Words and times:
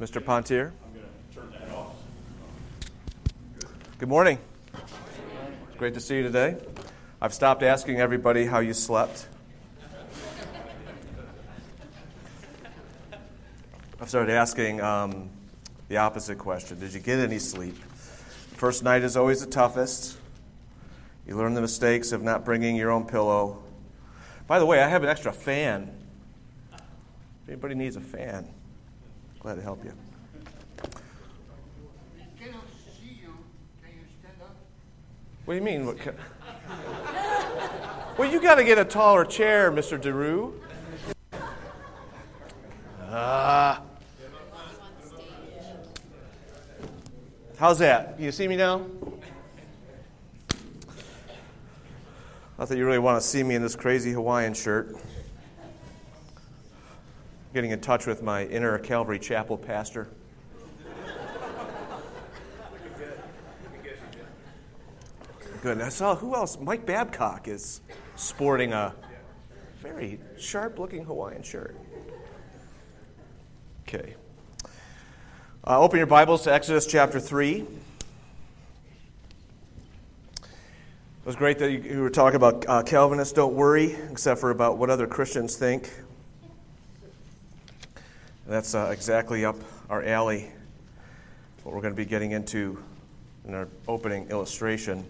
Mr. 0.00 0.24
Pontier? 0.24 0.72
I'm 0.82 0.94
going 0.94 1.04
to 1.28 1.34
turn 1.34 1.50
that 1.68 1.76
off. 1.76 1.94
Good 3.98 4.08
morning. 4.08 4.38
It's 4.72 5.76
great 5.76 5.92
to 5.92 6.00
see 6.00 6.16
you 6.16 6.22
today. 6.22 6.56
I've 7.20 7.34
stopped 7.34 7.62
asking 7.62 8.00
everybody 8.00 8.46
how 8.46 8.60
you 8.60 8.72
slept. 8.72 9.28
I've 14.00 14.08
started 14.08 14.32
asking 14.32 14.80
um, 14.80 15.28
the 15.88 15.98
opposite 15.98 16.38
question 16.38 16.80
Did 16.80 16.94
you 16.94 17.00
get 17.00 17.18
any 17.18 17.38
sleep? 17.38 17.76
First 18.54 18.82
night 18.82 19.02
is 19.02 19.18
always 19.18 19.44
the 19.44 19.50
toughest. 19.50 20.16
You 21.26 21.36
learn 21.36 21.52
the 21.52 21.60
mistakes 21.60 22.12
of 22.12 22.22
not 22.22 22.46
bringing 22.46 22.74
your 22.74 22.90
own 22.90 23.04
pillow. 23.04 23.62
By 24.46 24.60
the 24.60 24.66
way, 24.66 24.80
I 24.80 24.88
have 24.88 25.02
an 25.02 25.10
extra 25.10 25.30
fan. 25.30 25.94
If 26.72 27.48
anybody 27.48 27.74
needs 27.74 27.96
a 27.96 28.00
fan, 28.00 28.48
glad 29.40 29.54
to 29.54 29.62
help 29.62 29.82
you. 29.82 29.92
We 32.14 32.24
cannot 32.38 32.64
see 32.94 33.20
you. 33.22 33.34
Can 33.82 33.90
you 33.90 34.04
stand 34.20 34.34
up? 34.42 34.54
What 35.46 35.54
do 35.54 35.58
you 35.58 35.64
mean? 35.64 35.86
What 35.86 35.98
can... 35.98 36.14
well, 38.18 38.30
you 38.30 38.40
got 38.40 38.56
to 38.56 38.64
get 38.64 38.78
a 38.78 38.84
taller 38.84 39.24
chair, 39.24 39.72
Mr. 39.72 39.98
DeRue. 39.98 40.52
Ah. 43.08 43.82
How's 47.56 47.78
that? 47.78 48.20
You 48.20 48.30
see 48.30 48.46
me 48.46 48.56
now? 48.56 48.86
Not 52.58 52.68
that 52.68 52.76
you 52.76 52.84
really 52.84 52.98
want 52.98 53.20
to 53.20 53.26
see 53.26 53.42
me 53.42 53.54
in 53.54 53.62
this 53.62 53.74
crazy 53.74 54.12
Hawaiian 54.12 54.52
shirt. 54.52 54.94
Getting 57.52 57.72
in 57.72 57.80
touch 57.80 58.06
with 58.06 58.22
my 58.22 58.44
inner 58.46 58.78
Calvary 58.78 59.18
Chapel 59.18 59.58
pastor. 59.58 60.08
Good. 65.62 65.80
I 65.82 65.88
saw 65.88 66.14
who 66.14 66.34
else? 66.34 66.58
Mike 66.60 66.86
Babcock 66.86 67.48
is 67.48 67.80
sporting 68.14 68.72
a 68.72 68.94
very 69.82 70.20
sharp 70.38 70.78
looking 70.78 71.04
Hawaiian 71.04 71.42
shirt. 71.42 71.76
Okay. 73.82 74.14
Uh, 75.66 75.80
open 75.80 75.98
your 75.98 76.06
Bibles 76.06 76.42
to 76.44 76.52
Exodus 76.52 76.86
chapter 76.86 77.18
3. 77.18 77.60
It 77.60 77.68
was 81.24 81.36
great 81.36 81.58
that 81.58 81.72
you, 81.72 81.80
you 81.80 82.00
were 82.00 82.10
talking 82.10 82.36
about 82.36 82.64
uh, 82.68 82.82
Calvinists 82.84 83.34
don't 83.34 83.54
worry, 83.54 83.96
except 84.10 84.40
for 84.40 84.50
about 84.50 84.78
what 84.78 84.88
other 84.88 85.06
Christians 85.06 85.56
think. 85.56 85.90
That's 88.46 88.74
uh, 88.74 88.88
exactly 88.90 89.44
up 89.44 89.56
our 89.90 90.02
alley, 90.02 90.50
what 91.62 91.74
we're 91.74 91.82
going 91.82 91.92
to 91.92 91.96
be 91.96 92.06
getting 92.06 92.32
into 92.32 92.82
in 93.46 93.54
our 93.54 93.68
opening 93.86 94.28
illustration. 94.30 95.06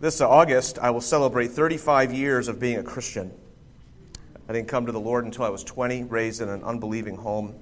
This 0.00 0.20
August, 0.20 0.78
I 0.78 0.90
will 0.90 1.02
celebrate 1.02 1.48
35 1.48 2.12
years 2.12 2.48
of 2.48 2.58
being 2.58 2.78
a 2.78 2.82
Christian. 2.82 3.30
I 4.48 4.52
didn't 4.54 4.68
come 4.68 4.86
to 4.86 4.92
the 4.92 4.98
Lord 4.98 5.26
until 5.26 5.44
I 5.44 5.50
was 5.50 5.62
20, 5.62 6.04
raised 6.04 6.40
in 6.40 6.48
an 6.48 6.64
unbelieving 6.64 7.16
home. 7.16 7.54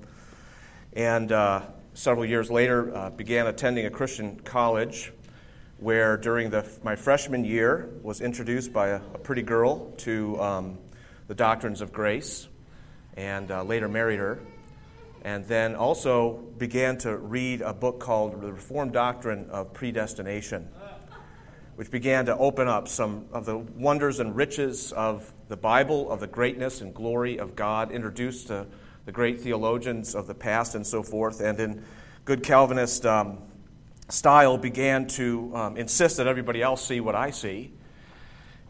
And 0.93 1.33
uh, 1.33 1.63
several 1.95 2.25
years 2.25 2.49
later, 2.49 2.97
uh, 2.97 3.11
began 3.11 3.49
attending 3.49 3.87
a 3.87 3.91
Christian 3.91 4.39
college 4.41 5.13
where 5.79 6.17
during 6.17 6.49
the, 6.49 6.65
my 6.85 6.95
freshman 6.95 7.45
year 7.45 7.91
was 8.03 8.21
introduced 8.21 8.73
by 8.73 8.89
a, 8.89 8.97
a 9.15 9.19
pretty 9.19 9.43
girl 9.43 9.91
to 9.99 10.41
um, 10.41 10.79
the 11.27 11.35
doctrines 11.35 11.81
of 11.81 11.93
grace 11.93 12.47
and 13.17 13.51
uh, 13.51 13.65
later 13.65 13.89
married 13.89 14.21
her. 14.21 14.39
And 15.23 15.45
then 15.47 15.75
also 15.75 16.33
began 16.59 16.97
to 16.99 17.17
read 17.17 17.61
a 17.61 17.75
book 17.75 18.01
called 18.01 18.41
The 18.41 18.53
Reformed 18.53 18.93
Doctrine 18.93 19.51
of 19.51 19.73
Predestination, 19.75 20.69
which 21.77 21.91
began 21.91 22.27
to 22.27 22.37
open 22.39 22.69
up 22.69 22.89
some 22.89 23.27
of 23.33 23.45
the 23.45 23.59
wonders 23.59 24.21
and 24.21 24.35
riches 24.35 24.93
of 24.93 25.33
the 25.49 25.57
Bible, 25.57 26.11
of 26.11 26.21
the 26.21 26.27
greatness 26.27 26.81
and 26.81 26.95
glory 26.95 27.39
of 27.39 27.55
God, 27.55 27.91
introduced 27.91 28.49
to 28.49 28.67
the 29.05 29.13
great 29.13 29.41
theologians 29.41 30.15
of 30.15 30.27
the 30.27 30.35
past 30.35 30.75
and 30.75 30.87
so 30.87 31.03
forth, 31.03 31.41
and 31.41 31.59
in 31.61 31.85
good 32.25 32.43
Calvinist 32.43 33.05
um, 33.05 33.39
style 34.09 34.57
began 34.57 35.07
to 35.07 35.55
um, 35.55 35.77
insist 35.77 36.17
that 36.17 36.27
everybody 36.27 36.63
else 36.63 36.87
see 36.87 37.01
what 37.01 37.15
I 37.15 37.31
see, 37.31 37.73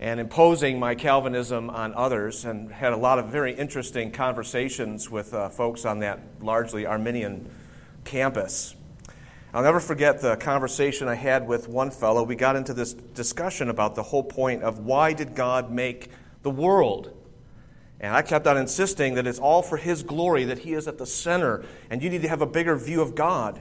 and 0.00 0.18
imposing 0.18 0.78
my 0.78 0.94
Calvinism 0.94 1.68
on 1.68 1.92
others, 1.92 2.46
and 2.46 2.72
had 2.72 2.94
a 2.94 2.96
lot 2.96 3.18
of 3.18 3.26
very 3.26 3.52
interesting 3.52 4.10
conversations 4.10 5.10
with 5.10 5.34
uh, 5.34 5.50
folks 5.50 5.84
on 5.84 5.98
that 5.98 6.20
largely 6.40 6.86
Arminian 6.86 7.50
campus. 8.04 8.74
I'll 9.52 9.62
never 9.62 9.78
forget 9.78 10.22
the 10.22 10.36
conversation 10.36 11.06
I 11.06 11.16
had 11.16 11.46
with 11.46 11.68
one 11.68 11.90
fellow. 11.90 12.22
We 12.22 12.34
got 12.34 12.56
into 12.56 12.72
this 12.72 12.94
discussion 12.94 13.68
about 13.68 13.94
the 13.94 14.02
whole 14.02 14.22
point 14.22 14.62
of 14.62 14.78
why 14.78 15.12
did 15.12 15.34
God 15.34 15.70
make 15.70 16.10
the 16.42 16.50
world? 16.50 17.14
And 18.00 18.14
I 18.14 18.22
kept 18.22 18.46
on 18.46 18.56
insisting 18.56 19.16
that 19.16 19.26
it's 19.26 19.38
all 19.38 19.60
for 19.60 19.76
His 19.76 20.02
glory, 20.02 20.44
that 20.44 20.60
He 20.60 20.72
is 20.72 20.88
at 20.88 20.96
the 20.96 21.06
center, 21.06 21.62
and 21.90 22.02
you 22.02 22.08
need 22.08 22.22
to 22.22 22.28
have 22.28 22.40
a 22.40 22.46
bigger 22.46 22.74
view 22.74 23.02
of 23.02 23.14
God. 23.14 23.60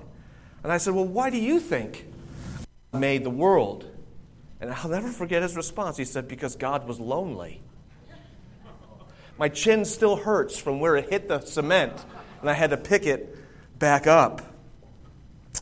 And 0.64 0.72
I 0.72 0.78
said, 0.78 0.94
Well, 0.94 1.06
why 1.06 1.32
do 1.32 1.38
you 1.38 1.60
think 1.60 2.06
God 2.94 3.02
made 3.02 3.26
the 3.26 3.30
world? 3.30 3.86
And 4.62 4.74
I'll 4.74 4.90
never 4.90 5.10
forget 5.10 5.42
his 5.42 5.56
response. 5.56 5.98
He 5.98 6.06
said, 6.06 6.28
Because 6.28 6.56
God 6.56 6.88
was 6.88 7.00
lonely. 7.00 7.62
My 9.38 9.48
chin 9.48 9.86
still 9.86 10.18
hurts 10.18 10.58
from 10.58 10.82
where 10.82 10.98
it 10.98 11.10
hit 11.10 11.30
the 11.30 11.40
cement, 11.40 11.94
and 12.42 12.50
I 12.50 12.54
had 12.54 12.72
to 12.72 12.78
pick 12.78 13.06
it 13.06 13.38
back 13.80 14.06
up. 14.06 14.42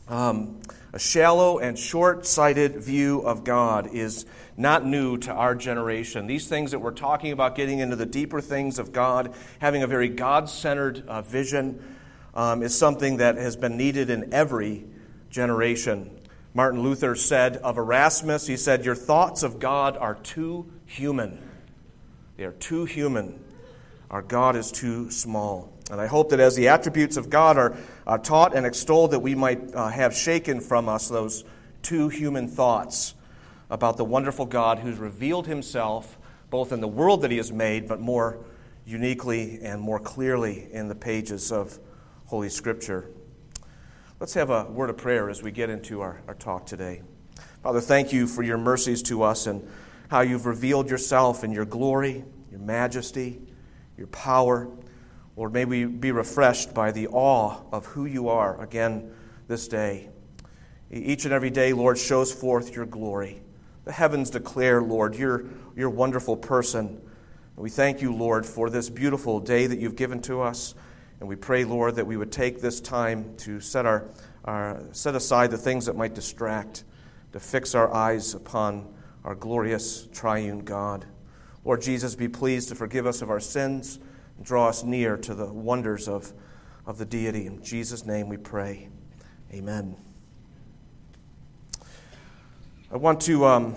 Um, 0.08 0.60
a 0.92 0.98
shallow 0.98 1.58
and 1.58 1.78
short 1.78 2.26
sighted 2.26 2.76
view 2.82 3.20
of 3.20 3.44
God 3.44 3.94
is 3.94 4.26
not 4.56 4.84
new 4.84 5.16
to 5.18 5.32
our 5.32 5.54
generation. 5.54 6.26
These 6.26 6.48
things 6.48 6.72
that 6.72 6.80
we're 6.80 6.90
talking 6.90 7.30
about, 7.30 7.54
getting 7.54 7.78
into 7.78 7.94
the 7.94 8.06
deeper 8.06 8.40
things 8.40 8.80
of 8.80 8.92
God, 8.92 9.34
having 9.60 9.84
a 9.84 9.86
very 9.86 10.08
God 10.08 10.48
centered 10.48 11.06
uh, 11.06 11.22
vision, 11.22 11.80
um, 12.34 12.62
is 12.62 12.76
something 12.76 13.18
that 13.18 13.36
has 13.36 13.54
been 13.54 13.76
needed 13.76 14.10
in 14.10 14.34
every 14.34 14.86
generation. 15.30 16.17
Martin 16.54 16.82
Luther 16.82 17.14
said 17.14 17.56
of 17.58 17.78
Erasmus, 17.78 18.46
he 18.46 18.56
said, 18.56 18.84
Your 18.84 18.94
thoughts 18.94 19.42
of 19.42 19.58
God 19.58 19.96
are 19.96 20.14
too 20.14 20.70
human. 20.86 21.38
They 22.36 22.44
are 22.44 22.52
too 22.52 22.84
human. 22.84 23.44
Our 24.10 24.22
God 24.22 24.56
is 24.56 24.72
too 24.72 25.10
small. 25.10 25.72
And 25.90 26.00
I 26.00 26.06
hope 26.06 26.30
that 26.30 26.40
as 26.40 26.56
the 26.56 26.68
attributes 26.68 27.16
of 27.16 27.30
God 27.30 27.58
are 27.58 27.76
uh, 28.06 28.18
taught 28.18 28.54
and 28.54 28.66
extolled, 28.66 29.10
that 29.12 29.20
we 29.20 29.34
might 29.34 29.74
uh, 29.74 29.88
have 29.88 30.14
shaken 30.14 30.60
from 30.60 30.88
us 30.88 31.08
those 31.08 31.44
too 31.82 32.08
human 32.08 32.48
thoughts 32.48 33.14
about 33.70 33.96
the 33.96 34.04
wonderful 34.04 34.46
God 34.46 34.78
who's 34.78 34.98
revealed 34.98 35.46
himself 35.46 36.18
both 36.50 36.72
in 36.72 36.80
the 36.80 36.88
world 36.88 37.22
that 37.22 37.30
he 37.30 37.36
has 37.36 37.52
made, 37.52 37.86
but 37.86 38.00
more 38.00 38.38
uniquely 38.86 39.60
and 39.62 39.80
more 39.80 40.00
clearly 40.00 40.68
in 40.72 40.88
the 40.88 40.94
pages 40.94 41.52
of 41.52 41.78
Holy 42.26 42.48
Scripture. 42.48 43.10
Let's 44.20 44.34
have 44.34 44.50
a 44.50 44.64
word 44.64 44.90
of 44.90 44.96
prayer 44.96 45.30
as 45.30 45.44
we 45.44 45.52
get 45.52 45.70
into 45.70 46.00
our, 46.00 46.20
our 46.26 46.34
talk 46.34 46.66
today. 46.66 47.02
Father, 47.62 47.80
thank 47.80 48.12
you 48.12 48.26
for 48.26 48.42
your 48.42 48.58
mercies 48.58 49.00
to 49.04 49.22
us 49.22 49.46
and 49.46 49.64
how 50.08 50.22
you've 50.22 50.44
revealed 50.44 50.90
yourself 50.90 51.44
in 51.44 51.52
your 51.52 51.64
glory, 51.64 52.24
your 52.50 52.58
majesty, 52.58 53.40
your 53.96 54.08
power. 54.08 54.68
Lord, 55.36 55.52
may 55.52 55.64
we 55.64 55.84
be 55.84 56.10
refreshed 56.10 56.74
by 56.74 56.90
the 56.90 57.06
awe 57.06 57.60
of 57.70 57.86
who 57.86 58.06
you 58.06 58.28
are 58.28 58.60
again 58.60 59.12
this 59.46 59.68
day. 59.68 60.08
Each 60.90 61.24
and 61.24 61.32
every 61.32 61.50
day, 61.50 61.72
Lord, 61.72 61.96
shows 61.96 62.32
forth 62.32 62.74
your 62.74 62.86
glory. 62.86 63.40
The 63.84 63.92
heavens 63.92 64.30
declare, 64.30 64.82
Lord, 64.82 65.14
your, 65.14 65.44
your 65.76 65.90
wonderful 65.90 66.36
person. 66.36 67.00
We 67.54 67.70
thank 67.70 68.02
you, 68.02 68.12
Lord, 68.12 68.44
for 68.44 68.68
this 68.68 68.90
beautiful 68.90 69.38
day 69.38 69.68
that 69.68 69.78
you've 69.78 69.94
given 69.94 70.20
to 70.22 70.40
us. 70.40 70.74
And 71.20 71.28
we 71.28 71.36
pray, 71.36 71.64
Lord, 71.64 71.96
that 71.96 72.06
we 72.06 72.16
would 72.16 72.30
take 72.30 72.60
this 72.60 72.80
time 72.80 73.34
to 73.38 73.60
set, 73.60 73.86
our, 73.86 74.04
our, 74.44 74.80
set 74.92 75.14
aside 75.14 75.50
the 75.50 75.58
things 75.58 75.86
that 75.86 75.96
might 75.96 76.14
distract, 76.14 76.84
to 77.32 77.40
fix 77.40 77.74
our 77.74 77.92
eyes 77.92 78.34
upon 78.34 78.92
our 79.24 79.34
glorious 79.34 80.06
triune 80.12 80.60
God. 80.60 81.04
Lord 81.64 81.82
Jesus, 81.82 82.14
be 82.14 82.28
pleased 82.28 82.68
to 82.68 82.74
forgive 82.74 83.06
us 83.06 83.20
of 83.20 83.30
our 83.30 83.40
sins 83.40 83.98
and 84.36 84.46
draw 84.46 84.68
us 84.68 84.84
near 84.84 85.16
to 85.18 85.34
the 85.34 85.46
wonders 85.46 86.08
of, 86.08 86.32
of 86.86 86.98
the 86.98 87.04
deity. 87.04 87.46
In 87.46 87.62
Jesus' 87.62 88.06
name 88.06 88.28
we 88.28 88.36
pray. 88.36 88.88
Amen. 89.52 89.96
I 92.90 92.96
want 92.96 93.20
to 93.22 93.44
um, 93.44 93.74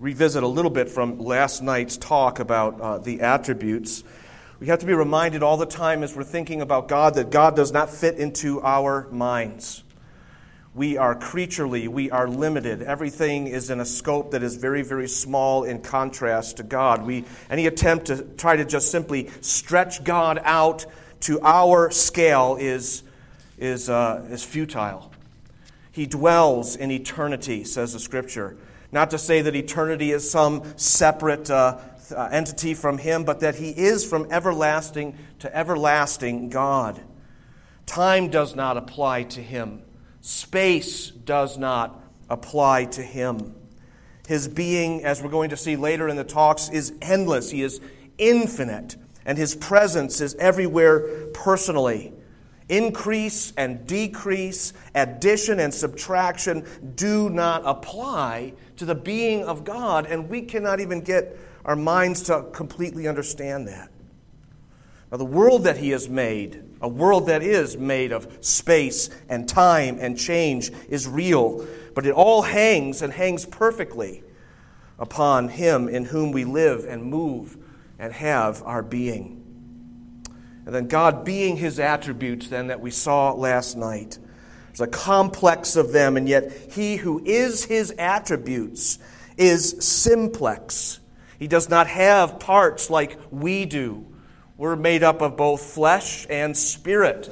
revisit 0.00 0.42
a 0.42 0.48
little 0.48 0.70
bit 0.70 0.88
from 0.88 1.18
last 1.18 1.62
night's 1.62 1.96
talk 1.96 2.40
about 2.40 2.80
uh, 2.80 2.98
the 2.98 3.20
attributes. 3.20 4.02
We 4.58 4.68
have 4.68 4.78
to 4.78 4.86
be 4.86 4.94
reminded 4.94 5.42
all 5.42 5.58
the 5.58 5.66
time 5.66 6.02
as 6.02 6.16
we're 6.16 6.24
thinking 6.24 6.62
about 6.62 6.88
God 6.88 7.16
that 7.16 7.30
God 7.30 7.56
does 7.56 7.72
not 7.72 7.90
fit 7.90 8.16
into 8.16 8.62
our 8.62 9.06
minds. 9.10 9.84
We 10.74 10.96
are 10.96 11.14
creaturely, 11.14 11.88
we 11.88 12.10
are 12.10 12.26
limited. 12.26 12.80
Everything 12.80 13.48
is 13.48 13.68
in 13.68 13.80
a 13.80 13.84
scope 13.84 14.30
that 14.30 14.42
is 14.42 14.56
very, 14.56 14.80
very 14.80 15.08
small 15.08 15.64
in 15.64 15.82
contrast 15.82 16.56
to 16.56 16.62
God. 16.62 17.04
We, 17.04 17.24
any 17.50 17.66
attempt 17.66 18.06
to 18.06 18.22
try 18.22 18.56
to 18.56 18.64
just 18.64 18.90
simply 18.90 19.28
stretch 19.42 20.04
God 20.04 20.40
out 20.42 20.86
to 21.20 21.38
our 21.42 21.90
scale 21.90 22.56
is, 22.58 23.02
is, 23.58 23.90
uh, 23.90 24.26
is 24.30 24.42
futile. 24.42 25.12
He 25.92 26.06
dwells 26.06 26.76
in 26.76 26.90
eternity, 26.90 27.64
says 27.64 27.92
the 27.92 28.00
scripture. 28.00 28.56
Not 28.90 29.10
to 29.10 29.18
say 29.18 29.42
that 29.42 29.54
eternity 29.54 30.12
is 30.12 30.30
some 30.30 30.62
separate 30.76 31.50
uh, 31.50 31.78
uh, 32.12 32.28
entity 32.30 32.74
from 32.74 32.98
Him, 32.98 33.24
but 33.24 33.40
that 33.40 33.56
He 33.56 33.70
is 33.70 34.04
from 34.04 34.26
everlasting 34.30 35.16
to 35.40 35.56
everlasting 35.56 36.48
God. 36.48 37.00
Time 37.86 38.28
does 38.28 38.54
not 38.54 38.76
apply 38.76 39.24
to 39.24 39.42
Him, 39.42 39.82
space 40.20 41.10
does 41.10 41.56
not 41.56 42.02
apply 42.28 42.86
to 42.86 43.02
Him. 43.02 43.54
His 44.26 44.48
being, 44.48 45.04
as 45.04 45.22
we're 45.22 45.30
going 45.30 45.50
to 45.50 45.56
see 45.56 45.76
later 45.76 46.08
in 46.08 46.16
the 46.16 46.24
talks, 46.24 46.68
is 46.68 46.92
endless. 47.00 47.50
He 47.50 47.62
is 47.62 47.80
infinite, 48.18 48.96
and 49.24 49.38
His 49.38 49.54
presence 49.54 50.20
is 50.20 50.34
everywhere 50.36 51.28
personally. 51.32 52.12
Increase 52.68 53.52
and 53.56 53.86
decrease, 53.86 54.72
addition 54.94 55.60
and 55.60 55.72
subtraction 55.72 56.66
do 56.96 57.30
not 57.30 57.62
apply 57.64 58.54
to 58.76 58.84
the 58.84 58.94
being 58.94 59.44
of 59.44 59.64
God, 59.64 60.06
and 60.06 60.28
we 60.28 60.42
cannot 60.42 60.80
even 60.80 61.00
get 61.00 61.38
our 61.64 61.76
minds 61.76 62.22
to 62.24 62.46
completely 62.52 63.06
understand 63.06 63.68
that. 63.68 63.90
Now, 65.12 65.18
the 65.18 65.24
world 65.24 65.64
that 65.64 65.76
He 65.76 65.90
has 65.90 66.08
made, 66.08 66.62
a 66.80 66.88
world 66.88 67.28
that 67.28 67.42
is 67.42 67.76
made 67.76 68.10
of 68.10 68.38
space 68.40 69.10
and 69.28 69.48
time 69.48 69.98
and 70.00 70.18
change, 70.18 70.72
is 70.88 71.06
real, 71.06 71.64
but 71.94 72.04
it 72.04 72.12
all 72.12 72.42
hangs 72.42 73.00
and 73.00 73.12
hangs 73.12 73.46
perfectly 73.46 74.24
upon 74.98 75.50
Him 75.50 75.88
in 75.88 76.06
whom 76.06 76.32
we 76.32 76.44
live 76.44 76.84
and 76.84 77.04
move 77.04 77.56
and 77.98 78.12
have 78.12 78.62
our 78.64 78.82
being. 78.82 79.35
And 80.66 80.74
then 80.74 80.88
God 80.88 81.24
being 81.24 81.56
his 81.56 81.78
attributes, 81.78 82.48
then, 82.48 82.66
that 82.66 82.80
we 82.80 82.90
saw 82.90 83.32
last 83.32 83.76
night. 83.76 84.18
There's 84.66 84.80
a 84.80 84.86
complex 84.88 85.76
of 85.76 85.92
them, 85.92 86.16
and 86.16 86.28
yet 86.28 86.52
he 86.72 86.96
who 86.96 87.24
is 87.24 87.64
his 87.64 87.94
attributes 87.98 88.98
is 89.38 89.76
simplex. 89.78 90.98
He 91.38 91.46
does 91.46 91.68
not 91.68 91.86
have 91.86 92.40
parts 92.40 92.90
like 92.90 93.18
we 93.30 93.64
do. 93.64 94.06
We're 94.56 94.76
made 94.76 95.02
up 95.02 95.22
of 95.22 95.36
both 95.36 95.62
flesh 95.62 96.26
and 96.28 96.56
spirit. 96.56 97.30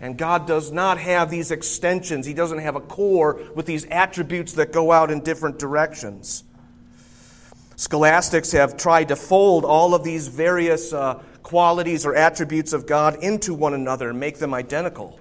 And 0.00 0.16
God 0.16 0.46
does 0.46 0.70
not 0.70 0.98
have 0.98 1.30
these 1.30 1.50
extensions. 1.50 2.26
He 2.26 2.34
doesn't 2.34 2.58
have 2.58 2.76
a 2.76 2.80
core 2.80 3.40
with 3.54 3.66
these 3.66 3.84
attributes 3.86 4.52
that 4.52 4.72
go 4.72 4.92
out 4.92 5.10
in 5.10 5.20
different 5.20 5.58
directions. 5.58 6.44
Scholastics 7.74 8.52
have 8.52 8.76
tried 8.76 9.08
to 9.08 9.16
fold 9.16 9.64
all 9.64 9.94
of 9.94 10.04
these 10.04 10.28
various 10.28 10.92
uh, 10.92 11.22
qualities 11.48 12.04
or 12.04 12.14
attributes 12.14 12.74
of 12.74 12.86
God 12.86 13.24
into 13.24 13.54
one 13.54 13.72
another 13.72 14.10
and 14.10 14.20
make 14.20 14.36
them 14.36 14.52
identical. 14.52 15.18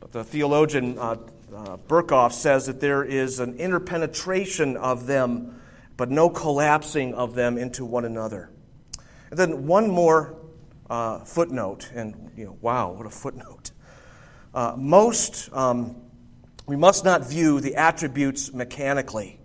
But 0.00 0.12
the 0.12 0.24
theologian 0.24 0.98
uh, 0.98 1.18
uh, 1.54 1.76
Berkhof 1.76 2.32
says 2.32 2.64
that 2.68 2.80
there 2.80 3.04
is 3.04 3.38
an 3.38 3.58
interpenetration 3.58 4.78
of 4.78 5.06
them, 5.06 5.60
but 5.98 6.10
no 6.10 6.30
collapsing 6.30 7.12
of 7.12 7.34
them 7.34 7.58
into 7.58 7.84
one 7.84 8.06
another. 8.06 8.48
And 9.28 9.38
then 9.38 9.66
one 9.66 9.90
more 9.90 10.38
uh, 10.88 11.18
footnote, 11.18 11.90
and 11.94 12.32
you 12.34 12.46
know, 12.46 12.56
wow, 12.62 12.92
what 12.92 13.06
a 13.06 13.10
footnote. 13.10 13.72
Uh, 14.54 14.72
most, 14.74 15.52
um, 15.52 16.00
we 16.64 16.76
must 16.76 17.04
not 17.04 17.28
view 17.28 17.60
the 17.60 17.76
attributes 17.76 18.54
mechanically. 18.54 19.38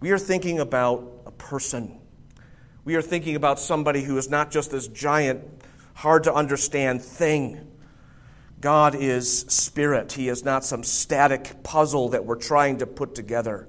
We 0.00 0.12
are 0.12 0.18
thinking 0.18 0.60
about 0.60 1.24
a 1.26 1.30
person 1.30 2.00
we 2.84 2.96
are 2.96 3.02
thinking 3.02 3.36
about 3.36 3.58
somebody 3.58 4.02
who 4.02 4.18
is 4.18 4.28
not 4.28 4.50
just 4.50 4.70
this 4.70 4.88
giant, 4.88 5.42
hard 5.94 6.24
to 6.24 6.34
understand 6.34 7.02
thing. 7.02 7.70
God 8.60 8.94
is 8.94 9.40
spirit. 9.40 10.12
He 10.12 10.28
is 10.28 10.44
not 10.44 10.64
some 10.64 10.84
static 10.84 11.62
puzzle 11.62 12.10
that 12.10 12.24
we're 12.24 12.36
trying 12.36 12.78
to 12.78 12.86
put 12.86 13.14
together. 13.14 13.68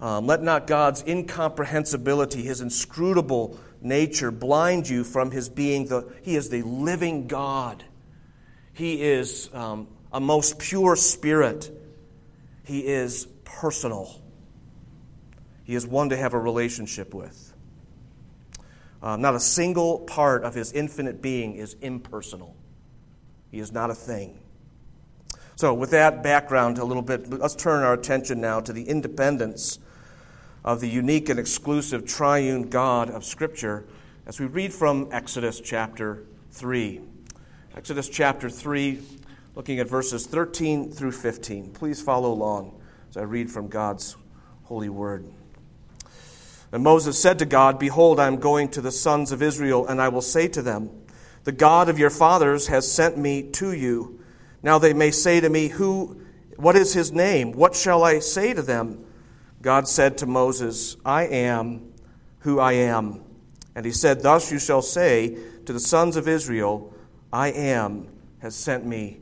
Um, 0.00 0.26
let 0.26 0.42
not 0.42 0.66
God's 0.66 1.04
incomprehensibility, 1.06 2.42
his 2.42 2.60
inscrutable 2.60 3.58
nature, 3.80 4.32
blind 4.32 4.88
you 4.88 5.04
from 5.04 5.30
his 5.30 5.48
being 5.48 5.86
the, 5.86 6.12
he 6.22 6.34
is 6.34 6.48
the 6.48 6.62
living 6.62 7.28
God. 7.28 7.84
He 8.72 9.00
is 9.02 9.48
um, 9.52 9.86
a 10.12 10.18
most 10.18 10.58
pure 10.58 10.96
spirit. 10.96 11.70
He 12.64 12.86
is 12.86 13.26
personal. 13.44 14.20
He 15.64 15.76
is 15.76 15.86
one 15.86 16.08
to 16.08 16.16
have 16.16 16.34
a 16.34 16.38
relationship 16.38 17.14
with. 17.14 17.51
Uh, 19.02 19.16
not 19.16 19.34
a 19.34 19.40
single 19.40 19.98
part 19.98 20.44
of 20.44 20.54
his 20.54 20.72
infinite 20.72 21.20
being 21.20 21.56
is 21.56 21.74
impersonal. 21.80 22.54
He 23.50 23.58
is 23.58 23.72
not 23.72 23.90
a 23.90 23.94
thing. 23.94 24.38
So, 25.56 25.74
with 25.74 25.90
that 25.90 26.22
background 26.22 26.78
a 26.78 26.84
little 26.84 27.02
bit, 27.02 27.28
let's 27.28 27.56
turn 27.56 27.82
our 27.82 27.94
attention 27.94 28.40
now 28.40 28.60
to 28.60 28.72
the 28.72 28.84
independence 28.84 29.78
of 30.64 30.80
the 30.80 30.88
unique 30.88 31.28
and 31.28 31.38
exclusive 31.38 32.06
triune 32.06 32.70
God 32.70 33.10
of 33.10 33.24
Scripture 33.24 33.84
as 34.26 34.38
we 34.38 34.46
read 34.46 34.72
from 34.72 35.08
Exodus 35.10 35.60
chapter 35.60 36.24
3. 36.52 37.00
Exodus 37.76 38.08
chapter 38.08 38.48
3, 38.48 39.00
looking 39.56 39.80
at 39.80 39.88
verses 39.88 40.26
13 40.26 40.90
through 40.92 41.12
15. 41.12 41.72
Please 41.72 42.00
follow 42.00 42.32
along 42.32 42.80
as 43.10 43.16
I 43.16 43.22
read 43.22 43.50
from 43.50 43.68
God's 43.68 44.16
holy 44.64 44.88
word. 44.88 45.26
And 46.72 46.82
Moses 46.82 47.20
said 47.20 47.38
to 47.38 47.46
God, 47.46 47.78
Behold, 47.78 48.18
I 48.18 48.26
am 48.26 48.38
going 48.38 48.70
to 48.70 48.80
the 48.80 48.90
sons 48.90 49.30
of 49.30 49.42
Israel, 49.42 49.86
and 49.86 50.00
I 50.00 50.08
will 50.08 50.22
say 50.22 50.48
to 50.48 50.62
them, 50.62 50.90
The 51.44 51.52
God 51.52 51.88
of 51.88 51.98
your 51.98 52.10
fathers 52.10 52.68
has 52.68 52.90
sent 52.90 53.18
me 53.18 53.42
to 53.52 53.72
you. 53.72 54.20
Now 54.62 54.78
they 54.78 54.94
may 54.94 55.10
say 55.10 55.40
to 55.40 55.48
me, 55.48 55.68
Who 55.68 56.22
what 56.56 56.76
is 56.76 56.94
his 56.94 57.12
name? 57.12 57.52
What 57.52 57.74
shall 57.74 58.04
I 58.04 58.20
say 58.20 58.54
to 58.54 58.62
them? 58.62 59.04
God 59.62 59.88
said 59.88 60.18
to 60.18 60.26
Moses, 60.26 60.96
I 61.04 61.24
am 61.24 61.92
who 62.40 62.58
I 62.60 62.72
am. 62.74 63.22
And 63.74 63.84
he 63.84 63.92
said, 63.92 64.22
Thus 64.22 64.52
you 64.52 64.58
shall 64.58 64.82
say 64.82 65.36
to 65.66 65.72
the 65.72 65.80
sons 65.80 66.16
of 66.16 66.28
Israel, 66.28 66.94
I 67.32 67.48
am 67.48 68.08
has 68.38 68.54
sent 68.54 68.84
me 68.86 69.20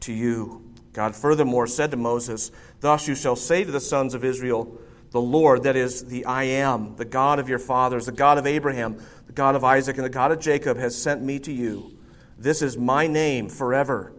to 0.00 0.12
you. 0.12 0.62
God 0.92 1.14
furthermore 1.16 1.66
said 1.66 1.90
to 1.90 1.96
Moses, 1.96 2.50
Thus 2.80 3.08
you 3.08 3.14
shall 3.14 3.36
say 3.36 3.64
to 3.64 3.70
the 3.70 3.80
sons 3.80 4.14
of 4.14 4.24
Israel, 4.24 4.78
the 5.14 5.20
Lord, 5.20 5.62
that 5.62 5.76
is 5.76 6.06
the 6.06 6.24
I 6.24 6.42
am, 6.42 6.96
the 6.96 7.04
God 7.04 7.38
of 7.38 7.48
your 7.48 7.60
fathers, 7.60 8.06
the 8.06 8.10
God 8.10 8.36
of 8.36 8.48
Abraham, 8.48 9.00
the 9.28 9.32
God 9.32 9.54
of 9.54 9.62
Isaac, 9.62 9.96
and 9.96 10.04
the 10.04 10.10
God 10.10 10.32
of 10.32 10.40
Jacob, 10.40 10.76
has 10.76 11.00
sent 11.00 11.22
me 11.22 11.38
to 11.38 11.52
you. 11.52 11.96
This 12.36 12.62
is 12.62 12.76
my 12.76 13.06
name 13.06 13.48
forever, 13.48 14.12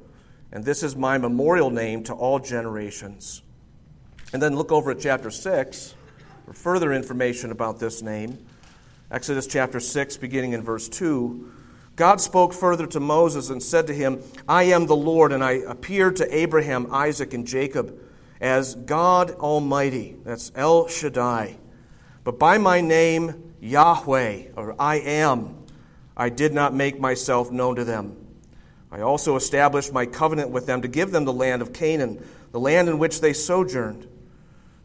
and 0.53 0.63
this 0.63 0.83
is 0.83 0.95
my 0.95 1.17
memorial 1.17 1.69
name 1.69 2.05
to 2.05 2.13
all 2.13 2.39
generations. 2.39 3.41
And 4.31 4.41
then 4.41 4.55
look 4.55 4.71
over 4.71 4.91
at 4.91 5.01
chapter 5.01 5.29
6 5.29 5.95
for 6.45 6.53
further 6.53 6.93
information 6.93 7.51
about 7.51 7.77
this 7.77 8.01
name. 8.01 8.45
Exodus 9.11 9.47
chapter 9.47 9.81
6, 9.81 10.15
beginning 10.15 10.53
in 10.53 10.61
verse 10.61 10.87
2. 10.87 11.51
God 11.97 12.21
spoke 12.21 12.53
further 12.53 12.87
to 12.87 13.01
Moses 13.01 13.49
and 13.49 13.61
said 13.61 13.87
to 13.87 13.93
him, 13.93 14.23
I 14.47 14.63
am 14.63 14.85
the 14.85 14.95
Lord, 14.95 15.33
and 15.33 15.43
I 15.43 15.59
appeared 15.67 16.15
to 16.15 16.33
Abraham, 16.33 16.87
Isaac, 16.89 17.33
and 17.33 17.45
Jacob 17.45 17.99
as 18.39 18.75
God 18.75 19.31
Almighty. 19.31 20.15
That's 20.23 20.51
El 20.55 20.87
Shaddai. 20.87 21.57
But 22.23 22.39
by 22.39 22.57
my 22.57 22.81
name, 22.81 23.53
Yahweh, 23.61 24.47
or 24.55 24.75
I 24.79 24.95
am, 24.95 25.63
I 26.17 26.29
did 26.29 26.53
not 26.53 26.73
make 26.73 26.99
myself 26.99 27.51
known 27.51 27.75
to 27.75 27.83
them. 27.83 28.17
I 28.91 29.01
also 29.01 29.35
established 29.35 29.91
my 29.91 30.05
covenant 30.05 30.49
with 30.49 30.65
them 30.65 30.81
to 30.81 30.87
give 30.87 31.11
them 31.11 31.25
the 31.25 31.33
land 31.33 31.61
of 31.61 31.73
Canaan, 31.73 32.25
the 32.51 32.59
land 32.59 32.87
in 32.87 32.99
which 32.99 33.21
they 33.21 33.33
sojourned. 33.33 34.07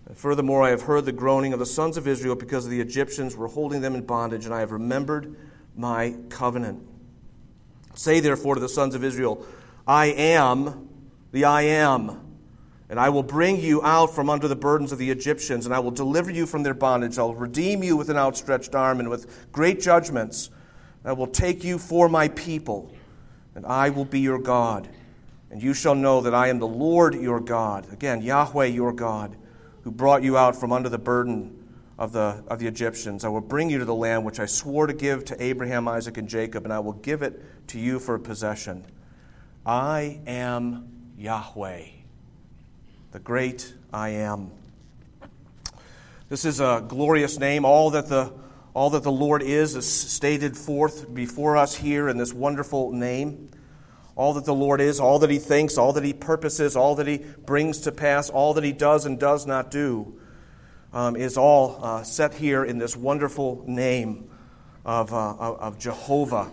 And 0.07 0.17
furthermore, 0.17 0.65
I 0.65 0.71
have 0.71 0.83
heard 0.83 1.05
the 1.05 1.13
groaning 1.13 1.53
of 1.53 1.61
the 1.61 1.67
sons 1.67 1.97
of 1.97 2.09
Israel 2.09 2.35
because 2.35 2.67
the 2.67 2.81
Egyptians 2.81 3.37
were 3.37 3.47
holding 3.47 3.81
them 3.81 3.95
in 3.95 4.03
bondage, 4.03 4.45
and 4.45 4.53
I 4.53 4.61
have 4.61 4.73
remembered 4.73 5.37
my 5.77 6.17
covenant. 6.29 6.87
Say 7.95 8.21
therefore 8.21 8.57
to 8.57 8.61
the 8.61 8.69
sons 8.69 8.95
of 8.95 9.05
Israel, 9.05 9.47
I 9.87 10.07
am 10.07 10.89
the 11.33 11.45
I 11.45 11.63
am. 11.63 12.30
And 12.91 12.99
I 12.99 13.09
will 13.09 13.23
bring 13.23 13.61
you 13.61 13.81
out 13.85 14.13
from 14.13 14.29
under 14.29 14.49
the 14.49 14.57
burdens 14.57 14.91
of 14.91 14.99
the 14.99 15.13
Egyptians, 15.13 15.65
and 15.65 15.73
I 15.73 15.79
will 15.79 15.93
deliver 15.93 16.29
you 16.29 16.45
from 16.45 16.65
their 16.65 16.75
bondage. 16.75 17.19
I 17.19 17.23
will 17.23 17.37
redeem 17.37 17.85
you 17.85 17.97
with 17.97 18.11
an 18.11 18.17
outstretched 18.17 18.75
arm 18.75 18.99
and 18.99 19.09
with 19.09 19.53
great 19.53 19.81
judgments. 19.81 20.51
I 21.05 21.13
will 21.13 21.29
take 21.29 21.63
you 21.63 21.79
for 21.79 22.09
my 22.09 22.27
people, 22.29 22.93
and 23.55 23.65
I 23.65 23.91
will 23.91 24.05
be 24.05 24.19
your 24.19 24.41
God. 24.41 24.89
And 25.53 25.63
you 25.63 25.73
shall 25.73 25.95
know 25.95 26.21
that 26.23 26.35
I 26.35 26.49
am 26.49 26.59
the 26.59 26.67
Lord 26.67 27.15
your 27.15 27.39
God. 27.39 27.87
Again, 27.93 28.23
Yahweh 28.23 28.67
your 28.67 28.93
God, 28.93 29.37
who 29.83 29.93
brought 29.93 30.25
you 30.25 30.37
out 30.37 30.57
from 30.57 30.73
under 30.73 30.89
the 30.89 30.99
burden 30.99 31.69
of 31.97 32.11
the, 32.11 32.43
of 32.49 32.59
the 32.59 32.67
Egyptians. 32.67 33.25
I 33.25 33.29
will 33.29 33.41
bring 33.41 33.71
you 33.71 33.79
to 33.79 33.85
the 33.85 33.95
land 33.95 34.25
which 34.25 34.41
I 34.41 34.47
swore 34.47 34.89
to 34.89 34.95
give 34.95 35.25
to 35.27 35.41
Abraham, 35.41 35.87
Isaac, 35.87 36.17
and 36.17 36.29
Jacob, 36.29 36.65
and 36.65 36.73
I 36.73 36.81
will 36.81 36.95
give 36.95 37.23
it 37.23 37.41
to 37.69 37.79
you 37.79 38.01
for 38.01 38.17
a 38.17 38.21
possession. 38.21 38.85
I 39.65 40.19
am 40.27 40.89
Yahweh 41.17 42.00
the 43.13 43.19
great 43.19 43.75
I 43.93 44.11
am. 44.11 44.51
This 46.29 46.45
is 46.45 46.61
a 46.61 46.85
glorious 46.87 47.39
name. 47.39 47.65
All 47.65 47.91
that 47.91 48.09
the 48.09 48.33
All 48.73 48.91
that 48.91 49.03
the 49.03 49.11
Lord 49.11 49.43
is 49.43 49.75
is 49.75 49.91
stated 49.91 50.57
forth 50.57 51.13
before 51.13 51.57
us 51.57 51.75
here 51.75 52.09
in 52.09 52.19
this 52.19 52.33
wonderful 52.33 52.93
name. 52.93 53.51
All 54.15 54.35
that 54.35 54.45
the 54.45 54.55
Lord 54.55 54.81
is, 54.81 55.01
all 55.01 55.19
that 55.21 55.31
He 55.31 55.41
thinks, 55.41 55.77
all 55.77 55.93
that 55.95 56.05
He 56.05 56.13
purposes, 56.13 56.77
all 56.77 56.95
that 56.95 57.09
He 57.09 57.19
brings 57.47 57.81
to 57.81 57.91
pass, 57.91 58.31
all 58.31 58.55
that 58.55 58.63
He 58.63 58.73
does 58.73 59.07
and 59.07 59.19
does 59.19 59.45
not 59.45 59.73
do, 59.73 60.21
um, 60.93 61.17
is 61.17 61.37
all 61.37 61.81
uh, 61.83 62.05
set 62.05 62.35
here 62.35 62.65
in 62.65 62.79
this 62.79 62.97
wonderful 62.97 63.65
name 63.67 64.31
of, 64.85 65.13
uh, 65.13 65.35
of 65.35 65.79
Jehovah. 65.81 66.51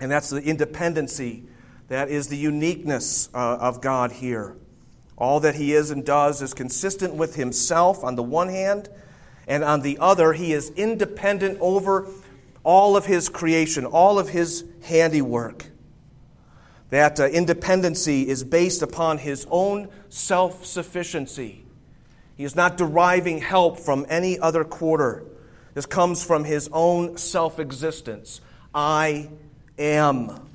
And 0.00 0.10
that's 0.10 0.28
the 0.28 0.42
independency, 0.42 1.44
that 1.88 2.10
is 2.10 2.28
the 2.28 2.36
uniqueness 2.36 3.30
uh, 3.32 3.56
of 3.60 3.80
God 3.80 4.12
here. 4.12 4.56
All 5.16 5.40
that 5.40 5.54
He 5.54 5.72
is 5.72 5.90
and 5.90 6.04
does 6.04 6.42
is 6.42 6.54
consistent 6.54 7.14
with 7.14 7.36
Himself 7.36 8.02
on 8.02 8.16
the 8.16 8.22
one 8.22 8.48
hand 8.48 8.88
and 9.46 9.62
on 9.62 9.82
the 9.82 9.98
other, 9.98 10.32
he 10.32 10.52
is 10.52 10.70
independent 10.70 11.58
over 11.60 12.06
all 12.62 12.96
of 12.96 13.06
his 13.06 13.28
creation, 13.28 13.84
all 13.84 14.18
of 14.18 14.30
his 14.30 14.64
handiwork. 14.84 15.66
That 16.90 17.20
uh, 17.20 17.26
independency 17.26 18.28
is 18.28 18.44
based 18.44 18.82
upon 18.82 19.18
his 19.18 19.46
own 19.50 19.88
self 20.08 20.64
sufficiency. 20.64 21.64
He 22.36 22.44
is 22.44 22.56
not 22.56 22.76
deriving 22.76 23.38
help 23.40 23.78
from 23.78 24.06
any 24.08 24.38
other 24.38 24.64
quarter. 24.64 25.24
This 25.74 25.86
comes 25.86 26.24
from 26.24 26.44
his 26.44 26.68
own 26.72 27.18
self 27.18 27.58
existence. 27.58 28.40
I 28.74 29.28
am. 29.78 30.48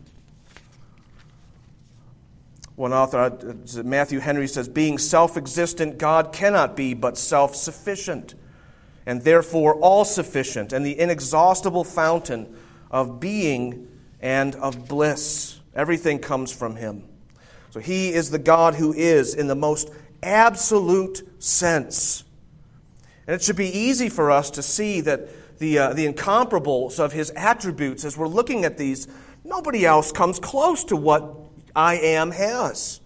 One 2.79 2.93
author, 2.93 3.17
uh, 3.17 3.83
Matthew 3.83 4.19
Henry, 4.19 4.47
says, 4.47 4.69
Being 4.69 4.99
self 4.99 5.35
existent, 5.35 5.97
God 5.97 6.31
cannot 6.31 6.77
be 6.77 6.93
but 6.93 7.17
self 7.17 7.53
sufficient 7.53 8.35
and 9.05 9.21
therefore 9.21 9.75
all 9.75 10.05
sufficient 10.05 10.71
and 10.71 10.85
the 10.85 10.97
inexhaustible 10.97 11.83
fountain 11.83 12.55
of 12.89 13.19
being 13.19 13.89
and 14.21 14.55
of 14.55 14.87
bliss. 14.87 15.59
Everything 15.75 16.19
comes 16.19 16.53
from 16.53 16.77
Him. 16.77 17.03
So 17.71 17.81
He 17.81 18.13
is 18.13 18.29
the 18.29 18.39
God 18.39 18.75
who 18.75 18.93
is 18.93 19.35
in 19.35 19.47
the 19.47 19.55
most 19.55 19.91
absolute 20.23 21.43
sense. 21.43 22.23
And 23.27 23.35
it 23.35 23.41
should 23.41 23.57
be 23.57 23.77
easy 23.77 24.07
for 24.07 24.31
us 24.31 24.51
to 24.51 24.61
see 24.61 25.01
that 25.01 25.59
the, 25.59 25.79
uh, 25.79 25.93
the 25.93 26.07
incomparables 26.07 26.97
of 26.97 27.11
His 27.11 27.29
attributes, 27.31 28.05
as 28.05 28.15
we're 28.15 28.29
looking 28.29 28.63
at 28.63 28.77
these, 28.77 29.09
nobody 29.43 29.85
else 29.85 30.13
comes 30.13 30.39
close 30.39 30.85
to 30.85 30.95
what 30.95 31.48
I 31.79 31.95
am 31.95 32.31
has. 32.31 32.99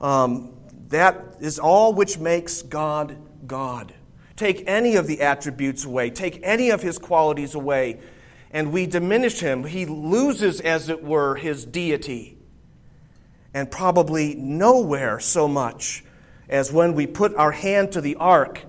Um, 0.00 0.56
that 0.88 1.36
is 1.40 1.60
all 1.60 1.94
which 1.94 2.18
makes 2.18 2.62
God 2.62 3.16
God 3.46 3.94
take 4.34 4.64
any 4.66 4.96
of 4.96 5.06
the 5.06 5.22
attributes 5.22 5.84
away, 5.84 6.10
take 6.10 6.40
any 6.42 6.70
of 6.70 6.82
his 6.82 6.98
qualities 6.98 7.54
away, 7.54 8.00
and 8.50 8.72
we 8.72 8.86
diminish 8.86 9.40
him. 9.40 9.64
He 9.64 9.86
loses, 9.86 10.60
as 10.60 10.88
it 10.88 11.02
were, 11.02 11.36
his 11.36 11.64
deity. 11.64 12.36
And 13.54 13.70
probably 13.70 14.34
nowhere 14.34 15.18
so 15.20 15.48
much 15.48 16.04
as 16.48 16.72
when 16.72 16.94
we 16.94 17.06
put 17.06 17.34
our 17.36 17.52
hand 17.52 17.92
to 17.92 18.00
the 18.00 18.16
ark 18.16 18.64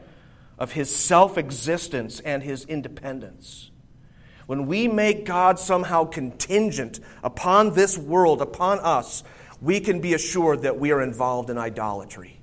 of 0.58 0.72
his 0.72 0.96
self 0.96 1.38
existence 1.38 2.20
and 2.22 2.42
his 2.44 2.64
independence. 2.66 3.72
When 4.48 4.66
we 4.66 4.88
make 4.88 5.26
God 5.26 5.60
somehow 5.60 6.06
contingent 6.06 7.02
upon 7.22 7.74
this 7.74 7.98
world, 7.98 8.42
upon 8.42 8.80
us, 8.80 9.24
we 9.62 9.82
can 9.82 10.00
be 10.00 10.14
assured 10.14 10.62
that 10.62 10.80
we 10.80 10.92
are 10.92 11.02
involved 11.02 11.50
in 11.50 11.58
idolatry. 11.58 12.40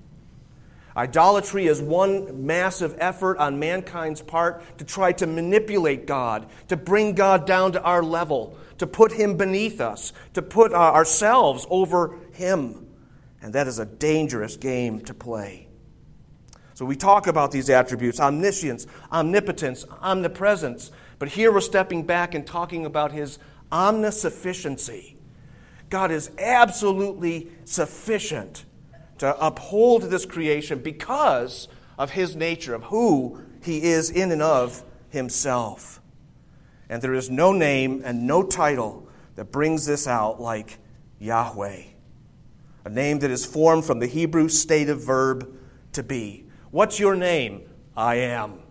Idolatry 0.97 1.67
is 1.67 1.81
one 1.81 2.47
massive 2.47 2.95
effort 2.99 3.39
on 3.39 3.59
mankind's 3.59 4.21
part 4.21 4.63
to 4.79 4.85
try 4.85 5.13
to 5.13 5.27
manipulate 5.27 6.07
God, 6.07 6.47
to 6.69 6.77
bring 6.77 7.15
God 7.15 7.47
down 7.47 7.73
to 7.73 7.83
our 7.83 8.03
level, 8.03 8.57
to 8.79 8.87
put 8.87 9.11
Him 9.13 9.37
beneath 9.37 9.81
us, 9.81 10.13
to 10.35 10.43
put 10.43 10.73
uh, 10.73 10.77
ourselves 10.77 11.67
over 11.69 12.17
Him. 12.33 12.87
And 13.43 13.55
that 13.55 13.67
is 13.67 13.79
a 13.79 13.87
dangerous 13.87 14.57
game 14.57 15.01
to 15.01 15.15
play. 15.15 15.69
So 16.75 16.85
we 16.85 16.97
talk 16.97 17.27
about 17.27 17.51
these 17.51 17.71
attributes 17.71 18.21
omniscience, 18.21 18.87
omnipotence, 19.11 19.85
omnipresence. 20.01 20.91
But 21.19 21.31
here 21.31 21.53
we're 21.53 21.61
stepping 21.61 22.05
back 22.05 22.35
and 22.35 22.47
talking 22.47 22.87
about 22.87 23.13
His 23.13 23.39
omnisufficiency. 23.71 25.17
God 25.91 26.11
is 26.11 26.31
absolutely 26.39 27.51
sufficient 27.65 28.65
to 29.19 29.37
uphold 29.45 30.03
this 30.05 30.27
creation 30.27 30.81
because 30.81 31.69
of 31.99 32.11
his 32.11 32.35
nature, 32.35 32.75
of 32.75 32.85
who 32.85 33.41
he 33.63 33.83
is 33.85 34.11
in 34.11 34.33
and 34.33 34.43
of 34.43 34.83
himself. 35.11 36.01
And 36.89 37.01
there 37.01 37.15
is 37.15 37.31
no 37.31 37.53
name 37.53 38.03
and 38.05 38.27
no 38.27 38.43
title 38.43 39.09
that 39.37 39.53
brings 39.53 39.87
this 39.87 40.07
out 40.07 40.41
like 40.41 40.79
Yahweh, 41.19 41.83
a 42.85 42.91
name 42.91 43.21
that 43.21 43.31
is 43.31 43.47
formed 43.47 43.85
from 43.85 44.01
the 44.01 44.07
Hebrew 44.07 44.49
stative 44.49 45.03
verb 45.03 45.57
to 45.93 46.03
be. 46.03 46.47
What's 46.71 46.99
your 46.99 47.15
name? 47.15 47.63
I 47.97 48.17
am. 48.17 48.64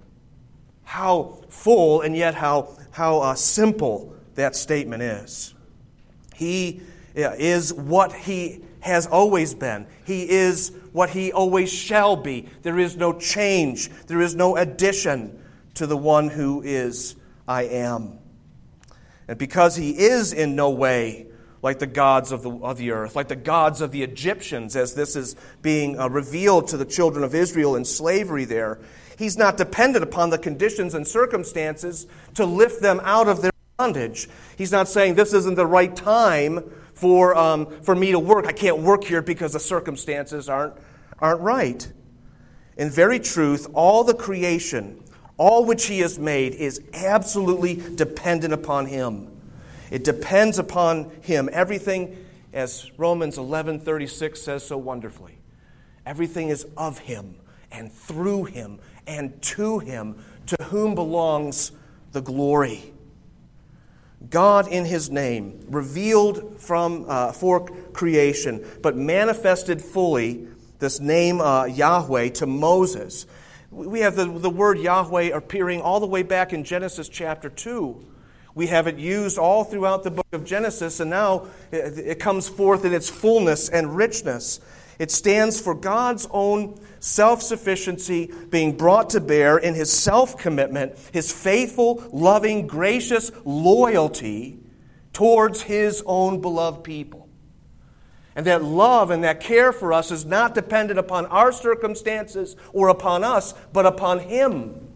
How 0.94 1.40
full 1.50 2.02
and 2.02 2.16
yet 2.16 2.36
how, 2.36 2.70
how 2.92 3.18
uh, 3.22 3.34
simple 3.34 4.14
that 4.36 4.56
statement 4.56 5.02
is. 5.02 5.56
He 6.36 6.82
is 7.16 7.74
what 7.74 8.14
he 8.14 8.64
has 8.82 9.08
always 9.08 9.56
been. 9.56 9.88
He 10.06 10.30
is 10.30 10.72
what 10.92 11.10
he 11.10 11.32
always 11.32 11.74
shall 11.74 12.16
be. 12.16 12.48
There 12.62 12.78
is 12.78 12.96
no 12.96 13.12
change, 13.12 13.90
there 14.06 14.22
is 14.22 14.36
no 14.36 14.56
addition 14.56 15.44
to 15.74 15.88
the 15.88 15.98
one 15.98 16.30
who 16.30 16.62
is 16.62 17.16
I 17.48 17.64
am. 17.64 18.20
And 19.28 19.40
because 19.40 19.76
he 19.76 19.98
is 19.98 20.32
in 20.32 20.56
no 20.56 20.70
way 20.70 21.26
like 21.64 21.80
the 21.80 21.88
gods 21.88 22.32
of 22.32 22.44
the, 22.44 22.52
of 22.52 22.78
the 22.78 22.92
earth, 22.92 23.16
like 23.16 23.30
the 23.30 23.36
gods 23.36 23.82
of 23.82 23.92
the 23.92 24.04
Egyptians, 24.04 24.76
as 24.76 24.94
this 24.94 25.16
is 25.16 25.36
being 25.64 25.98
uh, 25.98 26.08
revealed 26.08 26.68
to 26.68 26.78
the 26.78 26.86
children 26.86 27.24
of 27.24 27.34
Israel 27.34 27.76
in 27.76 27.84
slavery 27.84 28.46
there, 28.46 28.80
he's 29.18 29.38
not 29.38 29.58
dependent 29.58 30.04
upon 30.04 30.30
the 30.30 30.38
conditions 30.38 30.94
and 30.94 31.08
circumstances 31.08 32.08
to 32.36 32.46
lift 32.46 32.82
them 32.82 33.02
out 33.04 33.28
of 33.28 33.42
their 33.42 33.52
bondage. 33.78 34.30
He's 34.58 34.72
not 34.72 34.88
saying 34.88 35.16
this 35.16 35.34
isn't 35.34 35.56
the 35.56 35.66
right 35.66 35.96
time 35.96 36.72
for, 36.94 37.36
um, 37.36 37.68
for 37.82 37.96
me 37.96 38.12
to 38.12 38.20
work. 38.20 38.46
I 38.46 38.52
can't 38.52 38.80
work 38.80 39.04
here 39.04 39.22
because 39.22 39.54
the 39.54 39.60
circumstances 39.60 40.48
aren't, 40.48 40.74
aren't 41.20 41.42
right. 41.42 41.92
In 42.78 42.90
very 42.90 43.20
truth, 43.20 43.68
all 43.74 44.04
the 44.04 44.14
creation, 44.14 45.04
all 45.38 45.66
which 45.66 45.86
He 45.86 46.00
has 46.00 46.18
made, 46.18 46.56
is 46.56 46.82
absolutely 46.94 47.82
dependent 47.96 48.54
upon 48.54 48.88
Him. 48.88 49.30
It 49.92 50.04
depends 50.04 50.58
upon 50.60 51.12
Him. 51.22 51.50
Everything, 51.52 52.18
as 52.52 52.90
Romans 52.98 53.38
11:36 53.38 54.38
says 54.38 54.66
so 54.66 54.78
wonderfully, 54.78 55.38
everything 56.06 56.50
is 56.50 56.66
of 56.78 57.00
Him 57.00 57.36
and 57.72 57.92
through 57.92 58.46
Him 58.46 58.80
and 59.08 59.42
to 59.42 59.80
Him, 59.80 60.24
to 60.48 60.64
whom 60.66 60.96
belongs 60.96 61.72
the 62.12 62.22
glory. 62.22 62.94
God 64.30 64.68
in 64.68 64.86
his 64.86 65.10
name, 65.10 65.66
revealed 65.70 66.60
from 66.62 67.06
uh, 67.08 67.34
for 67.34 67.68
creation, 67.92 68.66
but 68.82 68.96
manifested 68.96 69.82
fully 69.82 70.48
this 70.80 71.00
name 71.00 71.42
uh, 71.42 71.66
Yahweh 71.66 72.30
to 72.30 72.46
Moses. 72.46 73.26
We 73.70 74.02
have 74.02 74.16
the, 74.16 74.26
the 74.26 74.50
word 74.50 74.80
Yahweh 74.80 75.36
appearing 75.36 75.82
all 75.82 76.00
the 76.00 76.08
way 76.08 76.24
back 76.24 76.54
in 76.54 76.64
Genesis 76.64 77.10
chapter 77.10 77.50
2. 77.50 78.06
We 78.56 78.68
have 78.68 78.88
it 78.88 78.98
used 78.98 79.38
all 79.38 79.64
throughout 79.64 80.04
the 80.04 80.12
book 80.12 80.28
of 80.32 80.46
Genesis, 80.46 81.00
and 81.00 81.10
now 81.10 81.48
it, 81.72 81.98
it 81.98 82.20
comes 82.20 82.48
forth 82.48 82.86
in 82.86 82.94
its 82.94 83.10
fullness 83.10 83.68
and 83.68 83.96
richness. 83.96 84.60
It 85.00 85.10
stands 85.10 85.60
for 85.60 85.74
God's 85.74 86.28
own 86.32 86.80
self 87.04 87.42
sufficiency 87.42 88.32
being 88.50 88.78
brought 88.78 89.10
to 89.10 89.20
bear 89.20 89.58
in 89.58 89.74
his 89.76 89.92
self 89.92 90.38
commitment, 90.38 90.98
his 91.12 91.32
faithful, 91.32 92.04
loving, 92.12 92.66
gracious 92.66 93.32
loyalty 93.44 94.60
towards 95.12 95.62
his 95.64 96.02
own 96.06 96.40
beloved 96.42 96.84
people. 96.84 97.28
And 98.36 98.48
that 98.48 98.64
love 98.64 99.12
and 99.12 99.24
that 99.24 99.42
care 99.42 99.72
for 99.72 99.94
us 99.94 100.10
is 100.12 100.26
not 100.26 100.56
dependent 100.56 100.98
upon 100.98 101.28
our 101.28 101.52
circumstances 101.52 102.56
or 102.72 102.88
upon 102.88 103.24
us, 103.24 103.54
but 103.74 103.86
upon 103.86 104.20
him. 104.20 104.88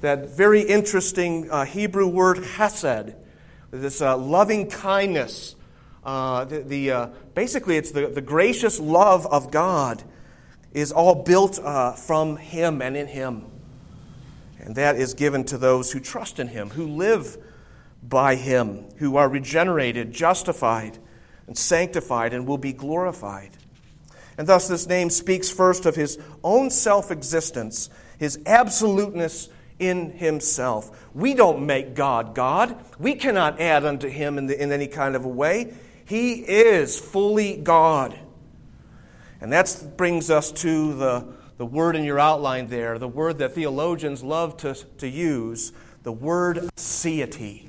That 0.00 0.30
very 0.30 0.60
interesting 0.60 1.50
uh, 1.50 1.64
Hebrew 1.64 2.08
word 2.08 2.38
chesed, 2.38 3.14
this 3.70 4.02
uh, 4.02 4.18
loving 4.18 4.68
kindness 4.68 5.56
uh, 6.06 6.44
the, 6.44 6.60
the 6.60 6.90
uh, 6.92 7.06
basically, 7.34 7.76
it's 7.76 7.90
the, 7.90 8.06
the 8.06 8.20
gracious 8.20 8.78
love 8.78 9.26
of 9.26 9.50
God 9.50 10.04
is 10.76 10.92
all 10.92 11.14
built 11.14 11.58
uh, 11.58 11.92
from 11.92 12.36
Him 12.36 12.82
and 12.82 12.96
in 12.96 13.06
Him. 13.06 13.46
And 14.60 14.74
that 14.76 14.96
is 14.96 15.14
given 15.14 15.44
to 15.44 15.56
those 15.56 15.90
who 15.90 16.00
trust 16.00 16.38
in 16.38 16.48
Him, 16.48 16.68
who 16.68 16.86
live 16.86 17.38
by 18.02 18.34
Him, 18.34 18.84
who 18.98 19.16
are 19.16 19.28
regenerated, 19.28 20.12
justified, 20.12 20.98
and 21.46 21.56
sanctified, 21.56 22.34
and 22.34 22.46
will 22.46 22.58
be 22.58 22.74
glorified. 22.74 23.56
And 24.36 24.46
thus, 24.46 24.68
this 24.68 24.86
name 24.86 25.08
speaks 25.08 25.50
first 25.50 25.86
of 25.86 25.96
His 25.96 26.18
own 26.44 26.68
self 26.68 27.10
existence, 27.10 27.88
His 28.18 28.38
absoluteness 28.44 29.48
in 29.78 30.10
himself. 30.10 31.06
We 31.14 31.34
don't 31.34 31.66
make 31.66 31.94
God 31.94 32.34
God. 32.34 32.76
We 32.98 33.14
cannot 33.14 33.60
add 33.60 33.84
unto 33.84 34.08
him 34.08 34.38
in, 34.38 34.46
the, 34.46 34.62
in 34.62 34.72
any 34.72 34.86
kind 34.86 35.14
of 35.14 35.26
a 35.26 35.28
way. 35.28 35.74
He 36.06 36.34
is 36.34 36.98
fully 36.98 37.56
God. 37.58 38.18
And 39.40 39.52
that 39.52 39.92
brings 39.96 40.30
us 40.30 40.50
to 40.52 40.94
the, 40.94 41.28
the 41.58 41.66
word 41.66 41.96
in 41.96 42.04
your 42.04 42.18
outline 42.18 42.68
there, 42.68 42.98
the 42.98 43.08
word 43.08 43.38
that 43.38 43.52
theologians 43.54 44.22
love 44.22 44.56
to, 44.58 44.74
to 44.98 45.08
use, 45.08 45.72
the 46.02 46.12
word 46.12 46.58
aseity. 46.76 47.68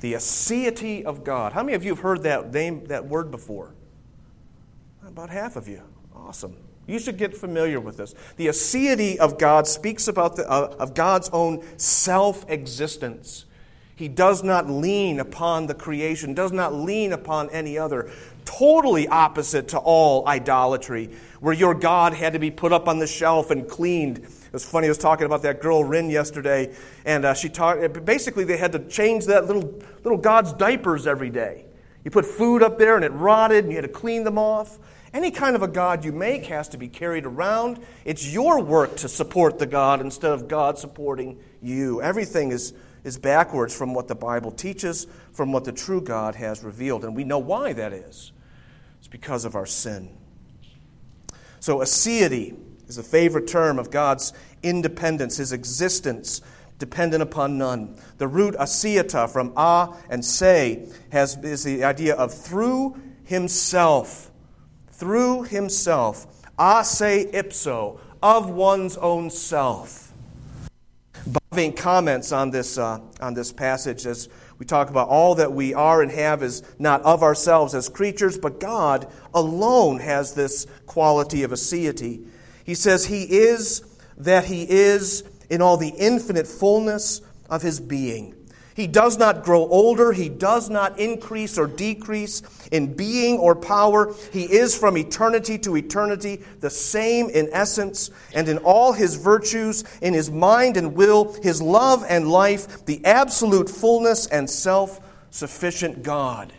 The 0.00 0.14
aseity 0.14 1.04
of 1.04 1.24
God. 1.24 1.52
How 1.52 1.62
many 1.62 1.74
of 1.74 1.84
you 1.84 1.94
have 1.94 2.00
heard 2.00 2.22
that 2.24 2.52
name, 2.52 2.84
that 2.86 3.06
word 3.06 3.30
before? 3.30 3.74
About 5.06 5.30
half 5.30 5.56
of 5.56 5.66
you. 5.66 5.82
Awesome. 6.14 6.56
You 6.86 6.98
should 6.98 7.16
get 7.16 7.36
familiar 7.36 7.80
with 7.80 7.96
this. 7.96 8.14
The 8.36 8.48
aseity 8.48 9.16
of 9.16 9.38
God 9.38 9.66
speaks 9.66 10.08
about 10.08 10.36
the, 10.36 10.48
uh, 10.50 10.76
of 10.78 10.94
God's 10.94 11.30
own 11.30 11.64
self 11.78 12.44
existence. 12.50 13.46
He 13.96 14.08
does 14.08 14.42
not 14.42 14.68
lean 14.68 15.20
upon 15.20 15.66
the 15.66 15.74
creation, 15.74 16.34
does 16.34 16.52
not 16.52 16.74
lean 16.74 17.12
upon 17.12 17.50
any 17.50 17.78
other. 17.78 18.10
Totally 18.44 19.08
opposite 19.08 19.68
to 19.68 19.78
all 19.78 20.26
idolatry, 20.26 21.10
where 21.40 21.54
your 21.54 21.74
God 21.74 22.12
had 22.12 22.32
to 22.32 22.38
be 22.38 22.50
put 22.50 22.72
up 22.72 22.88
on 22.88 22.98
the 22.98 23.06
shelf 23.06 23.50
and 23.50 23.68
cleaned. 23.68 24.18
It 24.18 24.52
was 24.52 24.64
funny, 24.64 24.86
I 24.86 24.90
was 24.90 24.98
talking 24.98 25.26
about 25.26 25.42
that 25.42 25.62
girl, 25.62 25.84
Rin, 25.84 26.10
yesterday, 26.10 26.74
and 27.04 27.24
uh, 27.24 27.34
she 27.34 27.48
talked, 27.48 28.04
basically, 28.04 28.44
they 28.44 28.56
had 28.56 28.72
to 28.72 28.80
change 28.80 29.26
that 29.26 29.46
little, 29.46 29.82
little 30.02 30.18
God's 30.18 30.52
diapers 30.52 31.06
every 31.06 31.30
day. 31.30 31.64
You 32.04 32.10
put 32.10 32.26
food 32.26 32.62
up 32.62 32.78
there 32.78 32.96
and 32.96 33.04
it 33.04 33.12
rotted, 33.12 33.64
and 33.64 33.72
you 33.72 33.78
had 33.78 33.86
to 33.86 33.92
clean 33.92 34.24
them 34.24 34.38
off. 34.38 34.78
Any 35.14 35.30
kind 35.30 35.54
of 35.54 35.62
a 35.62 35.68
God 35.68 36.04
you 36.04 36.12
make 36.12 36.46
has 36.46 36.68
to 36.70 36.76
be 36.76 36.88
carried 36.88 37.24
around. 37.24 37.78
It's 38.04 38.26
your 38.30 38.60
work 38.60 38.96
to 38.96 39.08
support 39.08 39.60
the 39.60 39.66
God 39.66 40.00
instead 40.00 40.32
of 40.32 40.48
God 40.48 40.76
supporting 40.76 41.38
you. 41.62 42.02
Everything 42.02 42.50
is, 42.50 42.74
is 43.04 43.18
backwards 43.18 43.76
from 43.76 43.94
what 43.94 44.08
the 44.08 44.14
Bible 44.14 44.50
teaches, 44.50 45.06
from 45.32 45.52
what 45.52 45.64
the 45.64 45.72
true 45.72 46.00
God 46.00 46.34
has 46.34 46.64
revealed. 46.64 47.04
And 47.04 47.14
we 47.14 47.24
know 47.24 47.38
why 47.38 47.72
that 47.74 47.92
is. 47.92 48.32
It's 48.98 49.08
because 49.08 49.44
of 49.44 49.54
our 49.54 49.66
sin. 49.66 50.10
So, 51.60 51.78
aseity 51.78 52.56
is 52.88 52.98
a 52.98 53.02
favorite 53.02 53.46
term 53.46 53.78
of 53.78 53.90
God's 53.90 54.32
independence, 54.62 55.36
his 55.36 55.52
existence 55.52 56.40
dependent 56.78 57.22
upon 57.22 57.56
none. 57.56 57.96
The 58.18 58.26
root 58.26 58.54
aseitas 58.56 59.30
from 59.30 59.52
a 59.56 59.94
and 60.10 60.24
se 60.24 60.88
has, 61.12 61.36
is 61.44 61.62
the 61.62 61.84
idea 61.84 62.16
of 62.16 62.34
through 62.34 63.00
himself 63.24 64.32
through 64.94 65.42
himself, 65.42 66.26
a 66.58 66.84
se 66.84 67.30
ipso, 67.32 68.00
of 68.22 68.48
one's 68.48 68.96
own 68.96 69.28
self. 69.28 70.03
Bavinck 71.28 71.76
comments 71.76 72.32
on 72.32 72.50
this, 72.50 72.76
uh, 72.78 73.00
on 73.20 73.34
this 73.34 73.52
passage 73.52 74.06
as 74.06 74.28
we 74.58 74.66
talk 74.66 74.90
about 74.90 75.08
all 75.08 75.34
that 75.36 75.52
we 75.52 75.74
are 75.74 76.02
and 76.02 76.10
have 76.10 76.42
is 76.42 76.62
not 76.78 77.02
of 77.02 77.22
ourselves 77.22 77.74
as 77.74 77.88
creatures, 77.88 78.38
but 78.38 78.60
God 78.60 79.10
alone 79.32 79.98
has 80.00 80.34
this 80.34 80.66
quality 80.86 81.42
of 81.42 81.50
aseity. 81.50 82.26
He 82.64 82.74
says, 82.74 83.06
He 83.06 83.24
is 83.24 83.82
that 84.18 84.44
He 84.44 84.64
is 84.68 85.24
in 85.50 85.60
all 85.60 85.76
the 85.76 85.94
infinite 85.98 86.46
fullness 86.46 87.20
of 87.48 87.62
His 87.62 87.80
being. 87.80 88.34
He 88.74 88.88
does 88.88 89.18
not 89.18 89.44
grow 89.44 89.68
older. 89.68 90.12
He 90.12 90.28
does 90.28 90.68
not 90.68 90.98
increase 90.98 91.56
or 91.56 91.68
decrease 91.68 92.42
in 92.72 92.94
being 92.94 93.38
or 93.38 93.54
power. 93.54 94.12
He 94.32 94.44
is 94.44 94.76
from 94.76 94.98
eternity 94.98 95.58
to 95.58 95.76
eternity 95.76 96.42
the 96.58 96.70
same 96.70 97.30
in 97.30 97.48
essence 97.52 98.10
and 98.34 98.48
in 98.48 98.58
all 98.58 98.92
his 98.92 99.14
virtues, 99.14 99.84
in 100.02 100.12
his 100.12 100.30
mind 100.30 100.76
and 100.76 100.94
will, 100.94 101.34
his 101.42 101.62
love 101.62 102.04
and 102.08 102.28
life, 102.28 102.84
the 102.84 103.04
absolute 103.04 103.70
fullness 103.70 104.26
and 104.26 104.50
self 104.50 105.00
sufficient 105.30 106.02
God. 106.02 106.52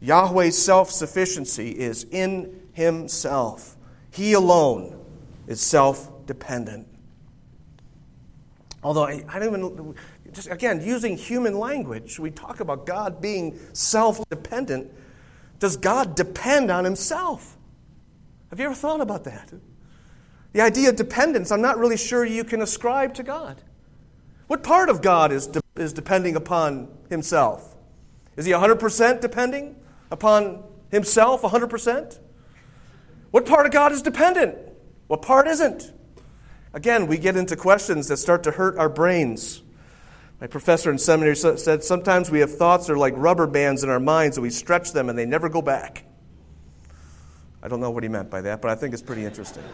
Yahweh's 0.00 0.56
self 0.56 0.92
sufficiency 0.92 1.70
is 1.70 2.04
in 2.04 2.62
himself. 2.72 3.76
He 4.12 4.32
alone 4.32 4.96
is 5.48 5.60
self 5.60 6.26
dependent. 6.26 6.86
Although 8.82 9.04
I, 9.04 9.24
I 9.28 9.38
don't 9.38 9.54
even, 9.54 9.94
just 10.32 10.48
again, 10.50 10.82
using 10.82 11.16
human 11.16 11.58
language, 11.58 12.18
we 12.18 12.30
talk 12.30 12.60
about 12.60 12.86
God 12.86 13.20
being 13.20 13.58
self 13.72 14.26
dependent. 14.30 14.90
Does 15.58 15.76
God 15.76 16.14
depend 16.14 16.70
on 16.70 16.84
himself? 16.84 17.58
Have 18.48 18.58
you 18.58 18.66
ever 18.66 18.74
thought 18.74 19.00
about 19.00 19.24
that? 19.24 19.52
The 20.52 20.62
idea 20.62 20.88
of 20.88 20.96
dependence, 20.96 21.52
I'm 21.52 21.60
not 21.60 21.78
really 21.78 21.98
sure 21.98 22.24
you 22.24 22.42
can 22.42 22.62
ascribe 22.62 23.14
to 23.14 23.22
God. 23.22 23.62
What 24.46 24.64
part 24.64 24.88
of 24.88 25.02
God 25.02 25.30
is, 25.30 25.46
de- 25.46 25.60
is 25.76 25.92
depending 25.92 26.34
upon 26.34 26.88
himself? 27.08 27.76
Is 28.36 28.46
he 28.46 28.52
100% 28.52 29.20
depending 29.20 29.76
upon 30.10 30.64
himself 30.90 31.42
100%? 31.42 32.18
What 33.30 33.46
part 33.46 33.66
of 33.66 33.72
God 33.72 33.92
is 33.92 34.02
dependent? 34.02 34.56
What 35.06 35.22
part 35.22 35.46
isn't? 35.46 35.92
Again, 36.72 37.08
we 37.08 37.18
get 37.18 37.36
into 37.36 37.56
questions 37.56 38.08
that 38.08 38.18
start 38.18 38.44
to 38.44 38.52
hurt 38.52 38.78
our 38.78 38.88
brains. 38.88 39.62
My 40.40 40.46
professor 40.46 40.90
in 40.90 40.98
seminary 40.98 41.36
said 41.36 41.84
sometimes 41.84 42.30
we 42.30 42.40
have 42.40 42.56
thoughts 42.56 42.86
that 42.86 42.94
are 42.94 42.98
like 42.98 43.14
rubber 43.16 43.46
bands 43.46 43.82
in 43.82 43.90
our 43.90 44.00
minds 44.00 44.36
and 44.36 44.42
we 44.42 44.50
stretch 44.50 44.92
them 44.92 45.08
and 45.08 45.18
they 45.18 45.26
never 45.26 45.48
go 45.48 45.60
back. 45.60 46.04
I 47.62 47.68
don't 47.68 47.80
know 47.80 47.90
what 47.90 48.02
he 48.02 48.08
meant 48.08 48.30
by 48.30 48.40
that, 48.42 48.62
but 48.62 48.70
I 48.70 48.74
think 48.74 48.94
it's 48.94 49.02
pretty 49.02 49.24
interesting. 49.24 49.64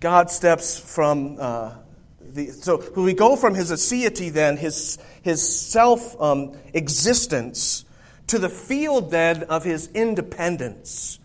God 0.00 0.30
steps 0.30 0.78
from 0.78 1.38
uh, 1.40 1.72
the. 2.20 2.48
So 2.48 2.84
we 2.94 3.14
go 3.14 3.34
from 3.34 3.54
his 3.54 3.72
aseity, 3.72 4.30
then, 4.30 4.56
his, 4.56 4.98
his 5.22 5.42
self 5.42 6.20
um, 6.20 6.56
existence, 6.72 7.84
to 8.28 8.38
the 8.38 8.48
field 8.48 9.10
then 9.10 9.44
of 9.44 9.64
his 9.64 9.88
independence. 9.94 11.18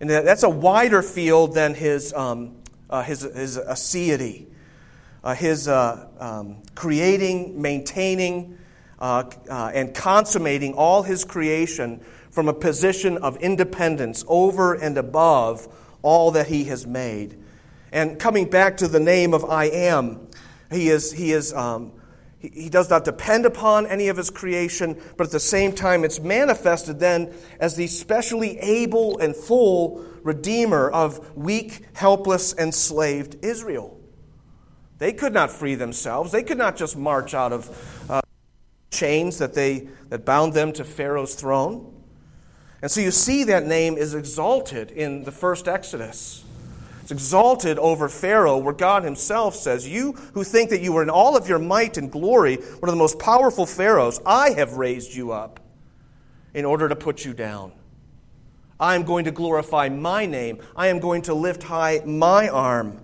And 0.00 0.08
that's 0.08 0.44
a 0.44 0.48
wider 0.48 1.02
field 1.02 1.54
than 1.54 1.74
his, 1.74 2.12
um, 2.14 2.56
uh, 2.88 3.02
his, 3.02 3.22
his 3.22 3.58
aseity, 3.58 4.46
uh, 5.24 5.34
his 5.34 5.66
uh, 5.66 6.06
um, 6.20 6.62
creating, 6.74 7.60
maintaining, 7.60 8.58
uh, 9.00 9.24
uh, 9.50 9.70
and 9.74 9.94
consummating 9.94 10.74
all 10.74 11.02
his 11.02 11.24
creation 11.24 12.00
from 12.30 12.48
a 12.48 12.54
position 12.54 13.18
of 13.18 13.36
independence 13.38 14.24
over 14.28 14.74
and 14.74 14.96
above 14.96 15.66
all 16.02 16.30
that 16.30 16.46
he 16.46 16.64
has 16.64 16.86
made. 16.86 17.36
And 17.90 18.18
coming 18.18 18.48
back 18.48 18.76
to 18.78 18.88
the 18.88 19.00
name 19.00 19.34
of 19.34 19.44
I 19.44 19.64
am, 19.64 20.28
he 20.70 20.88
is, 20.88 21.12
he 21.12 21.32
is 21.32 21.52
um, 21.52 21.92
he 22.40 22.68
does 22.68 22.88
not 22.88 23.04
depend 23.04 23.46
upon 23.46 23.86
any 23.86 24.08
of 24.08 24.16
his 24.16 24.30
creation, 24.30 25.00
but 25.16 25.26
at 25.26 25.32
the 25.32 25.40
same 25.40 25.72
time, 25.72 26.04
it's 26.04 26.20
manifested 26.20 27.00
then 27.00 27.34
as 27.58 27.74
the 27.74 27.88
specially 27.88 28.58
able 28.58 29.18
and 29.18 29.34
full 29.34 30.04
Redeemer 30.22 30.90
of 30.90 31.36
weak, 31.36 31.84
helpless, 31.94 32.54
enslaved 32.56 33.44
Israel. 33.44 33.98
They 34.98 35.12
could 35.12 35.32
not 35.32 35.50
free 35.50 35.74
themselves. 35.74 36.32
They 36.32 36.42
could 36.42 36.58
not 36.58 36.76
just 36.76 36.96
march 36.96 37.34
out 37.34 37.52
of 37.52 38.04
uh, 38.10 38.20
chains 38.90 39.38
that, 39.38 39.54
they, 39.54 39.88
that 40.08 40.24
bound 40.24 40.54
them 40.54 40.72
to 40.74 40.84
Pharaoh's 40.84 41.34
throne. 41.34 41.94
And 42.82 42.90
so 42.90 43.00
you 43.00 43.10
see 43.10 43.44
that 43.44 43.66
name 43.66 43.96
is 43.96 44.14
exalted 44.14 44.90
in 44.90 45.24
the 45.24 45.32
first 45.32 45.66
Exodus. 45.66 46.44
Exalted 47.10 47.78
over 47.78 48.08
Pharaoh, 48.08 48.58
where 48.58 48.74
God 48.74 49.02
himself 49.02 49.54
says, 49.54 49.88
You 49.88 50.12
who 50.34 50.44
think 50.44 50.70
that 50.70 50.82
you 50.82 50.96
are 50.96 51.02
in 51.02 51.10
all 51.10 51.36
of 51.36 51.48
your 51.48 51.58
might 51.58 51.96
and 51.96 52.12
glory, 52.12 52.56
one 52.56 52.88
of 52.88 52.90
the 52.90 52.96
most 52.96 53.18
powerful 53.18 53.64
pharaohs, 53.64 54.20
I 54.26 54.50
have 54.50 54.74
raised 54.74 55.14
you 55.14 55.32
up 55.32 55.60
in 56.52 56.64
order 56.64 56.88
to 56.88 56.96
put 56.96 57.24
you 57.24 57.32
down. 57.32 57.72
I 58.80 58.94
am 58.94 59.04
going 59.04 59.24
to 59.24 59.30
glorify 59.30 59.88
my 59.88 60.26
name. 60.26 60.58
I 60.76 60.88
am 60.88 61.00
going 61.00 61.22
to 61.22 61.34
lift 61.34 61.62
high 61.62 62.02
my 62.04 62.48
arm. 62.48 63.00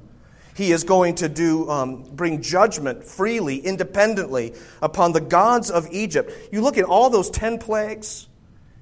He 0.55 0.71
is 0.71 0.85
going 0.85 1.17
to 1.17 1.29
do, 1.29 1.69
um, 1.69 2.05
bring 2.13 2.43
judgment 2.43 3.05
freely, 3.05 3.59
independently 3.59 4.55
upon 4.81 5.13
the 5.13 5.21
gods 5.21 5.71
of 5.71 5.89
Egypt. 5.91 6.31
You 6.53 6.61
look 6.61 6.79
at 6.79 6.85
all 6.85 7.11
those 7.11 7.29
10 7.31 7.59
plagues. 7.59 8.29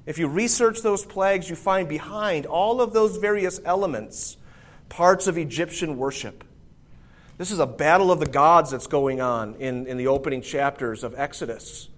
If 0.05 0.19
you 0.19 0.27
research 0.27 0.83
those 0.83 1.07
plagues, 1.07 1.49
you 1.49 1.57
find 1.57 1.89
behind 1.89 2.45
all 2.45 2.83
of 2.83 2.93
those 2.93 3.17
various 3.17 3.59
elements 3.65 4.37
parts 4.93 5.27
of 5.27 5.39
Egyptian 5.39 5.97
worship. 5.97 6.45
This 7.39 7.51
is 7.51 7.59
a 7.59 7.67
battle 7.67 8.13
of 8.13 8.21
the 8.21 8.27
gods 8.27 8.71
that's 8.71 8.87
going 8.87 9.23
on 9.23 9.55
in, 9.55 9.87
in 9.87 9.97
the 9.97 10.09
opening 10.09 10.43
chapters 10.43 11.03
of 11.03 11.15
Exodus. 11.19 11.89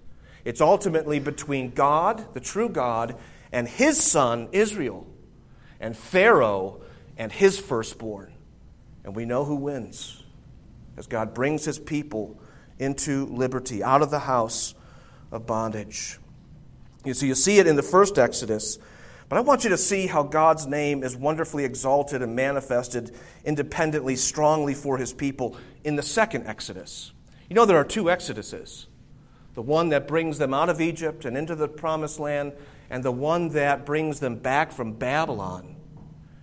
It's 0.45 0.61
ultimately 0.61 1.19
between 1.19 1.71
God, 1.71 2.33
the 2.33 2.39
true 2.39 2.69
God, 2.69 3.17
and 3.51 3.67
his 3.67 4.01
son, 4.01 4.47
Israel, 4.53 5.05
and 5.81 5.95
Pharaoh 5.95 6.79
and 7.17 7.33
his 7.33 7.59
firstborn. 7.59 8.33
And 9.03 9.13
we 9.13 9.25
know 9.25 9.43
who 9.43 9.55
wins 9.55 10.23
as 10.95 11.05
God 11.05 11.33
brings 11.33 11.65
his 11.65 11.77
people 11.77 12.39
into 12.79 13.25
liberty, 13.25 13.83
out 13.83 14.03
of 14.03 14.09
the 14.09 14.19
house 14.19 14.73
of 15.33 15.45
bondage. 15.45 16.17
You 17.03 17.13
see, 17.13 17.27
you 17.27 17.35
see 17.35 17.59
it 17.59 17.67
in 17.67 17.75
the 17.75 17.83
first 17.83 18.17
Exodus 18.17 18.79
But 19.27 19.37
I 19.37 19.41
want 19.41 19.63
you 19.63 19.71
to 19.71 19.77
see 19.77 20.07
how 20.07 20.23
God's 20.23 20.67
name 20.67 21.03
is 21.03 21.15
wonderfully 21.15 21.65
exalted 21.65 22.21
and 22.21 22.35
manifested 22.35 23.15
independently, 23.43 24.15
strongly 24.15 24.73
for 24.73 24.97
his 24.97 25.13
people 25.13 25.57
in 25.83 25.95
the 25.95 26.03
second 26.03 26.45
Exodus. 26.45 27.11
You 27.49 27.55
know, 27.55 27.65
there 27.65 27.77
are 27.77 27.85
two 27.85 28.05
Exoduses 28.05 28.87
the 29.55 29.61
one 29.61 29.87
that 29.89 30.05
brings 30.05 30.37
them 30.37 30.53
out 30.53 30.67
of 30.67 30.81
Egypt 30.81 31.23
and 31.23 31.37
into 31.37 31.55
the 31.55 31.67
promised 31.67 32.19
land, 32.19 32.51
and 32.89 33.01
the 33.03 33.11
one 33.11 33.49
that 33.49 33.85
brings 33.85 34.19
them 34.19 34.35
back 34.35 34.69
from 34.69 34.91
Babylon 34.91 35.77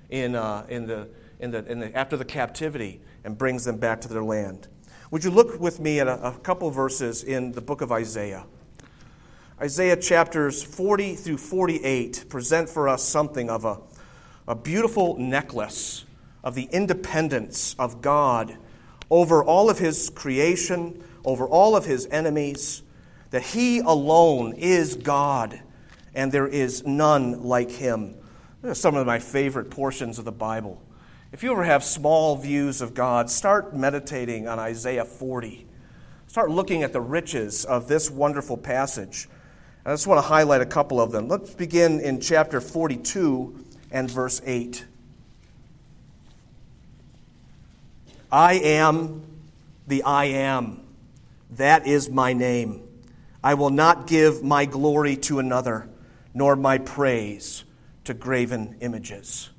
in, 0.08 0.34
uh, 0.34 0.64
in 0.68 0.86
the, 0.86 1.08
in 1.38 1.50
the, 1.50 1.64
in 1.70 1.78
the, 1.78 1.96
after 1.96 2.16
the 2.16 2.24
captivity 2.24 3.02
and 3.22 3.36
brings 3.36 3.64
them 3.64 3.76
back 3.76 4.00
to 4.00 4.08
their 4.08 4.24
land. 4.24 4.66
Would 5.10 5.24
you 5.24 5.30
look 5.30 5.60
with 5.60 5.78
me 5.78 6.00
at 6.00 6.08
a, 6.08 6.28
a 6.28 6.38
couple 6.38 6.70
verses 6.70 7.22
in 7.22 7.52
the 7.52 7.60
book 7.60 7.82
of 7.82 7.92
Isaiah? 7.92 8.46
Isaiah 9.62 9.96
chapters 9.96 10.60
40 10.60 11.14
through 11.14 11.36
48 11.36 12.24
present 12.28 12.68
for 12.68 12.88
us 12.88 13.04
something 13.04 13.48
of 13.48 13.64
a, 13.64 13.78
a 14.48 14.56
beautiful 14.56 15.16
necklace 15.18 16.04
of 16.42 16.56
the 16.56 16.64
independence 16.72 17.76
of 17.78 18.02
God 18.02 18.56
over 19.08 19.44
all 19.44 19.70
of 19.70 19.78
his 19.78 20.10
creation, 20.10 21.04
over 21.24 21.46
all 21.46 21.76
of 21.76 21.84
his 21.84 22.08
enemies, 22.10 22.82
that 23.30 23.42
he 23.42 23.78
alone 23.78 24.54
is 24.54 24.96
God 24.96 25.62
and 26.12 26.32
there 26.32 26.48
is 26.48 26.84
none 26.84 27.44
like 27.44 27.70
him. 27.70 28.16
These 28.62 28.72
are 28.72 28.74
some 28.74 28.96
of 28.96 29.06
my 29.06 29.20
favorite 29.20 29.70
portions 29.70 30.18
of 30.18 30.24
the 30.24 30.32
Bible. 30.32 30.82
If 31.30 31.44
you 31.44 31.52
ever 31.52 31.62
have 31.62 31.84
small 31.84 32.34
views 32.34 32.80
of 32.80 32.94
God, 32.94 33.30
start 33.30 33.76
meditating 33.76 34.48
on 34.48 34.58
Isaiah 34.58 35.04
40. 35.04 35.68
Start 36.26 36.50
looking 36.50 36.82
at 36.82 36.92
the 36.92 37.00
riches 37.00 37.64
of 37.64 37.86
this 37.86 38.10
wonderful 38.10 38.56
passage. 38.56 39.28
I 39.84 39.90
just 39.90 40.06
want 40.06 40.18
to 40.18 40.28
highlight 40.28 40.60
a 40.60 40.66
couple 40.66 41.00
of 41.00 41.10
them. 41.10 41.26
Let's 41.26 41.54
begin 41.54 41.98
in 42.00 42.20
chapter 42.20 42.60
42 42.60 43.64
and 43.90 44.08
verse 44.08 44.40
8. 44.44 44.84
I 48.30 48.54
am 48.54 49.24
the 49.88 50.04
I 50.04 50.26
am. 50.26 50.80
That 51.50 51.86
is 51.86 52.08
my 52.08 52.32
name. 52.32 52.82
I 53.42 53.54
will 53.54 53.70
not 53.70 54.06
give 54.06 54.44
my 54.44 54.66
glory 54.66 55.16
to 55.16 55.40
another, 55.40 55.88
nor 56.32 56.54
my 56.54 56.78
praise 56.78 57.64
to 58.04 58.14
graven 58.14 58.76
images. 58.80 59.50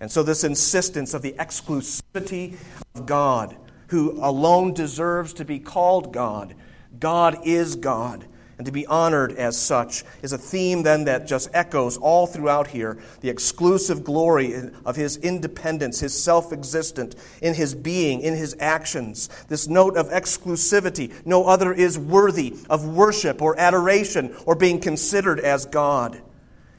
And 0.00 0.10
so, 0.10 0.22
this 0.22 0.44
insistence 0.44 1.12
of 1.12 1.20
the 1.20 1.32
exclusivity 1.32 2.56
of 2.94 3.04
God, 3.04 3.54
who 3.88 4.12
alone 4.24 4.72
deserves 4.72 5.34
to 5.34 5.44
be 5.44 5.60
called 5.60 6.12
God, 6.12 6.54
God 6.98 7.46
is 7.46 7.76
God, 7.76 8.26
and 8.62 8.66
to 8.66 8.70
be 8.70 8.86
honored 8.86 9.32
as 9.32 9.58
such, 9.58 10.04
is 10.22 10.32
a 10.32 10.38
theme 10.38 10.84
then 10.84 11.06
that 11.06 11.26
just 11.26 11.50
echoes 11.52 11.96
all 11.96 12.28
throughout 12.28 12.68
here 12.68 12.96
the 13.20 13.28
exclusive 13.28 14.04
glory 14.04 14.54
of 14.84 14.94
his 14.94 15.16
independence, 15.16 15.98
his 15.98 16.22
self 16.22 16.52
existent, 16.52 17.16
in 17.40 17.54
his 17.54 17.74
being, 17.74 18.20
in 18.20 18.36
his 18.36 18.54
actions. 18.60 19.28
This 19.48 19.66
note 19.66 19.96
of 19.96 20.10
exclusivity, 20.10 21.12
no 21.26 21.44
other 21.44 21.72
is 21.72 21.98
worthy 21.98 22.54
of 22.70 22.86
worship 22.86 23.42
or 23.42 23.58
adoration 23.58 24.32
or 24.46 24.54
being 24.54 24.80
considered 24.80 25.40
as 25.40 25.66
God, 25.66 26.22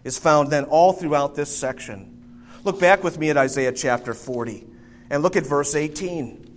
is 0.06 0.18
found 0.18 0.52
then 0.52 0.64
all 0.64 0.94
throughout 0.94 1.36
this 1.36 1.54
section. 1.54 2.46
Look 2.64 2.80
back 2.80 3.04
with 3.04 3.20
me 3.20 3.30
at 3.30 3.36
Isaiah 3.36 3.74
chapter 3.74 4.14
40 4.14 4.66
and 5.10 5.22
look 5.22 5.36
at 5.36 5.46
verse 5.46 5.76
18. 5.76 6.50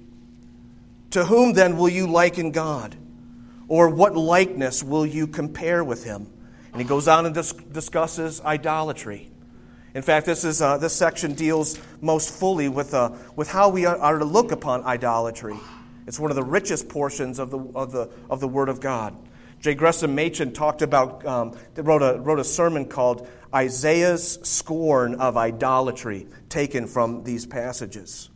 To 1.11 1.25
whom 1.25 1.55
then 1.55 1.77
will 1.77 1.89
you 1.89 2.07
liken 2.07 2.53
God? 2.53 2.95
Or 3.69 3.89
what 3.89 4.15
likeness 4.17 4.83
will 4.83 5.07
you 5.07 5.27
compare 5.27 5.83
with 5.83 6.05
him? 6.05 6.31
And 6.73 6.81
he 6.81 6.87
goes 6.87 7.09
on 7.09 7.27
and 7.27 7.35
dis- 7.35 7.53
discusses 7.53 8.41
idolatry. 8.41 9.31
In 9.95 10.03
fact, 10.03 10.27
this, 10.27 10.45
is, 10.45 10.61
uh, 10.61 10.77
this 10.77 10.93
section 10.93 11.33
deals 11.33 11.79
most 12.03 12.31
fully 12.31 12.69
with, 12.69 12.93
uh, 12.93 13.13
with 13.35 13.49
how 13.49 13.71
we 13.71 13.87
are, 13.87 14.19
to 14.19 14.25
look 14.27 14.53
upon 14.53 14.85
idolatry. 14.85 15.57
It's 16.07 16.21
one 16.21 16.31
of 16.31 16.37
the 16.37 16.43
richest 16.43 16.89
portions 16.89 17.39
of 17.39 17.51
the, 17.51 17.59
of 17.75 17.93
the, 17.93 18.11
of 18.29 18.41
the 18.41 18.49
Word 18.49 18.69
of 18.69 18.81
God. 18.81 19.17
J. 19.61 19.75
Gresham 19.75 20.15
Machen 20.15 20.53
talked 20.53 20.83
about, 20.83 21.25
um, 21.25 21.57
wrote, 21.77 22.03
a, 22.03 22.21
wrote 22.21 22.39
a 22.39 22.45
sermon 22.45 22.85
called 22.85 23.27
Isaiah's 23.55 24.39
Scorn 24.43 25.15
of 25.15 25.39
Idolatry, 25.39 26.27
taken 26.51 26.87
from 26.87 27.25
these 27.25 27.47
passages. 27.47 28.29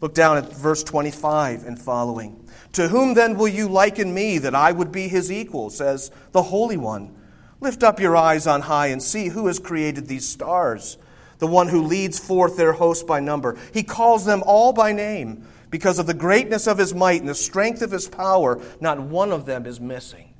Look 0.00 0.14
down 0.14 0.38
at 0.38 0.52
verse 0.52 0.82
25 0.82 1.64
and 1.64 1.80
following. 1.80 2.48
To 2.72 2.88
whom 2.88 3.14
then 3.14 3.36
will 3.36 3.48
you 3.48 3.68
liken 3.68 4.14
me 4.14 4.38
that 4.38 4.54
I 4.54 4.72
would 4.72 4.90
be 4.90 5.08
his 5.08 5.30
equal, 5.30 5.70
says 5.70 6.10
the 6.32 6.42
Holy 6.42 6.76
One? 6.76 7.14
Lift 7.60 7.82
up 7.82 8.00
your 8.00 8.16
eyes 8.16 8.46
on 8.46 8.62
high 8.62 8.86
and 8.86 9.02
see 9.02 9.28
who 9.28 9.46
has 9.46 9.58
created 9.58 10.06
these 10.06 10.26
stars, 10.26 10.96
the 11.38 11.46
one 11.46 11.68
who 11.68 11.82
leads 11.82 12.18
forth 12.18 12.56
their 12.56 12.72
host 12.72 13.06
by 13.06 13.20
number. 13.20 13.58
He 13.74 13.82
calls 13.82 14.24
them 14.24 14.42
all 14.46 14.72
by 14.72 14.92
name. 14.92 15.46
Because 15.68 16.00
of 16.00 16.06
the 16.06 16.14
greatness 16.14 16.66
of 16.66 16.78
his 16.78 16.94
might 16.94 17.20
and 17.20 17.28
the 17.28 17.34
strength 17.34 17.80
of 17.82 17.92
his 17.92 18.08
power, 18.08 18.60
not 18.80 19.00
one 19.00 19.30
of 19.30 19.46
them 19.46 19.66
is 19.66 19.80
missing. 19.80 20.34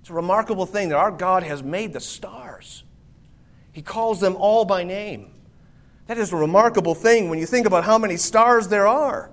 It's 0.00 0.08
a 0.08 0.14
remarkable 0.14 0.64
thing 0.64 0.88
that 0.88 0.96
our 0.96 1.10
God 1.10 1.42
has 1.42 1.62
made 1.62 1.92
the 1.92 2.00
stars. 2.00 2.82
He 3.72 3.82
calls 3.82 4.20
them 4.20 4.36
all 4.36 4.64
by 4.64 4.84
name. 4.84 5.32
That 6.08 6.16
is 6.16 6.32
a 6.32 6.36
remarkable 6.36 6.94
thing 6.94 7.28
when 7.28 7.38
you 7.38 7.44
think 7.44 7.66
about 7.66 7.84
how 7.84 7.98
many 7.98 8.16
stars 8.16 8.68
there 8.68 8.88
are. 8.88 9.30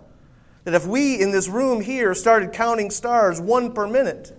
That 0.65 0.73
if 0.73 0.85
we 0.85 1.19
in 1.21 1.31
this 1.31 1.47
room 1.47 1.79
here 1.79 2.13
started 2.13 2.51
counting 2.51 2.91
stars 2.91 3.39
one 3.39 3.71
per 3.71 3.87
minute, 3.87 4.37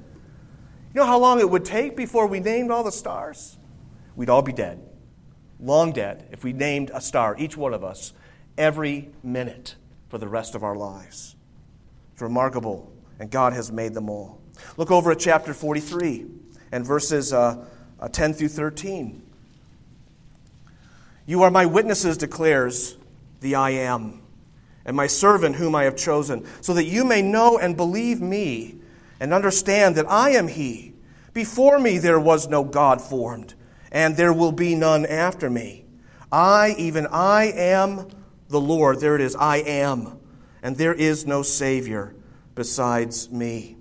you 0.95 1.01
know 1.01 1.07
how 1.07 1.19
long 1.19 1.41
it 1.41 1.49
would 1.49 1.65
take 1.65 1.97
before 1.97 2.27
we 2.27 2.41
named 2.41 2.71
all 2.71 2.85
the 2.85 2.93
stars? 2.93 3.59
We'd 4.17 4.29
all 4.29 4.43
be 4.43 4.53
dead. 4.53 4.87
Long 5.59 5.93
dead 5.93 6.29
if 6.31 6.45
we 6.45 6.53
named 6.53 6.91
a 6.93 7.01
star, 7.01 7.35
each 7.39 7.57
one 7.57 7.73
of 7.73 7.83
us, 7.83 8.13
every 8.59 9.11
minute 9.23 9.77
for 10.11 10.19
the 10.19 10.29
rest 10.29 10.55
of 10.55 10.63
our 10.63 10.77
lives. 10.77 11.37
It's 12.13 12.21
remarkable, 12.21 12.93
and 13.19 13.31
God 13.31 13.55
has 13.55 13.73
made 13.73 13.95
them 13.95 14.11
all. 14.11 14.43
Look 14.77 14.91
over 14.91 15.13
at 15.13 15.21
chapter 15.21 15.55
43 15.55 16.27
and 16.71 16.85
verses 16.85 17.33
uh, 17.33 17.65
uh, 17.99 18.09
10 18.09 18.35
through 18.35 18.49
13. 18.49 19.26
You 21.27 21.43
are 21.43 21.51
my 21.51 21.67
witnesses, 21.67 22.17
declares 22.17 22.97
the 23.41 23.57
I 23.57 23.71
am, 23.71 24.23
and 24.85 24.97
my 24.97 25.09
servant 25.09 25.57
whom 25.57 25.75
I 25.75 25.85
have 25.85 25.97
chosen, 25.97 26.47
so 26.61 26.73
that 26.75 26.85
you 26.85 27.05
may 27.05 27.21
know 27.21 27.59
and 27.59 27.77
believe 27.77 28.21
me 28.21 28.77
and 29.19 29.35
understand 29.35 29.97
that 29.97 30.09
I 30.09 30.31
am 30.31 30.49
He. 30.49 30.95
Before 31.33 31.79
me 31.79 31.99
there 31.99 32.21
was 32.21 32.49
no 32.49 32.65
God 32.65 33.03
formed, 33.03 33.55
and 33.91 34.17
there 34.17 34.33
will 34.33 34.53
be 34.53 34.75
none 34.75 35.05
after 35.05 35.51
me. 35.51 35.85
I, 36.31 36.75
even 36.79 37.07
I, 37.09 37.47
am 37.47 38.09
the 38.49 38.61
Lord. 38.61 39.01
There 39.01 39.17
it 39.17 39.21
is, 39.21 39.35
I 39.37 39.59
am, 39.59 40.19
and 40.63 40.77
there 40.77 40.95
is 40.95 41.27
no 41.27 41.43
Savior 41.43 42.15
besides 42.55 43.31
me. 43.31 43.76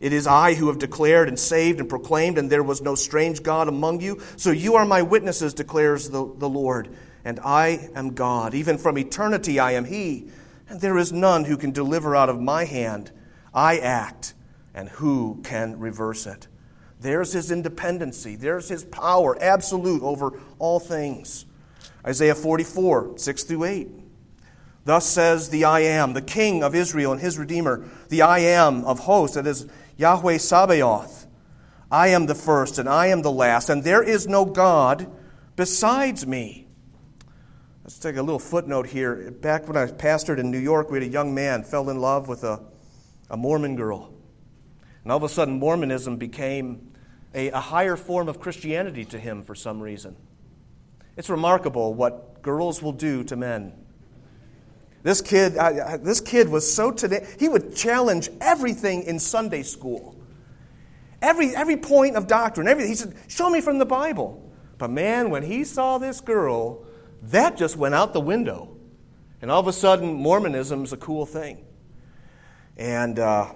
It 0.00 0.14
is 0.14 0.26
I 0.26 0.54
who 0.54 0.68
have 0.68 0.78
declared 0.78 1.28
and 1.28 1.38
saved 1.38 1.78
and 1.78 1.88
proclaimed, 1.88 2.38
and 2.38 2.50
there 2.50 2.62
was 2.62 2.80
no 2.80 2.94
strange 2.94 3.42
God 3.42 3.68
among 3.68 4.00
you. 4.00 4.20
So 4.36 4.50
you 4.50 4.76
are 4.76 4.86
my 4.86 5.02
witnesses, 5.02 5.52
declares 5.52 6.08
the, 6.08 6.24
the 6.38 6.48
Lord, 6.48 6.88
and 7.22 7.38
I 7.40 7.90
am 7.94 8.14
God. 8.14 8.54
Even 8.54 8.78
from 8.78 8.96
eternity 8.96 9.58
I 9.58 9.72
am 9.72 9.84
He, 9.84 10.28
and 10.68 10.80
there 10.80 10.96
is 10.96 11.12
none 11.12 11.44
who 11.44 11.58
can 11.58 11.70
deliver 11.70 12.16
out 12.16 12.30
of 12.30 12.40
my 12.40 12.64
hand. 12.64 13.10
I 13.52 13.78
act, 13.78 14.32
and 14.72 14.88
who 14.88 15.42
can 15.44 15.78
reverse 15.78 16.26
it? 16.26 16.48
There's 16.98 17.34
His 17.34 17.50
independency, 17.50 18.36
there's 18.36 18.70
His 18.70 18.84
power, 18.84 19.36
absolute 19.38 20.02
over 20.02 20.40
all 20.58 20.80
things. 20.80 21.44
Isaiah 22.06 22.34
44, 22.34 23.18
6 23.18 23.42
through 23.44 23.64
8. 23.64 23.88
Thus 24.84 25.06
says 25.06 25.50
the 25.50 25.64
I 25.64 25.80
am, 25.80 26.14
the 26.14 26.22
King 26.22 26.62
of 26.62 26.74
Israel 26.74 27.12
and 27.12 27.20
his 27.20 27.38
Redeemer, 27.38 27.84
the 28.08 28.22
I 28.22 28.38
am 28.40 28.84
of 28.84 29.00
hosts, 29.00 29.36
that 29.36 29.46
is 29.46 29.68
Yahweh 30.00 30.38
Sabaoth. 30.38 31.26
I 31.90 32.08
am 32.08 32.24
the 32.24 32.34
first 32.34 32.78
and 32.78 32.88
I 32.88 33.08
am 33.08 33.20
the 33.20 33.30
last, 33.30 33.68
and 33.68 33.84
there 33.84 34.02
is 34.02 34.26
no 34.26 34.46
God 34.46 35.10
besides 35.56 36.26
me. 36.26 36.68
Let's 37.84 37.98
take 37.98 38.16
a 38.16 38.22
little 38.22 38.38
footnote 38.38 38.86
here. 38.86 39.30
Back 39.30 39.68
when 39.68 39.76
I 39.76 39.86
pastored 39.86 40.38
in 40.38 40.50
New 40.50 40.58
York, 40.58 40.90
we 40.90 41.00
had 41.00 41.06
a 41.06 41.12
young 41.12 41.34
man 41.34 41.64
fell 41.64 41.90
in 41.90 42.00
love 42.00 42.28
with 42.28 42.44
a, 42.44 42.62
a 43.28 43.36
Mormon 43.36 43.76
girl. 43.76 44.10
And 45.02 45.12
all 45.12 45.18
of 45.18 45.22
a 45.22 45.28
sudden, 45.28 45.58
Mormonism 45.58 46.16
became 46.16 46.92
a, 47.34 47.50
a 47.50 47.60
higher 47.60 47.96
form 47.96 48.28
of 48.28 48.40
Christianity 48.40 49.04
to 49.06 49.18
him 49.18 49.42
for 49.42 49.54
some 49.54 49.82
reason. 49.82 50.16
It's 51.18 51.28
remarkable 51.28 51.92
what 51.92 52.40
girls 52.40 52.82
will 52.82 52.92
do 52.92 53.22
to 53.24 53.36
men. 53.36 53.74
This 55.02 55.22
kid, 55.22 55.56
uh, 55.56 55.96
this 55.98 56.20
kid 56.20 56.48
was 56.48 56.72
so 56.72 56.90
today, 56.90 57.26
he 57.38 57.48
would 57.48 57.74
challenge 57.74 58.28
everything 58.40 59.04
in 59.04 59.18
Sunday 59.18 59.62
school. 59.62 60.16
Every, 61.22 61.54
every 61.54 61.76
point 61.76 62.16
of 62.16 62.26
doctrine, 62.26 62.68
everything. 62.68 62.90
He 62.90 62.96
said, 62.96 63.14
Show 63.28 63.50
me 63.50 63.60
from 63.60 63.78
the 63.78 63.86
Bible. 63.86 64.50
But 64.78 64.90
man, 64.90 65.30
when 65.30 65.42
he 65.42 65.64
saw 65.64 65.98
this 65.98 66.20
girl, 66.20 66.84
that 67.24 67.56
just 67.56 67.76
went 67.76 67.94
out 67.94 68.12
the 68.12 68.20
window. 68.20 68.76
And 69.42 69.50
all 69.50 69.60
of 69.60 69.66
a 69.66 69.72
sudden, 69.72 70.14
Mormonism's 70.14 70.92
a 70.92 70.96
cool 70.96 71.26
thing. 71.26 71.64
And 72.76 73.18
uh, 73.18 73.52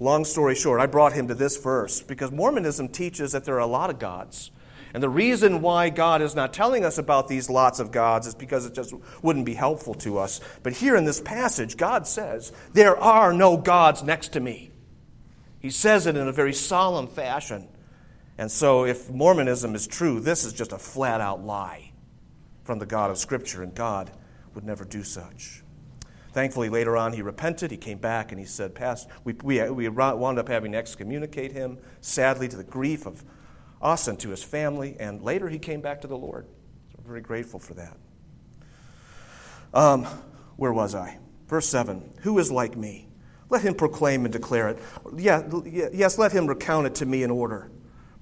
long 0.00 0.24
story 0.24 0.54
short, 0.54 0.80
I 0.80 0.86
brought 0.86 1.12
him 1.12 1.28
to 1.28 1.34
this 1.34 1.56
verse 1.56 2.00
because 2.02 2.32
Mormonism 2.32 2.88
teaches 2.88 3.32
that 3.32 3.44
there 3.44 3.56
are 3.56 3.60
a 3.60 3.66
lot 3.66 3.90
of 3.90 3.98
gods. 3.98 4.50
And 4.94 5.02
the 5.02 5.08
reason 5.08 5.60
why 5.60 5.90
God 5.90 6.22
is 6.22 6.36
not 6.36 6.52
telling 6.52 6.84
us 6.84 6.98
about 6.98 7.26
these 7.26 7.50
lots 7.50 7.80
of 7.80 7.90
gods 7.90 8.28
is 8.28 8.34
because 8.36 8.64
it 8.64 8.74
just 8.74 8.94
wouldn't 9.22 9.44
be 9.44 9.54
helpful 9.54 9.94
to 9.94 10.18
us. 10.18 10.40
But 10.62 10.72
here 10.72 10.94
in 10.94 11.04
this 11.04 11.20
passage, 11.20 11.76
God 11.76 12.06
says, 12.06 12.52
There 12.72 12.96
are 12.96 13.32
no 13.32 13.56
gods 13.56 14.04
next 14.04 14.28
to 14.34 14.40
me. 14.40 14.70
He 15.58 15.70
says 15.70 16.06
it 16.06 16.16
in 16.16 16.28
a 16.28 16.32
very 16.32 16.52
solemn 16.52 17.08
fashion. 17.08 17.66
And 18.38 18.50
so, 18.50 18.84
if 18.84 19.10
Mormonism 19.10 19.74
is 19.74 19.86
true, 19.88 20.20
this 20.20 20.44
is 20.44 20.52
just 20.52 20.72
a 20.72 20.78
flat 20.78 21.20
out 21.20 21.44
lie 21.44 21.90
from 22.62 22.78
the 22.78 22.86
God 22.86 23.10
of 23.10 23.18
Scripture, 23.18 23.62
and 23.62 23.74
God 23.74 24.12
would 24.54 24.64
never 24.64 24.84
do 24.84 25.02
such. 25.02 25.64
Thankfully, 26.32 26.68
later 26.68 26.96
on, 26.96 27.12
he 27.12 27.22
repented. 27.22 27.70
He 27.70 27.76
came 27.76 27.98
back 27.98 28.32
and 28.32 28.40
he 28.40 28.46
said, 28.46 28.74
Past, 28.74 29.08
we, 29.24 29.34
we, 29.42 29.70
we 29.70 29.88
wound 29.88 30.38
up 30.38 30.48
having 30.48 30.72
to 30.72 30.78
excommunicate 30.78 31.52
him, 31.52 31.78
sadly, 32.00 32.48
to 32.48 32.56
the 32.56 32.64
grief 32.64 33.06
of 33.06 33.24
us 33.84 34.08
and 34.08 34.18
to 34.20 34.30
his 34.30 34.42
family. 34.42 34.96
And 34.98 35.22
later, 35.22 35.48
he 35.48 35.58
came 35.58 35.80
back 35.80 36.00
to 36.00 36.08
the 36.08 36.16
Lord. 36.16 36.46
So 36.90 36.98
I'm 36.98 37.04
very 37.04 37.20
grateful 37.20 37.60
for 37.60 37.74
that. 37.74 37.96
Um, 39.72 40.04
where 40.56 40.72
was 40.72 40.94
I? 40.94 41.18
Verse 41.48 41.68
7 41.68 42.14
Who 42.22 42.38
is 42.38 42.50
like 42.50 42.76
me? 42.76 43.08
Let 43.50 43.62
him 43.62 43.74
proclaim 43.74 44.24
and 44.24 44.32
declare 44.32 44.70
it. 44.70 44.78
Yeah, 45.16 45.42
yes, 45.92 46.18
let 46.18 46.32
him 46.32 46.46
recount 46.46 46.86
it 46.86 46.94
to 46.96 47.06
me 47.06 47.22
in 47.22 47.30
order. 47.30 47.70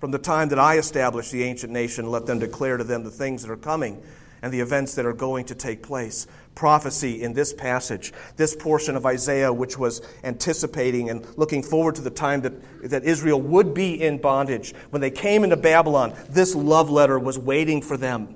From 0.01 0.11
the 0.11 0.19
time 0.19 0.49
that 0.49 0.59
I 0.59 0.79
established 0.79 1.31
the 1.31 1.45
ancient 1.45 1.73
nation, 1.73 2.11
let 2.11 2.27
them 2.27 2.41
declare 2.41 2.77
to 2.77 2.85
them 2.85 3.05
the 3.05 3.11
things 3.11 3.43
that 3.43 3.51
are 3.53 3.57
coming 3.57 4.03
and 4.43 4.53
the 4.53 4.61
events 4.61 4.97
that 4.97 5.07
are 5.07 5.13
going 5.13 5.45
to 5.47 5.55
take 5.55 5.83
place. 5.83 6.27
Prophecy 6.55 7.23
in 7.23 7.33
this 7.33 7.55
passage, 7.55 8.13
this 8.37 8.55
portion 8.55 8.97
of 8.97 9.07
Isaiah, 9.07 9.53
which 9.53 9.79
was 9.79 10.03
anticipating 10.25 11.09
and 11.09 11.27
looking 11.39 11.63
forward 11.63 11.95
to 11.95 12.03
the 12.03 12.11
time 12.11 12.43
that, 12.43 12.91
that 12.91 13.05
Israel 13.05 13.41
would 13.41 13.73
be 13.73 14.03
in 14.03 14.19
bondage. 14.19 14.75
When 14.91 15.01
they 15.01 15.11
came 15.11 15.45
into 15.45 15.57
Babylon, 15.57 16.13
this 16.29 16.55
love 16.55 16.91
letter 16.91 17.19
was 17.19 17.39
waiting 17.39 17.81
for 17.81 17.97
them. 17.97 18.35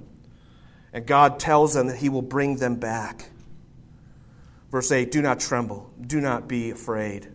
And 0.92 1.06
God 1.06 1.38
tells 1.38 1.74
them 1.74 1.88
that 1.88 1.98
He 1.98 2.08
will 2.08 2.22
bring 2.22 2.56
them 2.56 2.76
back. 2.76 3.28
Verse 4.70 4.90
8 4.90 5.10
Do 5.10 5.20
not 5.20 5.40
tremble, 5.40 5.92
do 6.00 6.20
not 6.20 6.48
be 6.48 6.70
afraid. 6.70 7.32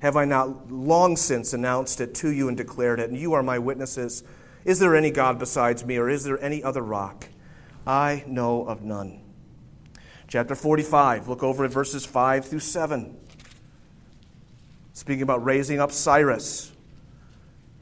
Have 0.00 0.16
I 0.16 0.24
not 0.24 0.72
long 0.72 1.16
since 1.16 1.52
announced 1.52 2.00
it 2.00 2.14
to 2.16 2.30
you 2.30 2.48
and 2.48 2.56
declared 2.56 3.00
it? 3.00 3.10
And 3.10 3.18
you 3.18 3.34
are 3.34 3.42
my 3.42 3.58
witnesses. 3.58 4.24
Is 4.64 4.78
there 4.78 4.96
any 4.96 5.10
God 5.10 5.38
besides 5.38 5.84
me, 5.84 5.96
or 5.96 6.08
is 6.08 6.24
there 6.24 6.42
any 6.42 6.62
other 6.62 6.82
rock? 6.82 7.28
I 7.86 8.24
know 8.26 8.64
of 8.66 8.82
none. 8.82 9.20
Chapter 10.28 10.54
45, 10.54 11.28
look 11.28 11.42
over 11.42 11.64
at 11.64 11.72
verses 11.72 12.06
5 12.06 12.44
through 12.46 12.60
7. 12.60 13.16
Speaking 14.92 15.22
about 15.22 15.44
raising 15.44 15.80
up 15.80 15.90
Cyrus. 15.90 16.72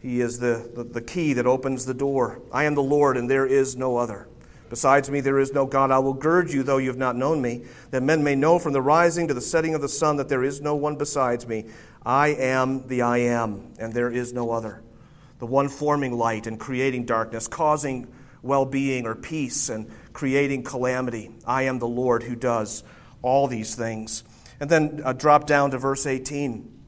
He 0.01 0.21
is 0.21 0.39
the, 0.39 0.71
the, 0.75 0.85
the, 0.85 1.01
key 1.01 1.33
that 1.33 1.47
opens 1.47 1.85
the 1.85 1.95
door. 1.95 2.41
I 2.53 2.65
am 2.65 2.75
the 2.75 2.83
Lord, 2.83 3.17
and 3.17 3.29
there 3.29 3.47
is 3.47 3.77
no 3.77 3.97
other. 3.97 4.29
Besides 4.71 5.11
me, 5.11 5.21
there 5.21 5.39
is 5.39 5.53
no 5.53 5.67
God. 5.67 5.91
I 5.91 5.99
will 5.99 6.15
gird 6.15 6.53
you, 6.53 6.63
though 6.63 6.79
you 6.79 6.89
have 6.89 6.97
not 6.97 7.17
known 7.17 7.43
me, 7.43 7.65
that 7.91 8.03
men 8.03 8.23
may 8.23 8.35
know 8.35 8.59
from 8.59 8.73
the 8.73 8.83
rising 8.83 9.27
to 9.29 9.35
the 9.35 9.41
setting 9.41 9.75
of 9.75 9.81
the 9.81 9.89
sun 9.89 10.17
that 10.17 10.29
there 10.29 10.45
is 10.45 10.61
no 10.61 10.77
one 10.77 10.97
besides 10.97 11.47
me. 11.49 11.65
I 12.07 12.29
am 12.29 12.87
the 12.87 13.03
I 13.03 13.19
am, 13.19 13.73
and 13.79 13.93
there 13.93 14.11
is 14.11 14.33
no 14.33 14.53
other. 14.53 14.83
The 15.41 15.47
one 15.47 15.69
forming 15.69 16.13
light 16.17 16.47
and 16.47 16.61
creating 16.61 17.07
darkness, 17.07 17.49
causing 17.49 18.07
well 18.43 18.65
being 18.65 19.07
or 19.07 19.15
peace 19.15 19.69
and 19.69 19.91
creating 20.13 20.63
calamity. 20.63 21.31
I 21.47 21.63
am 21.63 21.79
the 21.79 21.89
Lord 21.89 22.23
who 22.23 22.37
does 22.37 22.83
all 23.23 23.47
these 23.47 23.75
things. 23.75 24.25
And 24.61 24.71
then 24.71 25.03
uh, 25.05 25.13
drop 25.13 25.47
down 25.47 25.71
to 25.71 25.79
verse 25.79 26.07
18. 26.07 26.79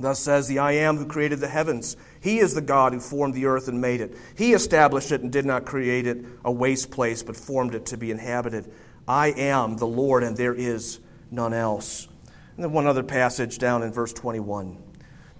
Thus 0.00 0.20
says 0.20 0.46
the 0.46 0.60
I 0.60 0.72
am 0.72 0.96
who 0.96 1.06
created 1.06 1.40
the 1.40 1.48
heavens. 1.48 1.96
He 2.20 2.38
is 2.38 2.54
the 2.54 2.60
God 2.60 2.92
who 2.92 3.00
formed 3.00 3.34
the 3.34 3.46
earth 3.46 3.68
and 3.68 3.80
made 3.80 4.00
it. 4.00 4.16
He 4.36 4.52
established 4.52 5.10
it 5.10 5.22
and 5.22 5.32
did 5.32 5.44
not 5.44 5.64
create 5.64 6.06
it 6.06 6.24
a 6.44 6.52
waste 6.52 6.90
place, 6.90 7.22
but 7.22 7.36
formed 7.36 7.74
it 7.74 7.86
to 7.86 7.96
be 7.96 8.10
inhabited. 8.10 8.72
I 9.06 9.28
am 9.28 9.76
the 9.76 9.86
Lord, 9.86 10.22
and 10.22 10.36
there 10.36 10.54
is 10.54 11.00
none 11.30 11.52
else. 11.52 12.06
And 12.54 12.64
then 12.64 12.72
one 12.72 12.86
other 12.86 13.02
passage 13.02 13.58
down 13.58 13.82
in 13.82 13.92
verse 13.92 14.12
21. 14.12 14.76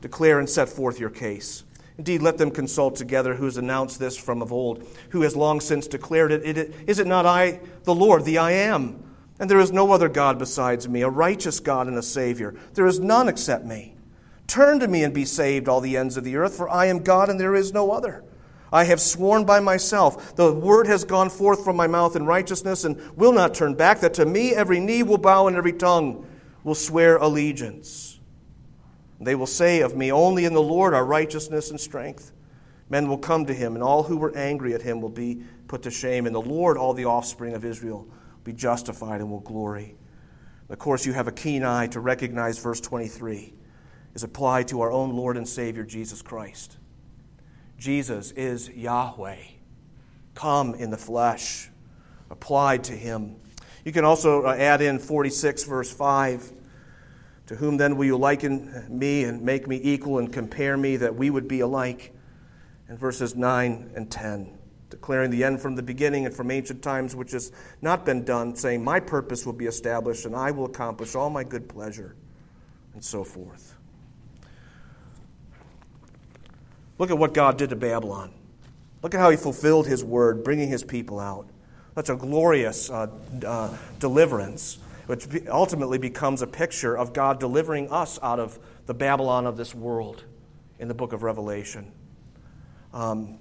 Declare 0.00 0.38
and 0.38 0.48
set 0.48 0.68
forth 0.68 0.98
your 0.98 1.10
case. 1.10 1.64
Indeed, 1.98 2.22
let 2.22 2.38
them 2.38 2.52
consult 2.52 2.94
together 2.94 3.34
who 3.34 3.44
has 3.44 3.56
announced 3.56 3.98
this 3.98 4.16
from 4.16 4.40
of 4.40 4.52
old, 4.52 4.86
who 5.10 5.22
has 5.22 5.34
long 5.34 5.60
since 5.60 5.88
declared 5.88 6.30
it. 6.30 6.74
Is 6.86 7.00
it 7.00 7.08
not 7.08 7.26
I, 7.26 7.60
the 7.82 7.94
Lord, 7.94 8.24
the 8.24 8.38
I 8.38 8.52
am? 8.52 9.04
And 9.40 9.50
there 9.50 9.60
is 9.60 9.72
no 9.72 9.92
other 9.92 10.08
God 10.08 10.38
besides 10.38 10.88
me, 10.88 11.02
a 11.02 11.08
righteous 11.08 11.60
God 11.60 11.88
and 11.88 11.98
a 11.98 12.02
Savior. 12.02 12.54
There 12.74 12.86
is 12.86 13.00
none 13.00 13.28
except 13.28 13.64
me. 13.64 13.94
Turn 14.46 14.80
to 14.80 14.88
me 14.88 15.02
and 15.02 15.12
be 15.12 15.24
saved, 15.24 15.68
all 15.68 15.80
the 15.80 15.96
ends 15.96 16.16
of 16.16 16.24
the 16.24 16.36
earth, 16.36 16.56
for 16.56 16.70
I 16.70 16.86
am 16.86 17.00
God 17.00 17.28
and 17.28 17.38
there 17.38 17.54
is 17.54 17.72
no 17.72 17.90
other. 17.90 18.24
I 18.72 18.84
have 18.84 19.00
sworn 19.00 19.44
by 19.44 19.60
myself, 19.60 20.36
the 20.36 20.52
word 20.52 20.86
has 20.86 21.04
gone 21.04 21.30
forth 21.30 21.64
from 21.64 21.76
my 21.76 21.86
mouth 21.86 22.16
in 22.16 22.26
righteousness 22.26 22.84
and 22.84 23.00
will 23.16 23.32
not 23.32 23.54
turn 23.54 23.74
back, 23.74 24.00
that 24.00 24.14
to 24.14 24.26
me 24.26 24.54
every 24.54 24.78
knee 24.78 25.02
will 25.02 25.18
bow 25.18 25.46
and 25.46 25.56
every 25.56 25.72
tongue 25.72 26.26
will 26.64 26.74
swear 26.74 27.16
allegiance. 27.16 28.07
They 29.20 29.34
will 29.34 29.46
say 29.46 29.80
of 29.80 29.96
me, 29.96 30.12
Only 30.12 30.44
in 30.44 30.54
the 30.54 30.62
Lord 30.62 30.94
are 30.94 31.04
righteousness 31.04 31.70
and 31.70 31.80
strength. 31.80 32.32
Men 32.90 33.08
will 33.08 33.18
come 33.18 33.46
to 33.46 33.54
him, 33.54 33.74
and 33.74 33.82
all 33.82 34.02
who 34.02 34.16
were 34.16 34.34
angry 34.36 34.74
at 34.74 34.82
him 34.82 35.00
will 35.00 35.08
be 35.10 35.42
put 35.66 35.82
to 35.82 35.90
shame. 35.90 36.26
In 36.26 36.32
the 36.32 36.40
Lord, 36.40 36.78
all 36.78 36.94
the 36.94 37.04
offspring 37.04 37.54
of 37.54 37.64
Israel 37.64 38.06
will 38.08 38.44
be 38.44 38.52
justified 38.52 39.20
and 39.20 39.30
will 39.30 39.40
glory. 39.40 39.96
Of 40.70 40.78
course, 40.78 41.04
you 41.04 41.12
have 41.12 41.28
a 41.28 41.32
keen 41.32 41.64
eye 41.64 41.86
to 41.88 42.00
recognize 42.00 42.58
verse 42.58 42.80
23 42.80 43.54
is 44.14 44.22
applied 44.22 44.68
to 44.68 44.80
our 44.80 44.90
own 44.90 45.14
Lord 45.14 45.36
and 45.36 45.48
Savior, 45.48 45.84
Jesus 45.84 46.22
Christ. 46.22 46.76
Jesus 47.78 48.32
is 48.32 48.68
Yahweh, 48.68 49.36
come 50.34 50.74
in 50.74 50.90
the 50.90 50.96
flesh, 50.96 51.70
applied 52.30 52.84
to 52.84 52.92
him. 52.92 53.36
You 53.84 53.92
can 53.92 54.04
also 54.04 54.42
uh, 54.42 54.54
add 54.54 54.82
in 54.82 54.98
46, 54.98 55.64
verse 55.64 55.92
5. 55.92 56.52
To 57.48 57.56
whom 57.56 57.78
then 57.78 57.96
will 57.96 58.04
you 58.04 58.18
liken 58.18 58.84
me 58.90 59.24
and 59.24 59.42
make 59.42 59.66
me 59.66 59.80
equal 59.82 60.18
and 60.18 60.30
compare 60.30 60.76
me 60.76 60.96
that 60.98 61.14
we 61.14 61.30
would 61.30 61.48
be 61.48 61.60
alike? 61.60 62.14
And 62.88 62.98
verses 62.98 63.34
9 63.34 63.92
and 63.96 64.10
10, 64.10 64.58
declaring 64.90 65.30
the 65.30 65.44
end 65.44 65.60
from 65.60 65.74
the 65.74 65.82
beginning 65.82 66.26
and 66.26 66.34
from 66.34 66.50
ancient 66.50 66.82
times, 66.82 67.16
which 67.16 67.32
has 67.32 67.50
not 67.80 68.04
been 68.04 68.22
done, 68.24 68.54
saying, 68.54 68.84
My 68.84 69.00
purpose 69.00 69.46
will 69.46 69.54
be 69.54 69.64
established 69.64 70.26
and 70.26 70.36
I 70.36 70.50
will 70.50 70.66
accomplish 70.66 71.14
all 71.14 71.30
my 71.30 71.42
good 71.42 71.70
pleasure, 71.70 72.16
and 72.92 73.02
so 73.02 73.24
forth. 73.24 73.74
Look 76.98 77.10
at 77.10 77.16
what 77.16 77.32
God 77.32 77.56
did 77.56 77.70
to 77.70 77.76
Babylon. 77.76 78.34
Look 79.02 79.14
at 79.14 79.20
how 79.20 79.30
he 79.30 79.38
fulfilled 79.38 79.86
his 79.86 80.04
word, 80.04 80.44
bringing 80.44 80.68
his 80.68 80.84
people 80.84 81.18
out. 81.18 81.48
Such 81.94 82.10
a 82.10 82.16
glorious 82.16 82.90
uh, 82.90 83.06
uh, 83.46 83.74
deliverance 84.00 84.78
which 85.08 85.26
ultimately 85.48 85.96
becomes 85.96 86.42
a 86.42 86.46
picture 86.46 86.94
of 86.94 87.14
God 87.14 87.40
delivering 87.40 87.90
us 87.90 88.18
out 88.22 88.38
of 88.38 88.58
the 88.84 88.92
Babylon 88.92 89.46
of 89.46 89.56
this 89.56 89.74
world 89.74 90.24
in 90.78 90.86
the 90.86 90.92
book 90.92 91.14
of 91.14 91.22
Revelation. 91.22 91.90
Um, 92.92 93.38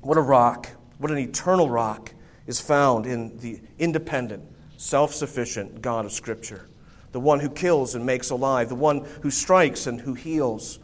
what 0.00 0.18
a 0.18 0.20
rock, 0.20 0.68
what 0.98 1.12
an 1.12 1.18
eternal 1.18 1.70
rock 1.70 2.12
is 2.48 2.60
found 2.60 3.06
in 3.06 3.38
the 3.38 3.60
independent, 3.78 4.42
self 4.78 5.14
sufficient 5.14 5.80
God 5.80 6.06
of 6.06 6.10
Scripture, 6.10 6.68
the 7.12 7.20
one 7.20 7.38
who 7.38 7.50
kills 7.50 7.94
and 7.94 8.04
makes 8.04 8.30
alive, 8.30 8.68
the 8.68 8.74
one 8.74 9.06
who 9.22 9.30
strikes 9.30 9.86
and 9.86 10.00
who 10.00 10.14
heals, 10.14 10.80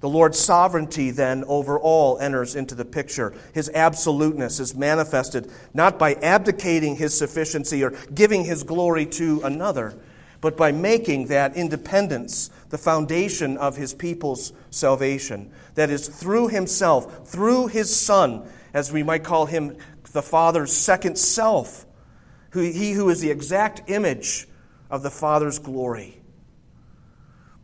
the 0.00 0.08
Lord's 0.08 0.38
sovereignty, 0.38 1.10
then, 1.10 1.44
over 1.44 1.78
all 1.78 2.18
enters 2.18 2.56
into 2.56 2.74
the 2.74 2.84
picture. 2.86 3.34
His 3.52 3.70
absoluteness 3.74 4.58
is 4.58 4.74
manifested 4.74 5.50
not 5.74 5.98
by 5.98 6.14
abdicating 6.14 6.96
his 6.96 7.16
sufficiency 7.16 7.84
or 7.84 7.92
giving 8.14 8.44
his 8.44 8.62
glory 8.62 9.04
to 9.06 9.42
another, 9.44 9.94
but 10.40 10.56
by 10.56 10.72
making 10.72 11.26
that 11.26 11.54
independence 11.54 12.50
the 12.70 12.78
foundation 12.78 13.58
of 13.58 13.76
his 13.76 13.92
people's 13.92 14.54
salvation. 14.70 15.50
That 15.74 15.90
is, 15.90 16.08
through 16.08 16.48
himself, 16.48 17.28
through 17.28 17.66
his 17.66 17.94
Son, 17.94 18.48
as 18.72 18.90
we 18.90 19.02
might 19.02 19.24
call 19.24 19.44
him 19.46 19.76
the 20.12 20.22
Father's 20.22 20.72
second 20.72 21.18
self, 21.18 21.84
he 22.54 22.92
who 22.92 23.10
is 23.10 23.20
the 23.20 23.30
exact 23.30 23.90
image 23.90 24.48
of 24.90 25.02
the 25.02 25.10
Father's 25.10 25.58
glory. 25.58 26.19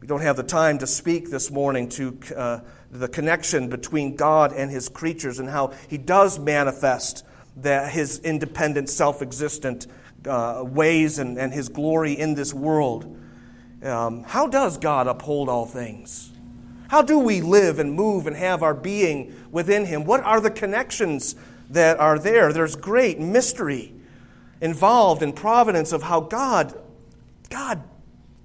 We 0.01 0.07
don't 0.07 0.21
have 0.21 0.37
the 0.37 0.43
time 0.43 0.79
to 0.79 0.87
speak 0.87 1.31
this 1.31 1.51
morning 1.51 1.89
to 1.91 2.19
uh, 2.37 2.61
the 2.91 3.09
connection 3.09 3.69
between 3.69 4.15
God 4.15 4.53
and 4.53 4.71
his 4.71 4.89
creatures 4.89 5.39
and 5.39 5.49
how 5.49 5.73
he 5.89 5.97
does 5.97 6.39
manifest 6.39 7.25
that 7.57 7.93
his 7.93 8.19
independent, 8.19 8.91
self 8.91 9.23
existent 9.23 9.87
uh, 10.27 10.63
ways 10.67 11.19
and, 11.19 11.39
and 11.39 11.53
his 11.53 11.69
glory 11.69 12.13
in 12.13 12.35
this 12.35 12.53
world. 12.53 13.19
Um, 13.83 14.23
how 14.25 14.47
does 14.47 14.79
God 14.79 15.07
uphold 15.07 15.49
all 15.49 15.67
things? 15.67 16.31
How 16.89 17.03
do 17.03 17.19
we 17.19 17.41
live 17.41 17.79
and 17.79 17.93
move 17.93 18.27
and 18.27 18.37
have 18.37 18.63
our 18.63 18.75
being 18.75 19.35
within 19.51 19.87
him? 19.87 20.05
What 20.05 20.23
are 20.23 20.41
the 20.41 20.51
connections 20.51 21.37
that 21.71 21.99
are 21.99 22.19
there? 22.19 22.53
There's 22.53 22.77
great 22.77 23.19
mystery 23.19 23.95
involved 24.61 25.23
in 25.23 25.33
providence 25.33 25.93
of 25.93 26.03
how 26.03 26.21
God, 26.21 26.79
God 27.51 27.83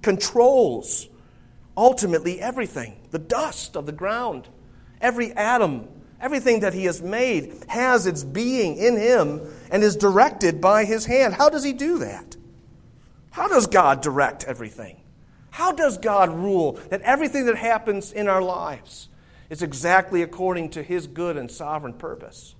controls 0.00 1.08
ultimately 1.76 2.40
everything 2.40 2.96
the 3.10 3.18
dust 3.18 3.76
of 3.76 3.86
the 3.86 3.92
ground, 3.92 4.48
every 5.00 5.32
atom, 5.32 5.88
Everything 6.22 6.60
that 6.60 6.72
He 6.72 6.84
has 6.84 7.02
made 7.02 7.64
has 7.66 8.06
its 8.06 8.22
being 8.22 8.76
in 8.76 8.96
Him 8.96 9.40
and 9.72 9.82
is 9.82 9.96
directed 9.96 10.60
by 10.60 10.84
His 10.84 11.04
hand. 11.04 11.34
How 11.34 11.48
does 11.50 11.64
He 11.64 11.72
do 11.72 11.98
that? 11.98 12.36
How 13.32 13.48
does 13.48 13.66
God 13.66 14.02
direct 14.02 14.44
everything? 14.44 15.00
How 15.50 15.72
does 15.72 15.98
God 15.98 16.30
rule 16.30 16.74
that 16.90 17.02
everything 17.02 17.46
that 17.46 17.56
happens 17.56 18.12
in 18.12 18.28
our 18.28 18.40
lives 18.40 19.08
is 19.50 19.62
exactly 19.62 20.22
according 20.22 20.70
to 20.70 20.82
His 20.82 21.08
good 21.08 21.36
and 21.36 21.50
sovereign 21.50 21.94
purpose? 21.94 22.54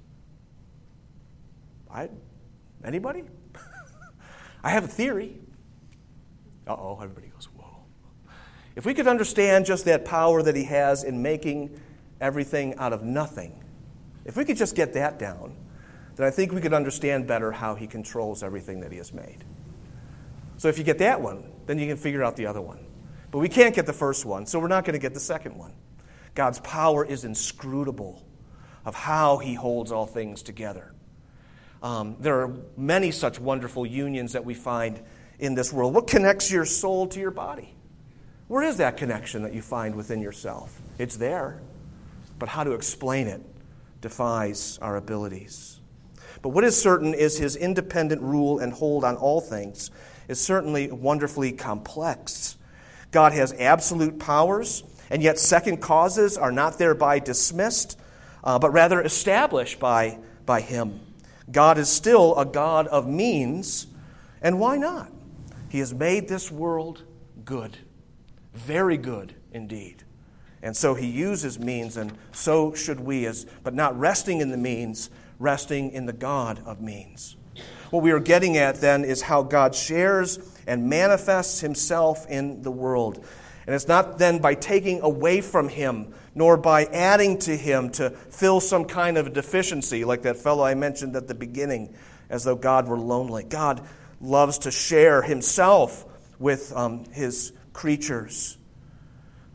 I, 1.88 2.08
anybody? 2.84 3.22
I 4.64 4.70
have 4.70 4.84
a 4.84 4.88
theory. 4.88 5.38
Uh 6.66 6.74
oh, 6.76 6.98
everybody 7.00 7.28
goes. 7.28 7.48
If 8.74 8.86
we 8.86 8.94
could 8.94 9.06
understand 9.06 9.66
just 9.66 9.84
that 9.84 10.04
power 10.04 10.42
that 10.42 10.56
He 10.56 10.64
has 10.64 11.04
in 11.04 11.22
making 11.22 11.78
everything 12.20 12.74
out 12.76 12.92
of 12.92 13.02
nothing, 13.02 13.62
if 14.24 14.36
we 14.36 14.44
could 14.44 14.56
just 14.56 14.74
get 14.74 14.94
that 14.94 15.18
down, 15.18 15.56
then 16.16 16.26
I 16.26 16.30
think 16.30 16.52
we 16.52 16.60
could 16.60 16.72
understand 16.74 17.26
better 17.26 17.52
how 17.52 17.74
He 17.74 17.86
controls 17.86 18.42
everything 18.42 18.80
that 18.80 18.92
He 18.92 18.98
has 18.98 19.12
made. 19.12 19.44
So 20.56 20.68
if 20.68 20.78
you 20.78 20.84
get 20.84 20.98
that 20.98 21.20
one, 21.20 21.50
then 21.66 21.78
you 21.78 21.86
can 21.86 21.96
figure 21.96 22.22
out 22.22 22.36
the 22.36 22.46
other 22.46 22.60
one. 22.60 22.86
But 23.30 23.38
we 23.38 23.48
can't 23.48 23.74
get 23.74 23.86
the 23.86 23.92
first 23.92 24.24
one, 24.24 24.46
so 24.46 24.58
we're 24.58 24.68
not 24.68 24.84
going 24.84 24.94
to 24.94 25.00
get 25.00 25.14
the 25.14 25.20
second 25.20 25.56
one. 25.56 25.72
God's 26.34 26.60
power 26.60 27.04
is 27.04 27.24
inscrutable 27.24 28.24
of 28.84 28.94
how 28.94 29.38
He 29.38 29.54
holds 29.54 29.92
all 29.92 30.06
things 30.06 30.42
together. 30.42 30.92
Um, 31.82 32.16
there 32.20 32.42
are 32.42 32.56
many 32.76 33.10
such 33.10 33.40
wonderful 33.40 33.84
unions 33.84 34.32
that 34.32 34.44
we 34.44 34.54
find 34.54 35.00
in 35.38 35.54
this 35.54 35.72
world. 35.72 35.94
What 35.94 36.06
connects 36.06 36.50
your 36.50 36.64
soul 36.64 37.08
to 37.08 37.20
your 37.20 37.32
body? 37.32 37.74
Where 38.52 38.64
is 38.64 38.76
that 38.76 38.98
connection 38.98 39.44
that 39.44 39.54
you 39.54 39.62
find 39.62 39.94
within 39.94 40.20
yourself? 40.20 40.78
It's 40.98 41.16
there, 41.16 41.62
but 42.38 42.50
how 42.50 42.64
to 42.64 42.72
explain 42.72 43.26
it 43.26 43.40
defies 44.02 44.78
our 44.82 44.96
abilities. 44.96 45.80
But 46.42 46.50
what 46.50 46.62
is 46.62 46.78
certain 46.78 47.14
is 47.14 47.38
his 47.38 47.56
independent 47.56 48.20
rule 48.20 48.58
and 48.58 48.70
hold 48.70 49.04
on 49.04 49.16
all 49.16 49.40
things 49.40 49.90
is 50.28 50.38
certainly 50.38 50.92
wonderfully 50.92 51.52
complex. 51.52 52.58
God 53.10 53.32
has 53.32 53.54
absolute 53.54 54.18
powers, 54.18 54.84
and 55.08 55.22
yet 55.22 55.38
second 55.38 55.78
causes 55.78 56.36
are 56.36 56.52
not 56.52 56.76
thereby 56.76 57.20
dismissed, 57.20 57.98
uh, 58.44 58.58
but 58.58 58.70
rather 58.74 59.00
established 59.00 59.80
by, 59.80 60.18
by 60.44 60.60
him. 60.60 61.00
God 61.50 61.78
is 61.78 61.88
still 61.88 62.38
a 62.38 62.44
God 62.44 62.86
of 62.88 63.08
means, 63.08 63.86
and 64.42 64.60
why 64.60 64.76
not? 64.76 65.10
He 65.70 65.78
has 65.78 65.94
made 65.94 66.28
this 66.28 66.52
world 66.52 67.02
good, 67.46 67.78
very 68.54 68.96
good 68.96 69.34
indeed. 69.52 70.04
And 70.62 70.76
so 70.76 70.94
he 70.94 71.08
uses 71.08 71.58
means, 71.58 71.96
and 71.96 72.12
so 72.30 72.72
should 72.74 73.00
we, 73.00 73.26
as, 73.26 73.46
but 73.64 73.74
not 73.74 73.98
resting 73.98 74.40
in 74.40 74.50
the 74.50 74.56
means, 74.56 75.10
resting 75.38 75.90
in 75.90 76.06
the 76.06 76.12
God 76.12 76.62
of 76.64 76.80
means. 76.80 77.36
What 77.90 78.02
we 78.02 78.12
are 78.12 78.20
getting 78.20 78.56
at 78.56 78.76
then 78.76 79.04
is 79.04 79.22
how 79.22 79.42
God 79.42 79.74
shares 79.74 80.38
and 80.66 80.88
manifests 80.88 81.60
himself 81.60 82.26
in 82.28 82.62
the 82.62 82.70
world. 82.70 83.24
And 83.66 83.74
it's 83.74 83.88
not 83.88 84.18
then 84.18 84.38
by 84.38 84.54
taking 84.54 85.00
away 85.02 85.40
from 85.40 85.68
him, 85.68 86.14
nor 86.34 86.56
by 86.56 86.84
adding 86.86 87.38
to 87.40 87.56
him 87.56 87.90
to 87.90 88.10
fill 88.10 88.60
some 88.60 88.84
kind 88.84 89.18
of 89.18 89.32
deficiency, 89.32 90.04
like 90.04 90.22
that 90.22 90.36
fellow 90.36 90.64
I 90.64 90.74
mentioned 90.74 91.14
at 91.16 91.28
the 91.28 91.34
beginning, 91.34 91.94
as 92.30 92.44
though 92.44 92.56
God 92.56 92.88
were 92.88 92.98
lonely. 92.98 93.44
God 93.44 93.86
loves 94.20 94.58
to 94.58 94.70
share 94.70 95.20
himself 95.22 96.06
with 96.38 96.72
um, 96.74 97.04
his 97.12 97.52
creatures. 97.72 98.58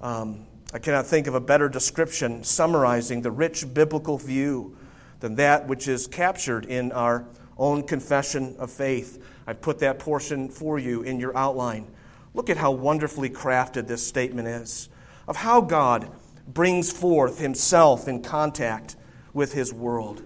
Um, 0.02 0.46
I 0.74 0.80
cannot 0.80 1.08
think 1.08 1.28
of 1.28 1.36
a 1.36 1.40
better 1.40 1.70
description 1.70 2.44
summarizing 2.44 3.22
the 3.22 3.32
rich 3.32 3.74
biblical 3.74 4.18
view 4.18 4.78
than 5.20 5.36
that 5.36 5.68
which 5.68 5.88
is 5.88 6.08
captured 6.08 6.66
in 6.66 6.92
our 6.92 7.26
own 7.58 7.84
confession 7.84 8.56
of 8.60 8.72
faith. 8.72 9.24
I've 9.48 9.62
put 9.62 9.80
that 9.80 10.00
portion 10.00 10.50
for 10.50 10.78
you 10.78 11.04
in 11.04 11.20
your 11.20 11.36
outline. 11.36 11.88
Look 12.34 12.50
at 12.50 12.58
how 12.58 12.72
wonderfully 12.72 13.30
crafted 13.30 13.88
this 13.88 14.06
statement 14.06 14.48
is 14.48 14.90
of 15.28 15.36
how 15.36 15.62
God 15.62 16.10
brings 16.48 16.92
forth 16.92 17.40
himself 17.40 18.08
in 18.08 18.22
contact 18.22 18.96
with 19.34 19.54
his 19.54 19.74
world. 19.74 20.24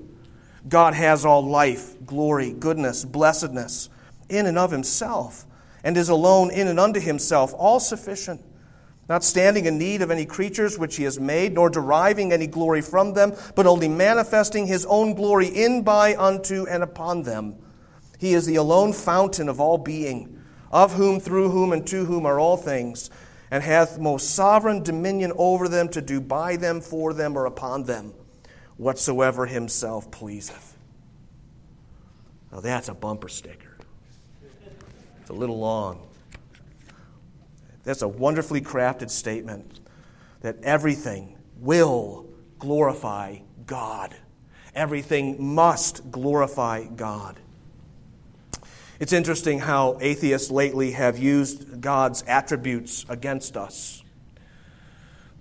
God 0.68 0.94
has 0.94 1.26
all 1.26 1.44
life, 1.44 1.96
glory, 2.06 2.52
goodness, 2.52 3.04
blessedness 3.04 3.90
in 4.30 4.46
and 4.46 4.58
of 4.58 4.72
himself, 4.72 5.46
and 5.84 5.98
is 5.98 6.10
alone 6.10 6.52
in 6.52 6.68
and 6.68 6.80
unto 6.80 7.00
himself, 7.00 7.54
all 7.58 7.80
sufficient, 7.80 8.42
not 9.10 9.24
standing 9.24 9.66
in 9.66 9.78
need 9.78 10.02
of 10.02 10.12
any 10.12 10.26
creatures 10.26 10.78
which 10.78 10.96
he 10.96 11.04
has 11.04 11.20
made, 11.20 11.54
nor 11.54 11.70
deriving 11.70 12.32
any 12.32 12.48
glory 12.48 12.82
from 12.82 13.14
them, 13.14 13.34
but 13.56 13.66
only 13.66 13.88
manifesting 13.88 14.68
his 14.68 14.86
own 14.86 15.14
glory 15.14 15.48
in, 15.48 15.84
by, 15.84 16.16
unto, 16.16 16.66
and 16.68 16.84
upon 16.84 17.24
them. 17.24 17.56
He 18.20 18.34
is 18.34 18.46
the 18.46 18.56
alone 18.56 18.94
fountain 18.94 19.50
of 19.50 19.60
all 19.60 19.78
being 19.78 20.38
of 20.72 20.94
whom, 20.94 21.20
through 21.20 21.50
whom, 21.50 21.74
and 21.74 21.86
to 21.88 22.06
whom 22.06 22.26
are 22.26 22.40
all 22.40 22.56
things, 22.56 23.10
and 23.50 23.62
hath 23.62 24.00
most 24.00 24.34
sovereign 24.34 24.84
dominion 24.84 25.34
over 25.36 25.68
them 25.68 25.90
to 25.90 26.02
do 26.02 26.22
by 26.22 26.56
them, 26.56 26.80
for 26.80 27.14
them, 27.14 27.36
or 27.36 27.46
upon 27.46 27.84
them 27.84 28.14
whatsoever 28.78 29.46
himself 29.46 30.10
pleaseth. 30.10 30.76
Now 32.52 32.62
that's 32.62 32.90
a 32.90 32.94
bumper 32.94 33.30
sticker. 33.30 33.71
It's 35.22 35.30
a 35.30 35.34
little 35.34 35.60
long. 35.60 36.08
That's 37.84 38.02
a 38.02 38.08
wonderfully 38.08 38.62
crafted 38.62 39.10
statement 39.10 39.80
that 40.42 40.58
everything 40.64 41.38
will 41.60 42.28
glorify 42.60 43.40
God. 43.66 44.16
Everything 44.76 45.44
must 45.44 46.12
glorify 46.12 46.86
God. 46.86 47.40
It's 49.00 49.14
interesting 49.14 49.60
how 49.60 49.98
atheists 50.00 50.52
lately 50.52 50.92
have 50.92 51.18
used 51.18 51.82
God's 51.82 52.24
attributes 52.28 53.06
against 53.10 53.58
us. 53.58 54.04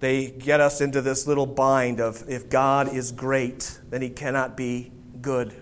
They 0.00 0.30
get 0.30 0.60
us 0.60 0.80
into 0.80 1.02
this 1.02 1.26
little 1.26 1.46
bind 1.46 2.00
of 2.00 2.24
if 2.28 2.48
God 2.48 2.94
is 2.94 3.12
great, 3.12 3.78
then 3.90 4.00
he 4.00 4.08
cannot 4.08 4.56
be 4.56 4.92
good. 5.20 5.54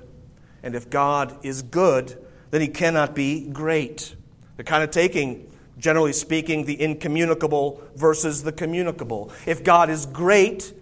And 0.62 0.76
if 0.76 0.88
God 0.90 1.44
is 1.44 1.62
good, 1.62 2.24
then 2.50 2.60
he 2.60 2.68
cannot 2.68 3.14
be 3.14 3.48
great. 3.48 4.14
They're 4.56 4.64
kind 4.64 4.82
of 4.82 4.90
taking, 4.90 5.50
generally 5.78 6.12
speaking, 6.12 6.64
the 6.64 6.80
incommunicable 6.80 7.82
versus 7.94 8.42
the 8.42 8.52
communicable. 8.52 9.30
If 9.46 9.62
God 9.62 9.90
is 9.90 10.06
great, 10.06 10.72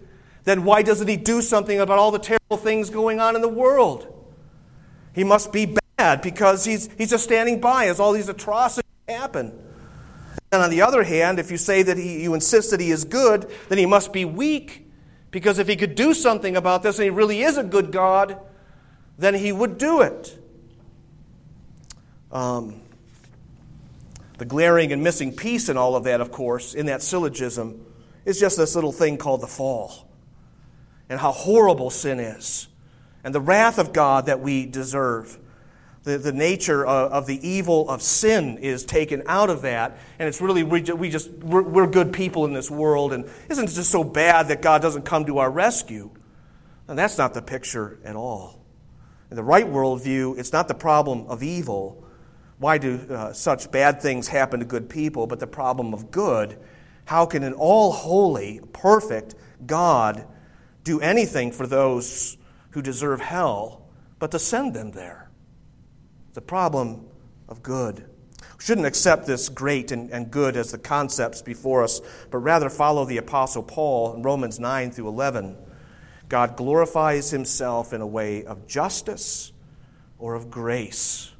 then 0.45 0.63
why 0.63 0.81
doesn't 0.81 1.07
he 1.07 1.17
do 1.17 1.41
something 1.41 1.79
about 1.79 1.99
all 1.99 2.11
the 2.11 2.19
terrible 2.19 2.57
things 2.57 2.89
going 2.89 3.19
on 3.19 3.35
in 3.35 3.41
the 3.41 3.49
world? 3.49 4.13
He 5.13 5.23
must 5.23 5.51
be 5.51 5.75
bad 5.97 6.21
because 6.21 6.63
he's, 6.63 6.89
he's 6.97 7.09
just 7.09 7.23
standing 7.23 7.59
by 7.59 7.87
as 7.87 7.99
all 7.99 8.13
these 8.13 8.29
atrocities 8.29 8.83
happen. 9.07 9.51
And 10.51 10.61
on 10.61 10.69
the 10.69 10.81
other 10.81 11.03
hand, 11.03 11.39
if 11.39 11.51
you 11.51 11.57
say 11.57 11.83
that 11.83 11.97
he, 11.97 12.23
you 12.23 12.33
insist 12.33 12.71
that 12.71 12.79
he 12.79 12.91
is 12.91 13.03
good, 13.03 13.51
then 13.67 13.77
he 13.77 13.85
must 13.85 14.13
be 14.13 14.23
weak. 14.23 14.85
Because 15.31 15.59
if 15.59 15.67
he 15.67 15.75
could 15.75 15.95
do 15.95 16.13
something 16.13 16.55
about 16.55 16.83
this 16.83 16.97
and 16.97 17.03
he 17.03 17.09
really 17.09 17.41
is 17.41 17.57
a 17.57 17.63
good 17.63 17.91
God, 17.91 18.39
then 19.17 19.33
he 19.33 19.51
would 19.51 19.77
do 19.77 20.01
it. 20.01 20.39
Um, 22.31 22.81
the 24.37 24.45
glaring 24.45 24.91
and 24.91 25.03
missing 25.03 25.35
piece 25.35 25.69
in 25.69 25.77
all 25.77 25.95
of 25.95 26.03
that, 26.03 26.21
of 26.21 26.31
course, 26.31 26.73
in 26.73 26.87
that 26.87 27.01
syllogism, 27.01 27.85
is 28.25 28.39
just 28.39 28.57
this 28.57 28.75
little 28.75 28.91
thing 28.91 29.17
called 29.17 29.41
the 29.41 29.47
fall 29.47 30.07
and 31.09 31.19
how 31.19 31.31
horrible 31.31 31.89
sin 31.89 32.19
is 32.19 32.67
and 33.23 33.33
the 33.33 33.41
wrath 33.41 33.77
of 33.79 33.93
God 33.93 34.27
that 34.27 34.39
we 34.39 34.65
deserve 34.65 35.37
the, 36.03 36.17
the 36.17 36.31
nature 36.31 36.85
of, 36.85 37.11
of, 37.11 37.27
the 37.27 37.45
evil 37.45 37.89
of 37.89 38.01
sin 38.01 38.57
is 38.59 38.85
taken 38.85 39.23
out 39.27 39.49
of 39.49 39.63
that. 39.63 39.97
And 40.17 40.29
it's 40.29 40.39
really, 40.39 40.63
we, 40.63 40.81
we 40.83 41.09
just, 41.09 41.29
we're, 41.31 41.61
we're 41.61 41.87
good 41.87 42.13
people 42.13 42.45
in 42.45 42.53
this 42.53 42.71
world. 42.71 43.11
And 43.11 43.29
isn't 43.49 43.69
it 43.69 43.73
just 43.73 43.91
so 43.91 44.05
bad 44.05 44.47
that 44.47 44.61
God 44.61 44.81
doesn't 44.81 45.03
come 45.03 45.25
to 45.25 45.39
our 45.39 45.51
rescue? 45.51 46.09
And 46.87 46.97
that's 46.97 47.17
not 47.17 47.33
the 47.33 47.41
picture 47.41 47.99
at 48.05 48.15
all. 48.15 48.63
In 49.29 49.35
the 49.35 49.43
right 49.43 49.65
worldview, 49.65 50.39
it's 50.39 50.53
not 50.53 50.69
the 50.69 50.73
problem 50.73 51.27
of 51.27 51.43
evil. 51.43 52.06
Why 52.59 52.77
do 52.77 52.99
uh, 53.09 53.33
such 53.33 53.71
bad 53.71 54.01
things 54.01 54.27
happen 54.27 54.59
to 54.61 54.65
good 54.65 54.89
people? 54.89 55.27
But 55.27 55.39
the 55.39 55.47
problem 55.47 55.93
of 55.93 56.11
good. 56.11 56.57
How 57.05 57.25
can 57.25 57.43
an 57.43 57.53
all 57.53 57.91
holy, 57.91 58.61
perfect 58.73 59.35
God 59.65 60.25
do 60.83 60.99
anything 60.99 61.51
for 61.51 61.67
those 61.67 62.37
who 62.71 62.81
deserve 62.81 63.21
hell 63.21 63.87
but 64.19 64.31
to 64.31 64.39
send 64.39 64.73
them 64.73 64.91
there? 64.91 65.27
the 66.37 66.41
problem 66.41 67.03
of 67.49 67.63
good. 67.63 67.97
We 67.97 68.63
shouldn't 68.63 68.85
accept 68.85 69.25
this 69.25 69.49
great 69.49 69.91
and, 69.91 70.11
and 70.11 70.29
good 70.29 70.55
as 70.55 70.71
the 70.71 70.77
concepts 70.77 71.41
before 71.41 71.83
us, 71.83 71.99
but 72.29 72.37
rather 72.37 72.69
follow 72.69 73.05
the 73.05 73.17
Apostle 73.17 73.63
Paul 73.63 74.13
in 74.13 74.21
Romans 74.21 74.59
9 74.59 74.91
through 74.91 75.07
11. 75.07 75.57
God 76.29 76.55
glorifies 76.55 77.31
himself 77.31 77.91
in 77.91 78.01
a 78.01 78.05
way 78.05 78.45
of 78.45 78.67
justice 78.67 79.51
or 80.19 80.35
of 80.35 80.51
grace. 80.51 81.31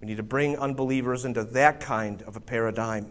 We 0.00 0.06
need 0.06 0.18
to 0.18 0.22
bring 0.22 0.58
unbelievers 0.58 1.24
into 1.24 1.44
that 1.44 1.80
kind 1.80 2.22
of 2.22 2.36
a 2.36 2.40
paradigm. 2.40 3.10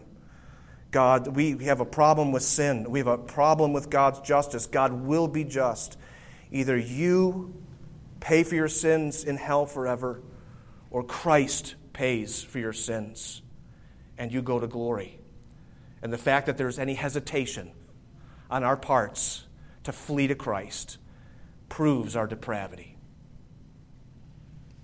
God, 0.90 1.28
we 1.28 1.64
have 1.64 1.80
a 1.80 1.84
problem 1.84 2.32
with 2.32 2.42
sin. 2.42 2.90
We 2.90 3.00
have 3.00 3.08
a 3.08 3.18
problem 3.18 3.72
with 3.72 3.90
God's 3.90 4.20
justice. 4.20 4.66
God 4.66 4.92
will 4.92 5.28
be 5.28 5.44
just 5.44 5.98
Either 6.50 6.76
you 6.76 7.54
pay 8.20 8.42
for 8.42 8.54
your 8.54 8.68
sins 8.68 9.24
in 9.24 9.36
hell 9.36 9.66
forever, 9.66 10.22
or 10.90 11.02
Christ 11.02 11.74
pays 11.92 12.42
for 12.42 12.58
your 12.58 12.72
sins 12.72 13.42
and 14.18 14.32
you 14.32 14.42
go 14.42 14.58
to 14.58 14.66
glory. 14.66 15.18
And 16.02 16.12
the 16.12 16.18
fact 16.18 16.46
that 16.46 16.56
there's 16.56 16.78
any 16.78 16.94
hesitation 16.94 17.72
on 18.50 18.62
our 18.62 18.76
parts 18.76 19.46
to 19.84 19.92
flee 19.92 20.26
to 20.28 20.34
Christ 20.34 20.98
proves 21.68 22.16
our 22.16 22.26
depravity. 22.26 22.95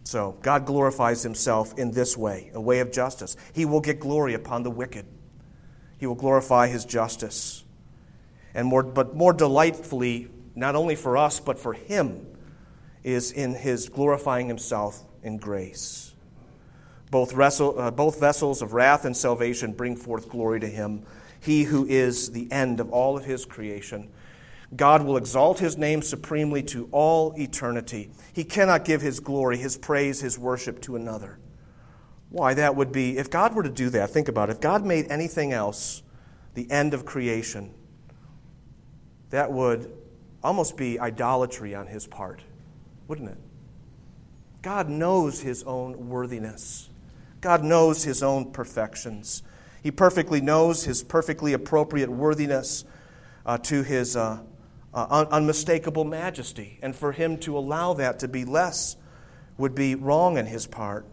So, 0.04 0.36
God 0.42 0.66
glorifies 0.66 1.22
himself 1.22 1.78
in 1.78 1.92
this 1.92 2.16
way, 2.16 2.50
a 2.54 2.60
way 2.60 2.80
of 2.80 2.90
justice. 2.90 3.36
He 3.52 3.64
will 3.64 3.80
get 3.80 4.00
glory 4.00 4.34
upon 4.34 4.62
the 4.62 4.70
wicked. 4.70 5.06
He 5.98 6.06
will 6.06 6.16
glorify 6.16 6.66
his 6.66 6.84
justice. 6.84 7.64
And 8.54 8.66
more, 8.66 8.82
but 8.82 9.14
more 9.14 9.32
delightfully, 9.32 10.28
not 10.54 10.74
only 10.74 10.96
for 10.96 11.16
us, 11.16 11.40
but 11.40 11.58
for 11.58 11.72
him, 11.72 12.26
is 13.04 13.32
in 13.32 13.54
his 13.54 13.88
glorifying 13.88 14.48
himself 14.48 15.02
in 15.22 15.38
grace. 15.38 16.12
Both, 17.10 17.34
wrestle, 17.34 17.78
uh, 17.78 17.90
both 17.90 18.18
vessels 18.18 18.62
of 18.62 18.72
wrath 18.72 19.04
and 19.04 19.16
salvation 19.16 19.72
bring 19.72 19.96
forth 19.96 20.28
glory 20.28 20.60
to 20.60 20.68
him, 20.68 21.04
he 21.40 21.64
who 21.64 21.86
is 21.86 22.32
the 22.32 22.50
end 22.50 22.80
of 22.80 22.90
all 22.90 23.16
of 23.16 23.24
his 23.24 23.44
creation. 23.44 24.10
God 24.74 25.04
will 25.04 25.16
exalt 25.16 25.58
his 25.58 25.76
name 25.76 26.02
supremely 26.02 26.62
to 26.64 26.88
all 26.92 27.34
eternity. 27.38 28.10
He 28.32 28.44
cannot 28.44 28.84
give 28.84 29.02
his 29.02 29.20
glory, 29.20 29.58
his 29.58 29.76
praise, 29.76 30.20
his 30.20 30.38
worship 30.38 30.80
to 30.82 30.96
another. 30.96 31.38
Why, 32.30 32.54
that 32.54 32.76
would 32.76 32.92
be, 32.92 33.18
if 33.18 33.28
God 33.28 33.54
were 33.54 33.62
to 33.62 33.70
do 33.70 33.90
that, 33.90 34.10
think 34.10 34.28
about 34.28 34.48
it. 34.48 34.52
If 34.52 34.60
God 34.60 34.86
made 34.86 35.10
anything 35.10 35.52
else 35.52 36.02
the 36.54 36.70
end 36.70 36.94
of 36.94 37.04
creation, 37.04 37.74
that 39.30 39.52
would 39.52 39.92
almost 40.42 40.76
be 40.76 40.98
idolatry 40.98 41.74
on 41.74 41.86
his 41.86 42.06
part 42.06 42.40
wouldn't 43.12 43.28
it? 43.28 43.38
God 44.62 44.88
knows 44.88 45.40
his 45.40 45.62
own 45.64 46.08
worthiness. 46.08 46.88
God 47.42 47.62
knows 47.62 48.04
his 48.04 48.22
own 48.22 48.52
perfections. 48.52 49.42
He 49.82 49.90
perfectly 49.90 50.40
knows 50.40 50.84
his 50.84 51.02
perfectly 51.02 51.52
appropriate 51.52 52.08
worthiness 52.08 52.86
uh, 53.44 53.58
to 53.58 53.82
his 53.82 54.16
uh, 54.16 54.38
uh, 54.94 55.06
un- 55.08 55.26
unmistakable 55.28 56.04
majesty. 56.04 56.78
And 56.82 56.94
for 56.94 57.12
him 57.12 57.38
to 57.38 57.56
allow 57.56 57.94
that 57.94 58.18
to 58.20 58.28
be 58.28 58.44
less 58.44 58.96
would 59.56 59.74
be 59.74 59.94
wrong 59.94 60.38
on 60.38 60.46
his 60.46 60.66
part. 60.66 61.06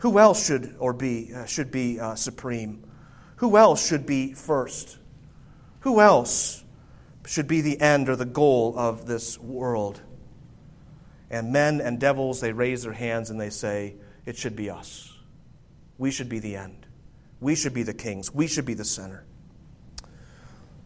Who 0.00 0.18
else 0.18 0.44
should 0.44 0.74
or 0.78 0.92
be 0.92 1.32
uh, 1.34 1.44
should 1.44 1.70
be 1.70 2.00
uh, 2.00 2.16
supreme? 2.16 2.84
Who 3.36 3.56
else 3.56 3.86
should 3.86 4.06
be 4.06 4.34
first? 4.34 4.98
Who 5.80 6.00
else 6.00 6.64
should 7.26 7.46
be 7.46 7.60
the 7.60 7.80
end 7.80 8.08
or 8.08 8.16
the 8.16 8.24
goal 8.24 8.74
of 8.76 9.06
this 9.06 9.38
world? 9.38 10.00
And 11.30 11.52
men 11.52 11.80
and 11.80 11.98
devils, 11.98 12.40
they 12.40 12.52
raise 12.52 12.82
their 12.82 12.92
hands 12.92 13.30
and 13.30 13.40
they 13.40 13.50
say, 13.50 13.94
It 14.26 14.36
should 14.36 14.56
be 14.56 14.70
us. 14.70 15.12
We 15.98 16.10
should 16.10 16.28
be 16.28 16.40
the 16.40 16.56
end. 16.56 16.86
We 17.40 17.54
should 17.54 17.74
be 17.74 17.82
the 17.82 17.94
kings. 17.94 18.32
We 18.32 18.46
should 18.46 18.66
be 18.66 18.74
the 18.74 18.84
center. 18.84 19.24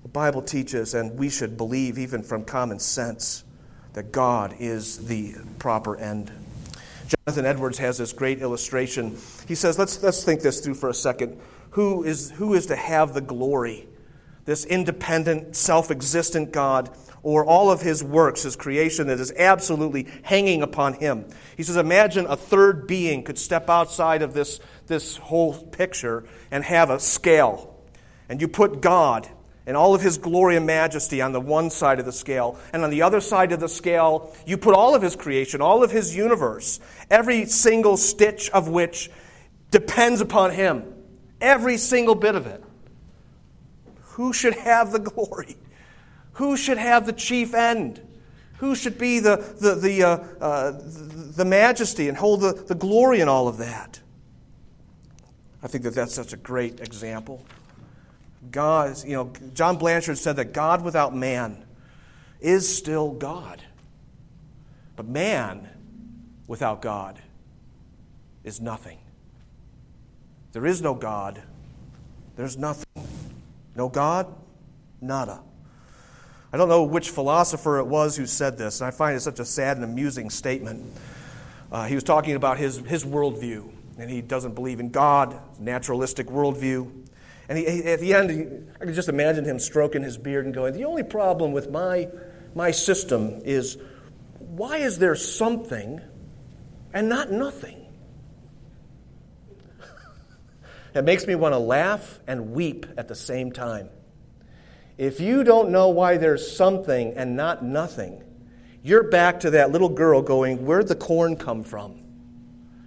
The 0.07 0.13
Bible 0.13 0.43
teaches, 0.43 0.95
and 0.95 1.19
we 1.19 1.29
should 1.29 1.57
believe, 1.57 1.99
even 1.99 2.23
from 2.23 2.45
common 2.45 2.79
sense, 2.79 3.43
that 3.95 4.13
God 4.13 4.55
is 4.61 5.09
the 5.09 5.35
proper 5.59 5.97
end. 5.97 6.31
Jonathan 7.09 7.45
Edwards 7.45 7.79
has 7.79 7.99
this 7.99 8.13
great 8.13 8.41
illustration. 8.41 9.17
He 9.49 9.57
says, 9.57 9.81
let's, 9.81 10.01
let's 10.05 10.23
think 10.23 10.43
this 10.43 10.61
through 10.61 10.75
for 10.75 10.89
a 10.89 10.95
second. 10.95 11.41
Who 11.71 12.05
is, 12.05 12.31
who 12.31 12.55
is 12.55 12.67
to 12.67 12.77
have 12.77 13.15
the 13.15 13.21
glory? 13.21 13.89
This 14.45 14.65
independent, 14.65 15.57
self 15.57 15.91
existent 15.91 16.53
God 16.53 16.89
or 17.25 17.45
all 17.45 17.73
of 17.73 17.81
his 17.81 18.05
works, 18.05 18.45
his 18.45 18.55
creation 18.55 19.09
that 19.09 19.19
is 19.19 19.33
absolutely 19.33 20.07
hanging 20.23 20.63
upon 20.63 20.95
him. 20.95 21.25
He 21.57 21.65
says, 21.65 21.77
Imagine 21.77 22.27
a 22.27 22.37
third 22.37 22.87
being 22.87 23.25
could 23.25 23.39
step 23.39 23.69
outside 23.69 24.23
of 24.23 24.35
this, 24.35 24.61
this 24.87 25.17
whole 25.17 25.53
picture 25.53 26.23
and 26.53 26.63
have 26.63 26.91
a 26.91 27.01
scale. 27.01 27.75
And 28.29 28.41
you 28.41 28.47
put 28.47 28.81
God 28.81 29.29
and 29.67 29.77
all 29.77 29.95
of 29.95 30.01
his 30.01 30.17
glory 30.17 30.57
and 30.57 30.65
majesty 30.65 31.21
on 31.21 31.33
the 31.33 31.41
one 31.41 31.71
side 31.71 31.99
of 31.99 32.07
the 32.07 32.13
scale. 32.13 32.59
And 32.73 32.85
on 32.85 32.91
the 32.91 33.03
other 33.03 33.21
side 33.21 33.53
of 33.53 33.61
the 33.61 33.69
scale, 33.69 34.35
you 34.47 34.57
put 34.57 34.75
all 34.75 34.95
of 34.95 35.03
his 35.03 35.17
creation, 35.17 35.61
all 35.61 35.83
of 35.83 35.91
his 35.91 36.15
universe, 36.15 36.79
every 37.11 37.47
single 37.47 37.97
stitch 37.97 38.49
of 38.51 38.69
which 38.69 39.11
depends 39.71 40.21
upon 40.21 40.53
him. 40.53 40.95
Every 41.41 41.77
single 41.77 42.15
bit 42.15 42.35
of 42.35 42.47
it. 42.47 42.63
Who 44.03 44.33
should 44.33 44.55
have 44.55 44.93
the 44.93 45.01
glory? 45.01 45.57
Who 46.35 46.57
should 46.57 46.79
have 46.79 47.05
the 47.05 47.13
chief 47.13 47.53
end? 47.53 48.01
Who 48.59 48.75
should 48.75 48.97
be 48.99 49.19
the, 49.21 49.37
the, 49.61 49.75
the, 49.75 50.03
uh, 50.03 50.17
uh, 50.41 50.73
the 50.83 51.45
majesty 51.45 52.09
and 52.09 52.17
hold 52.17 52.41
the, 52.41 52.53
the 52.53 52.75
glory 52.75 53.21
in 53.21 53.29
all 53.29 53.49
of 53.49 53.59
that? 53.59 54.01
I 55.63 55.69
think 55.69 55.85
that 55.85 55.95
that's 55.95 56.15
such 56.15 56.33
a 56.33 56.37
great 56.37 56.81
example. 56.81 57.45
God, 58.51 59.03
you 59.05 59.15
know, 59.15 59.33
John 59.55 59.77
Blanchard 59.77 60.19
said 60.19 60.37
that 60.37 60.53
God 60.53 60.83
without 60.83 61.15
man 61.15 61.65
is 62.41 62.69
still 62.69 63.13
God. 63.13 63.63
But 64.95 65.07
man 65.07 65.69
without 66.47 66.81
God 66.81 67.21
is 68.45 68.61
nothing. 68.61 68.99
There 70.53 70.67
is 70.67 70.81
no 70.81 70.95
God. 70.95 71.43
There's 72.37 72.57
nothing. 72.57 72.87
No 73.75 73.89
God, 73.89 74.33
nada. 75.01 75.41
I 76.53 76.57
don't 76.57 76.69
know 76.69 76.85
which 76.85 77.11
philosopher 77.11 77.79
it 77.79 77.87
was 77.87 78.17
who 78.17 78.25
said 78.25 78.57
this, 78.57 78.81
and 78.81 78.89
I 78.89 78.91
find 78.91 79.17
it 79.17 79.21
such 79.21 79.41
a 79.41 79.45
sad 79.45 79.77
and 79.77 79.85
amusing 79.85 80.31
statement. 80.31 80.85
Uh, 81.71 81.85
he 81.85 81.95
was 81.95 82.05
talking 82.05 82.37
about 82.37 82.57
his, 82.57 82.79
his 82.79 83.05
worldview, 83.05 83.69
and 83.99 84.09
he 84.09 84.23
doesn't 84.23 84.55
believe 84.55 84.81
in 84.81 84.91
God, 84.91 85.39
naturalistic 85.59 86.29
worldview. 86.29 87.06
And 87.49 87.59
he, 87.59 87.85
at 87.85 88.01
the 88.01 88.15
end, 88.15 88.73
I 88.81 88.85
can 88.85 88.95
just 88.95 89.09
imagine 89.09 89.45
him 89.45 89.59
stroking 89.59 90.03
his 90.03 90.19
beard 90.19 90.47
and 90.47 90.55
going, 90.55 90.75
The 90.75 90.85
only 90.85 91.05
problem 91.05 91.53
with 91.53 91.71
my, 91.71 92.09
my 92.55 92.73
system 92.73 93.43
is 93.45 93.79
why 94.39 94.79
is 94.79 94.99
there 94.99 95.15
something 95.15 96.01
and 96.93 97.09
not 97.09 97.31
nothing? 97.31 97.87
it 100.95 101.05
makes 101.05 101.27
me 101.27 101.35
want 101.35 101.53
to 101.53 101.59
laugh 101.59 102.19
and 102.27 102.53
weep 102.53 102.87
at 102.97 103.07
the 103.07 103.15
same 103.15 103.53
time. 103.53 103.91
If 104.99 105.21
you 105.21 105.45
don't 105.45 105.71
know 105.71 105.91
why 105.91 106.17
there's 106.17 106.57
something 106.57 107.15
and 107.15 107.37
not 107.37 107.63
nothing, 107.63 108.25
you're 108.83 109.05
back 109.05 109.41
to 109.41 109.51
that 109.51 109.71
little 109.71 109.91
girl 109.91 110.23
going, 110.23 110.65
Where'd 110.65 110.89
the 110.89 110.97
corn 110.97 111.37
come 111.37 111.63
from? 111.63 112.03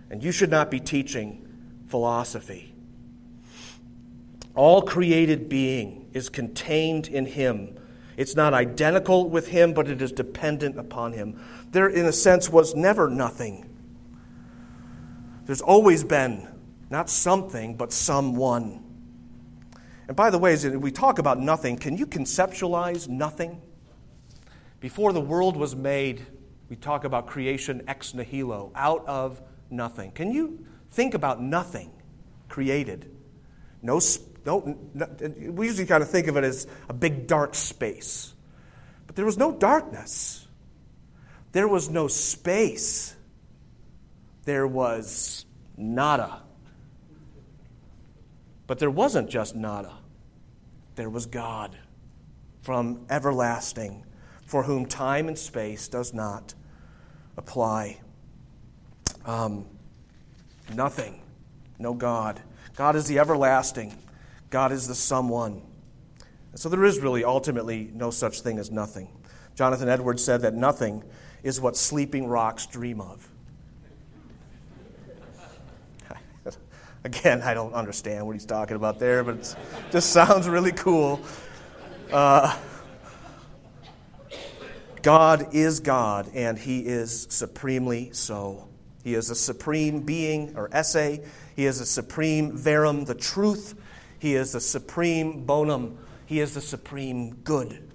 And 0.09 0.23
you 0.23 0.31
should 0.31 0.49
not 0.49 0.71
be 0.71 0.79
teaching 0.79 1.47
philosophy. 1.87 2.68
All 4.55 4.81
created 4.81 5.49
being 5.49 6.09
is 6.13 6.29
contained 6.29 7.07
in 7.07 7.25
Him. 7.25 7.77
It's 8.17 8.35
not 8.35 8.53
identical 8.53 9.29
with 9.29 9.47
Him, 9.47 9.73
but 9.73 9.87
it 9.87 10.01
is 10.01 10.11
dependent 10.11 10.77
upon 10.77 11.13
Him. 11.13 11.41
There, 11.71 11.87
in 11.87 12.05
a 12.05 12.11
sense, 12.11 12.49
was 12.49 12.75
never 12.75 13.09
nothing. 13.09 13.65
There's 15.45 15.61
always 15.61 16.03
been 16.03 16.47
not 16.89 17.09
something, 17.09 17.75
but 17.75 17.93
someone. 17.93 18.83
And 20.07 20.15
by 20.15 20.31
the 20.31 20.39
way, 20.39 20.53
as 20.53 20.65
we 20.65 20.91
talk 20.91 21.19
about 21.19 21.39
nothing, 21.39 21.77
can 21.77 21.97
you 21.97 22.07
conceptualize 22.07 23.07
nothing? 23.07 23.61
Before 24.79 25.13
the 25.13 25.21
world 25.21 25.55
was 25.55 25.75
made, 25.75 26.25
we 26.69 26.75
talk 26.75 27.03
about 27.03 27.27
creation 27.27 27.83
ex 27.87 28.13
nihilo, 28.13 28.71
out 28.75 29.05
of 29.07 29.41
nothing. 29.69 30.11
Can 30.11 30.31
you 30.31 30.65
think 30.91 31.13
about 31.13 31.41
nothing 31.41 31.91
created? 32.47 33.11
No, 33.81 33.99
no, 34.49 34.77
no, 34.95 35.07
we 35.51 35.67
usually 35.67 35.85
kind 35.85 36.01
of 36.01 36.09
think 36.09 36.25
of 36.25 36.35
it 36.35 36.43
as 36.43 36.65
a 36.89 36.93
big 36.93 37.27
dark 37.27 37.53
space. 37.53 38.33
But 39.05 39.15
there 39.15 39.25
was 39.25 39.37
no 39.37 39.51
darkness. 39.51 40.47
There 41.51 41.67
was 41.67 41.87
no 41.87 42.07
space. 42.07 43.15
There 44.45 44.65
was 44.65 45.45
nada. 45.77 46.41
But 48.65 48.79
there 48.79 48.89
wasn't 48.89 49.29
just 49.29 49.55
nada, 49.55 49.93
there 50.95 51.09
was 51.09 51.27
God 51.27 51.77
from 52.61 53.05
everlasting, 53.09 54.03
for 54.47 54.63
whom 54.63 54.87
time 54.87 55.27
and 55.27 55.37
space 55.37 55.87
does 55.87 56.11
not 56.11 56.55
apply. 57.37 57.99
Um, 59.25 59.65
nothing, 60.73 61.21
no 61.77 61.93
God. 61.93 62.41
God 62.75 62.95
is 62.95 63.05
the 63.07 63.19
everlasting, 63.19 63.95
God 64.49 64.71
is 64.71 64.87
the 64.87 64.95
someone. 64.95 65.61
And 66.51 66.59
so 66.59 66.69
there 66.69 66.83
is 66.83 66.99
really 66.99 67.23
ultimately 67.23 67.89
no 67.93 68.09
such 68.09 68.41
thing 68.41 68.57
as 68.57 68.71
nothing. 68.71 69.09
Jonathan 69.55 69.89
Edwards 69.89 70.23
said 70.23 70.41
that 70.41 70.55
nothing 70.55 71.03
is 71.43 71.61
what 71.61 71.77
sleeping 71.77 72.27
rocks 72.27 72.65
dream 72.65 73.01
of. 73.01 73.29
Again, 77.03 77.41
I 77.41 77.53
don't 77.53 77.73
understand 77.73 78.25
what 78.25 78.33
he's 78.33 78.45
talking 78.45 78.75
about 78.75 78.99
there, 78.99 79.23
but 79.23 79.35
it 79.35 79.55
just 79.91 80.11
sounds 80.11 80.49
really 80.49 80.71
cool. 80.71 81.21
Uh, 82.11 82.57
God 85.01 85.55
is 85.55 85.79
God, 85.79 86.29
and 86.33 86.57
He 86.57 86.85
is 86.85 87.27
supremely 87.29 88.11
so. 88.11 88.67
He 89.03 89.13
is 89.13 89.29
a 89.29 89.35
supreme 89.35 90.01
being 90.01 90.57
or 90.57 90.69
esse. 90.73 91.19
He 91.55 91.65
is 91.65 91.79
a 91.79 91.85
supreme 91.85 92.57
verum, 92.57 93.05
the 93.05 93.15
truth. 93.15 93.78
He 94.19 94.35
is 94.35 94.51
the 94.51 94.61
supreme 94.61 95.45
bonum. 95.45 95.97
He 96.25 96.39
is 96.39 96.53
the 96.53 96.61
supreme 96.61 97.35
good. 97.43 97.91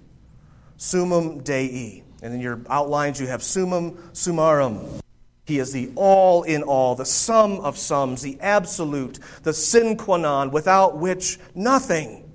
Summum 0.77 1.41
Dei. 1.41 2.03
And 2.21 2.33
in 2.33 2.41
your 2.41 2.61
outlines, 2.69 3.19
you 3.19 3.27
have 3.27 3.43
summum 3.43 3.97
summarum. 4.13 5.01
He 5.45 5.59
is 5.59 5.71
the 5.71 5.91
all 5.95 6.41
in 6.43 6.63
all, 6.63 6.95
the 6.95 7.05
sum 7.05 7.59
of 7.59 7.77
sums, 7.77 8.23
the 8.23 8.39
absolute, 8.41 9.19
the 9.43 9.53
sine 9.53 9.95
qua 9.95 10.17
non, 10.17 10.49
without 10.49 10.97
which 10.97 11.37
nothing, 11.53 12.31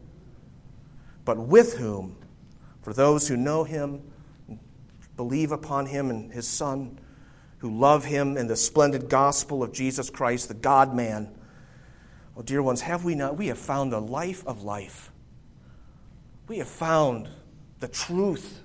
but 1.25 1.37
with 1.37 1.77
whom, 1.77 2.17
for 2.83 2.93
those 2.93 3.27
who 3.27 3.37
know 3.37 3.65
him, 3.65 4.01
believe 5.17 5.51
upon 5.51 5.87
him 5.87 6.09
and 6.09 6.33
his 6.33 6.47
Son, 6.47 6.99
who 7.59 7.77
love 7.77 8.05
him 8.05 8.37
in 8.37 8.47
the 8.47 8.57
splendid 8.57 9.09
gospel 9.09 9.63
of 9.63 9.73
Jesus 9.73 10.09
Christ, 10.09 10.49
the 10.49 10.55
God 10.55 10.95
man. 10.95 11.35
Oh, 12.41 12.43
dear 12.43 12.63
ones, 12.63 12.81
have 12.81 13.05
we 13.05 13.15
not? 13.15 13.37
We 13.37 13.49
have 13.49 13.59
found 13.59 13.93
the 13.93 14.01
life 14.01 14.43
of 14.47 14.63
life. 14.63 15.13
We 16.49 16.57
have 16.57 16.69
found 16.69 17.29
the 17.81 17.89
truth 17.89 18.61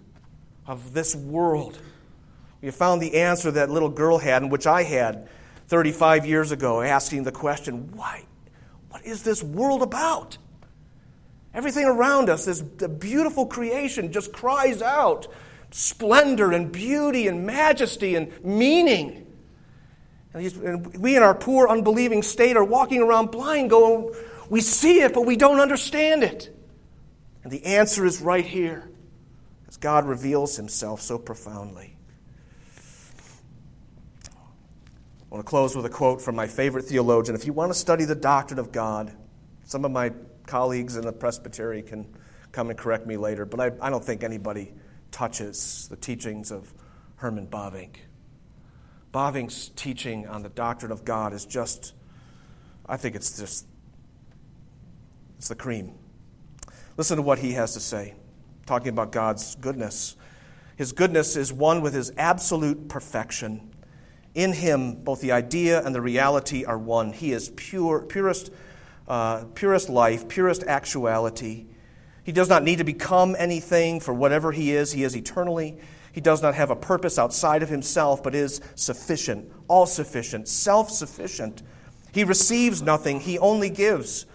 of 0.65 0.93
this 0.93 1.13
world. 1.13 1.77
We 2.61 2.67
have 2.67 2.75
found 2.75 3.01
the 3.01 3.15
answer 3.15 3.51
that 3.51 3.69
little 3.69 3.89
girl 3.89 4.17
had, 4.17 4.43
and 4.43 4.49
which 4.49 4.65
I 4.65 4.83
had 4.83 5.27
35 5.67 6.25
years 6.25 6.53
ago, 6.53 6.81
asking 6.81 7.23
the 7.23 7.33
question, 7.33 7.91
why? 7.93 8.23
What 8.91 9.05
is 9.05 9.23
this 9.23 9.43
world 9.43 9.81
about? 9.81 10.37
Everything 11.53 11.83
around 11.83 12.29
us, 12.29 12.45
this 12.45 12.61
beautiful 12.61 13.45
creation, 13.45 14.09
just 14.09 14.31
cries 14.31 14.81
out 14.81 15.27
splendor 15.71 16.53
and 16.53 16.71
beauty 16.71 17.27
and 17.27 17.45
majesty 17.45 18.15
and 18.15 18.31
meaning. 18.41 19.34
And 20.35 20.97
we, 20.97 21.15
in 21.15 21.23
our 21.23 21.33
poor, 21.33 21.69
unbelieving 21.69 22.21
state, 22.21 22.57
are 22.57 22.63
walking 22.63 23.01
around 23.01 23.31
blind, 23.31 23.69
going, 23.69 24.13
We 24.49 24.59
see 24.59 24.99
it, 24.99 25.13
but 25.13 25.25
we 25.25 25.37
don't 25.37 25.61
understand 25.61 26.23
it. 26.23 26.53
And 27.43 27.51
the 27.51 27.63
answer 27.63 28.05
is 28.05 28.21
right 28.21 28.45
here, 28.45 28.89
as 29.69 29.77
God 29.77 30.05
reveals 30.05 30.57
himself 30.57 31.01
so 31.01 31.17
profoundly. 31.17 31.95
I 34.27 34.33
want 35.29 35.45
to 35.45 35.49
close 35.49 35.75
with 35.75 35.85
a 35.85 35.89
quote 35.89 36.21
from 36.21 36.35
my 36.35 36.47
favorite 36.47 36.83
theologian. 36.83 37.35
If 37.35 37.45
you 37.45 37.53
want 37.53 37.71
to 37.71 37.77
study 37.77 38.03
the 38.03 38.15
doctrine 38.15 38.59
of 38.59 38.71
God, 38.71 39.13
some 39.63 39.85
of 39.85 39.91
my 39.91 40.11
colleagues 40.47 40.97
in 40.97 41.05
the 41.05 41.13
presbytery 41.13 41.81
can 41.81 42.13
come 42.51 42.69
and 42.69 42.77
correct 42.77 43.07
me 43.07 43.15
later, 43.15 43.45
but 43.45 43.59
I, 43.59 43.71
I 43.87 43.89
don't 43.89 44.03
think 44.03 44.23
anybody 44.23 44.73
touches 45.11 45.87
the 45.89 45.95
teachings 45.95 46.51
of 46.51 46.73
Herman 47.17 47.47
Bavinck. 47.47 47.95
Bavinck's 49.15 49.71
teaching 49.77 50.27
on 50.27 50.43
the 50.43 50.49
doctrine 50.49 50.91
of 50.91 51.05
God 51.05 51.31
is 51.31 51.45
just, 51.45 51.93
I 52.85 52.97
think 52.97 53.15
it's 53.15 53.39
just, 53.39 53.65
it's 55.37 55.47
the 55.47 55.55
cream. 55.55 55.93
Listen 56.97 57.15
to 57.15 57.21
what 57.21 57.39
he 57.39 57.53
has 57.53 57.75
to 57.75 57.79
say, 57.79 58.13
talking 58.65 58.89
about 58.89 59.13
God's 59.13 59.55
goodness. 59.55 60.17
His 60.75 60.91
goodness 60.91 61.37
is 61.37 61.53
one 61.53 61.79
with 61.79 61.93
his 61.93 62.11
absolute 62.17 62.89
perfection. 62.89 63.71
In 64.33 64.51
him, 64.51 64.95
both 64.95 65.21
the 65.21 65.31
idea 65.31 65.81
and 65.81 65.95
the 65.95 66.01
reality 66.01 66.65
are 66.65 66.77
one. 66.77 67.13
He 67.13 67.31
is 67.31 67.53
pure, 67.55 68.01
purest, 68.01 68.51
uh, 69.07 69.45
purest 69.53 69.87
life, 69.87 70.27
purest 70.27 70.63
actuality. 70.63 71.67
He 72.25 72.33
does 72.33 72.49
not 72.49 72.63
need 72.63 72.79
to 72.79 72.83
become 72.83 73.33
anything 73.39 74.01
for 74.01 74.13
whatever 74.13 74.51
he 74.51 74.73
is. 74.73 74.91
He 74.91 75.05
is 75.05 75.15
eternally. 75.15 75.77
He 76.15 76.21
does 76.21 76.41
not 76.41 76.55
have 76.55 76.71
a 76.71 76.77
purpose 76.77 77.19
outside 77.19 77.61
of 77.61 77.67
himself, 77.67 78.23
but 78.23 78.33
is 78.33 78.61
sufficient, 78.75 79.51
all 79.67 79.85
sufficient, 79.85 80.47
self 80.47 80.89
sufficient. 80.89 81.61
He 82.13 82.23
receives 82.23 82.81
nothing, 82.81 83.19
he 83.19 83.37
only 83.37 83.69
gives. 83.69 84.25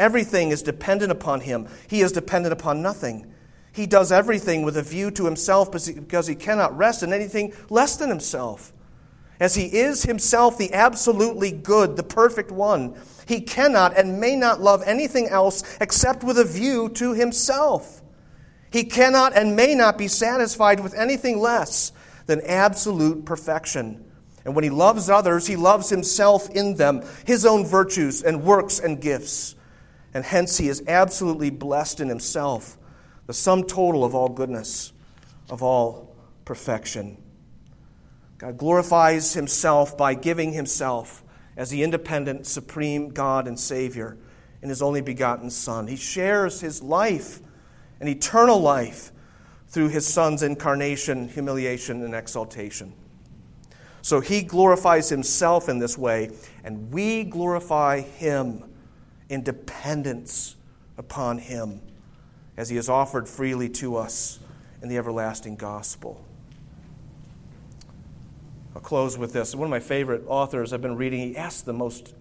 Everything 0.00 0.50
is 0.50 0.62
dependent 0.62 1.12
upon 1.12 1.42
him. 1.42 1.68
He 1.86 2.00
is 2.00 2.10
dependent 2.10 2.52
upon 2.52 2.82
nothing. 2.82 3.32
He 3.70 3.86
does 3.86 4.10
everything 4.10 4.64
with 4.64 4.76
a 4.76 4.82
view 4.82 5.12
to 5.12 5.26
himself 5.26 5.70
because 5.70 6.26
he 6.26 6.34
cannot 6.34 6.76
rest 6.76 7.04
in 7.04 7.12
anything 7.12 7.52
less 7.70 7.94
than 7.94 8.08
himself. 8.08 8.72
As 9.38 9.54
he 9.54 9.66
is 9.66 10.02
himself 10.02 10.58
the 10.58 10.74
absolutely 10.74 11.52
good, 11.52 11.94
the 11.94 12.02
perfect 12.02 12.50
one, 12.50 12.96
he 13.28 13.42
cannot 13.42 13.96
and 13.96 14.20
may 14.20 14.34
not 14.34 14.60
love 14.60 14.82
anything 14.84 15.28
else 15.28 15.62
except 15.80 16.24
with 16.24 16.36
a 16.36 16.44
view 16.44 16.88
to 16.94 17.14
himself. 17.14 18.02
He 18.70 18.84
cannot 18.84 19.34
and 19.34 19.56
may 19.56 19.74
not 19.74 19.96
be 19.96 20.08
satisfied 20.08 20.80
with 20.80 20.94
anything 20.94 21.38
less 21.38 21.92
than 22.26 22.40
absolute 22.42 23.24
perfection. 23.24 24.04
And 24.44 24.54
when 24.54 24.64
he 24.64 24.70
loves 24.70 25.10
others, 25.10 25.46
he 25.46 25.56
loves 25.56 25.90
himself 25.90 26.48
in 26.50 26.74
them, 26.74 27.02
his 27.26 27.44
own 27.44 27.66
virtues 27.66 28.22
and 28.22 28.42
works 28.42 28.78
and 28.78 29.00
gifts. 29.00 29.54
And 30.14 30.24
hence 30.24 30.56
he 30.58 30.68
is 30.68 30.82
absolutely 30.86 31.50
blessed 31.50 32.00
in 32.00 32.08
himself, 32.08 32.78
the 33.26 33.34
sum 33.34 33.64
total 33.64 34.04
of 34.04 34.14
all 34.14 34.28
goodness, 34.28 34.92
of 35.50 35.62
all 35.62 36.14
perfection. 36.44 37.22
God 38.38 38.56
glorifies 38.56 39.34
himself 39.34 39.98
by 39.98 40.14
giving 40.14 40.52
himself 40.52 41.24
as 41.56 41.70
the 41.70 41.82
independent, 41.82 42.46
supreme 42.46 43.10
God 43.10 43.48
and 43.48 43.58
Savior 43.58 44.16
in 44.62 44.68
his 44.68 44.80
only 44.80 45.00
begotten 45.00 45.50
Son. 45.50 45.88
He 45.88 45.96
shares 45.96 46.60
his 46.60 46.82
life, 46.82 47.40
an 48.00 48.08
eternal 48.08 48.60
life, 48.60 49.12
through 49.68 49.88
his 49.88 50.06
Son's 50.06 50.42
incarnation, 50.42 51.28
humiliation, 51.28 52.02
and 52.02 52.14
exaltation. 52.14 52.92
So 54.00 54.20
he 54.20 54.42
glorifies 54.42 55.08
himself 55.10 55.68
in 55.68 55.78
this 55.78 55.98
way, 55.98 56.30
and 56.64 56.90
we 56.90 57.24
glorify 57.24 58.00
him 58.00 58.64
in 59.28 59.42
dependence 59.42 60.56
upon 60.96 61.38
him 61.38 61.82
as 62.56 62.70
he 62.70 62.76
is 62.76 62.88
offered 62.88 63.28
freely 63.28 63.68
to 63.68 63.96
us 63.96 64.40
in 64.82 64.88
the 64.88 64.96
everlasting 64.96 65.56
gospel. 65.56 66.24
I'll 68.74 68.80
close 68.80 69.18
with 69.18 69.32
this. 69.32 69.54
One 69.54 69.66
of 69.66 69.70
my 69.70 69.80
favorite 69.80 70.22
authors 70.26 70.72
I've 70.72 70.80
been 70.80 70.96
reading, 70.96 71.20
he 71.20 71.36
asks 71.36 71.62
the 71.62 71.72
most, 71.72 72.14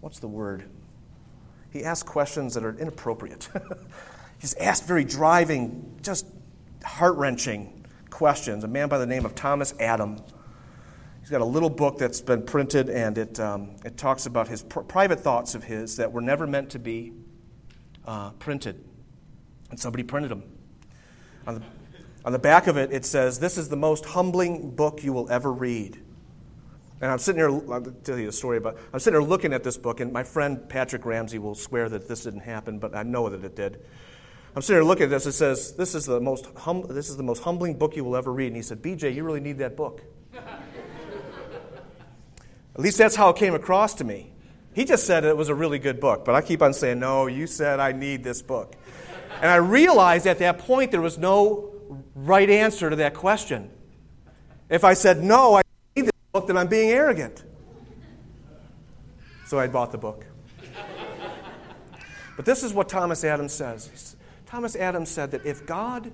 what's 0.00 0.20
the 0.20 0.28
word? 0.28 0.64
He 1.70 1.84
asks 1.84 2.08
questions 2.08 2.54
that 2.54 2.64
are 2.64 2.78
inappropriate. 2.78 3.48
He's 4.42 4.54
asked 4.54 4.86
very 4.86 5.04
driving, 5.04 6.00
just 6.02 6.26
heart 6.84 7.14
wrenching 7.14 7.86
questions. 8.10 8.64
A 8.64 8.68
man 8.68 8.88
by 8.88 8.98
the 8.98 9.06
name 9.06 9.24
of 9.24 9.36
Thomas 9.36 9.72
Adam. 9.78 10.20
He's 11.20 11.30
got 11.30 11.40
a 11.40 11.44
little 11.44 11.70
book 11.70 11.96
that's 11.96 12.20
been 12.20 12.42
printed, 12.42 12.90
and 12.90 13.16
it, 13.16 13.38
um, 13.38 13.76
it 13.84 13.96
talks 13.96 14.26
about 14.26 14.48
his 14.48 14.64
pr- 14.64 14.80
private 14.80 15.20
thoughts 15.20 15.54
of 15.54 15.62
his 15.62 15.96
that 15.98 16.10
were 16.10 16.20
never 16.20 16.48
meant 16.48 16.70
to 16.70 16.80
be 16.80 17.12
uh, 18.04 18.30
printed. 18.32 18.84
And 19.70 19.78
somebody 19.78 20.02
printed 20.02 20.32
them. 20.32 20.42
On 21.46 21.54
the 21.54 21.62
on 22.24 22.32
the 22.32 22.38
back 22.40 22.66
of 22.66 22.76
it, 22.76 22.92
it 22.92 23.04
says, 23.04 23.38
This 23.38 23.56
is 23.56 23.68
the 23.68 23.76
most 23.76 24.04
humbling 24.04 24.70
book 24.70 25.04
you 25.04 25.12
will 25.12 25.30
ever 25.30 25.52
read. 25.52 26.00
And 27.00 27.10
I'm 27.10 27.18
sitting 27.18 27.38
here, 27.38 27.50
I'll 27.72 27.80
tell 27.80 28.18
you 28.18 28.28
a 28.28 28.32
story 28.32 28.58
about, 28.58 28.76
I'm 28.92 28.98
sitting 28.98 29.20
here 29.20 29.28
looking 29.28 29.52
at 29.52 29.62
this 29.62 29.76
book, 29.76 30.00
and 30.00 30.12
my 30.12 30.24
friend 30.24 30.68
Patrick 30.68 31.04
Ramsey 31.04 31.38
will 31.38 31.54
swear 31.54 31.88
that 31.88 32.08
this 32.08 32.22
didn't 32.24 32.40
happen, 32.40 32.80
but 32.80 32.94
I 32.96 33.04
know 33.04 33.28
that 33.28 33.44
it 33.44 33.54
did. 33.54 33.84
I'm 34.54 34.62
sitting 34.62 34.82
here 34.82 34.84
looking 34.88 35.04
at 35.04 35.10
this, 35.10 35.26
it 35.26 35.32
says, 35.32 35.72
This 35.72 35.94
is 35.94 36.06
the 36.06 36.20
most, 36.20 36.46
hum, 36.56 36.84
this 36.88 37.08
is 37.08 37.16
the 37.16 37.22
most 37.22 37.42
humbling 37.42 37.78
book 37.78 37.96
you 37.96 38.04
will 38.04 38.16
ever 38.16 38.32
read. 38.32 38.48
And 38.48 38.56
he 38.56 38.62
said, 38.62 38.82
BJ, 38.82 39.14
you 39.14 39.24
really 39.24 39.40
need 39.40 39.58
that 39.58 39.76
book. 39.76 40.02
at 40.34 40.42
least 42.76 42.98
that's 42.98 43.16
how 43.16 43.30
it 43.30 43.36
came 43.36 43.54
across 43.54 43.94
to 43.94 44.04
me. 44.04 44.32
He 44.74 44.84
just 44.84 45.06
said 45.06 45.24
it 45.24 45.36
was 45.36 45.48
a 45.48 45.54
really 45.54 45.78
good 45.78 46.00
book, 46.00 46.24
but 46.24 46.34
I 46.34 46.40
keep 46.40 46.62
on 46.62 46.72
saying, 46.74 46.98
No, 46.98 47.26
you 47.26 47.46
said 47.46 47.80
I 47.80 47.92
need 47.92 48.24
this 48.24 48.42
book. 48.42 48.76
And 49.40 49.50
I 49.50 49.56
realized 49.56 50.26
at 50.26 50.38
that 50.38 50.58
point 50.58 50.90
there 50.90 51.00
was 51.00 51.18
no 51.18 51.72
right 52.14 52.48
answer 52.48 52.90
to 52.90 52.96
that 52.96 53.14
question. 53.14 53.70
If 54.68 54.84
I 54.84 54.94
said, 54.94 55.22
no, 55.22 55.56
I 55.56 55.62
need 55.96 56.06
this 56.06 56.12
book, 56.32 56.46
then 56.46 56.56
I'm 56.56 56.68
being 56.68 56.90
arrogant. 56.90 57.44
So 59.46 59.58
I 59.58 59.66
bought 59.66 59.92
the 59.92 59.98
book. 59.98 60.24
But 62.36 62.46
this 62.46 62.62
is 62.62 62.72
what 62.72 62.88
Thomas 62.88 63.24
Adams 63.24 63.52
says. 63.52 64.16
Thomas 64.52 64.76
Adams 64.76 65.10
said 65.10 65.30
that 65.30 65.46
if 65.46 65.64
God 65.64 66.12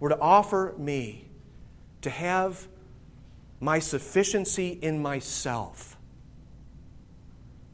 were 0.00 0.10
to 0.10 0.18
offer 0.20 0.74
me 0.76 1.24
to 2.02 2.10
have 2.10 2.68
my 3.58 3.78
sufficiency 3.78 4.78
in 4.82 5.00
myself, 5.00 5.96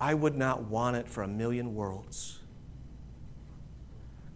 I 0.01 0.15
would 0.15 0.37
not 0.37 0.63
want 0.63 0.95
it 0.95 1.09
for 1.09 1.25
a 1.25 1.27
million 1.27 1.75
worlds. 1.75 2.39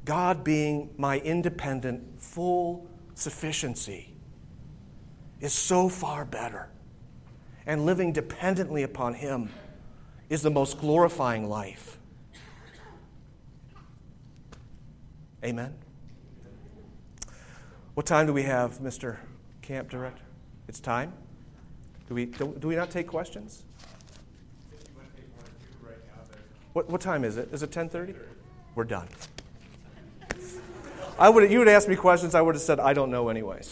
God 0.04 0.42
being 0.42 0.90
my 0.96 1.20
independent, 1.20 2.20
full, 2.20 2.88
sufficiency 3.14 4.12
is 5.40 5.52
so 5.52 5.88
far 5.88 6.24
better. 6.24 6.68
And 7.64 7.86
living 7.86 8.12
dependently 8.12 8.82
upon 8.82 9.14
Him 9.14 9.50
is 10.28 10.42
the 10.42 10.50
most 10.50 10.80
glorifying 10.80 11.48
life. 11.48 11.99
Amen. 15.44 15.74
What 17.94 18.06
time 18.06 18.26
do 18.26 18.32
we 18.32 18.42
have, 18.42 18.78
Mr. 18.78 19.16
Camp 19.62 19.88
Director? 19.88 20.22
It's 20.68 20.80
time? 20.80 21.12
Do 22.08 22.14
we, 22.14 22.26
do, 22.26 22.56
do 22.58 22.68
we 22.68 22.76
not 22.76 22.90
take 22.90 23.06
questions? 23.06 23.64
What, 26.72 26.88
what 26.88 27.00
time 27.00 27.24
is 27.24 27.36
it? 27.36 27.48
Is 27.52 27.62
it 27.62 27.70
10.30? 27.70 28.14
We're 28.74 28.84
done. 28.84 29.08
I 31.18 31.28
would, 31.28 31.50
you 31.50 31.58
would 31.58 31.68
ask 31.68 31.88
me 31.88 31.96
questions, 31.96 32.34
I 32.34 32.40
would 32.40 32.54
have 32.54 32.62
said, 32.62 32.80
I 32.80 32.94
don't 32.94 33.10
know 33.10 33.28
anyways. 33.28 33.68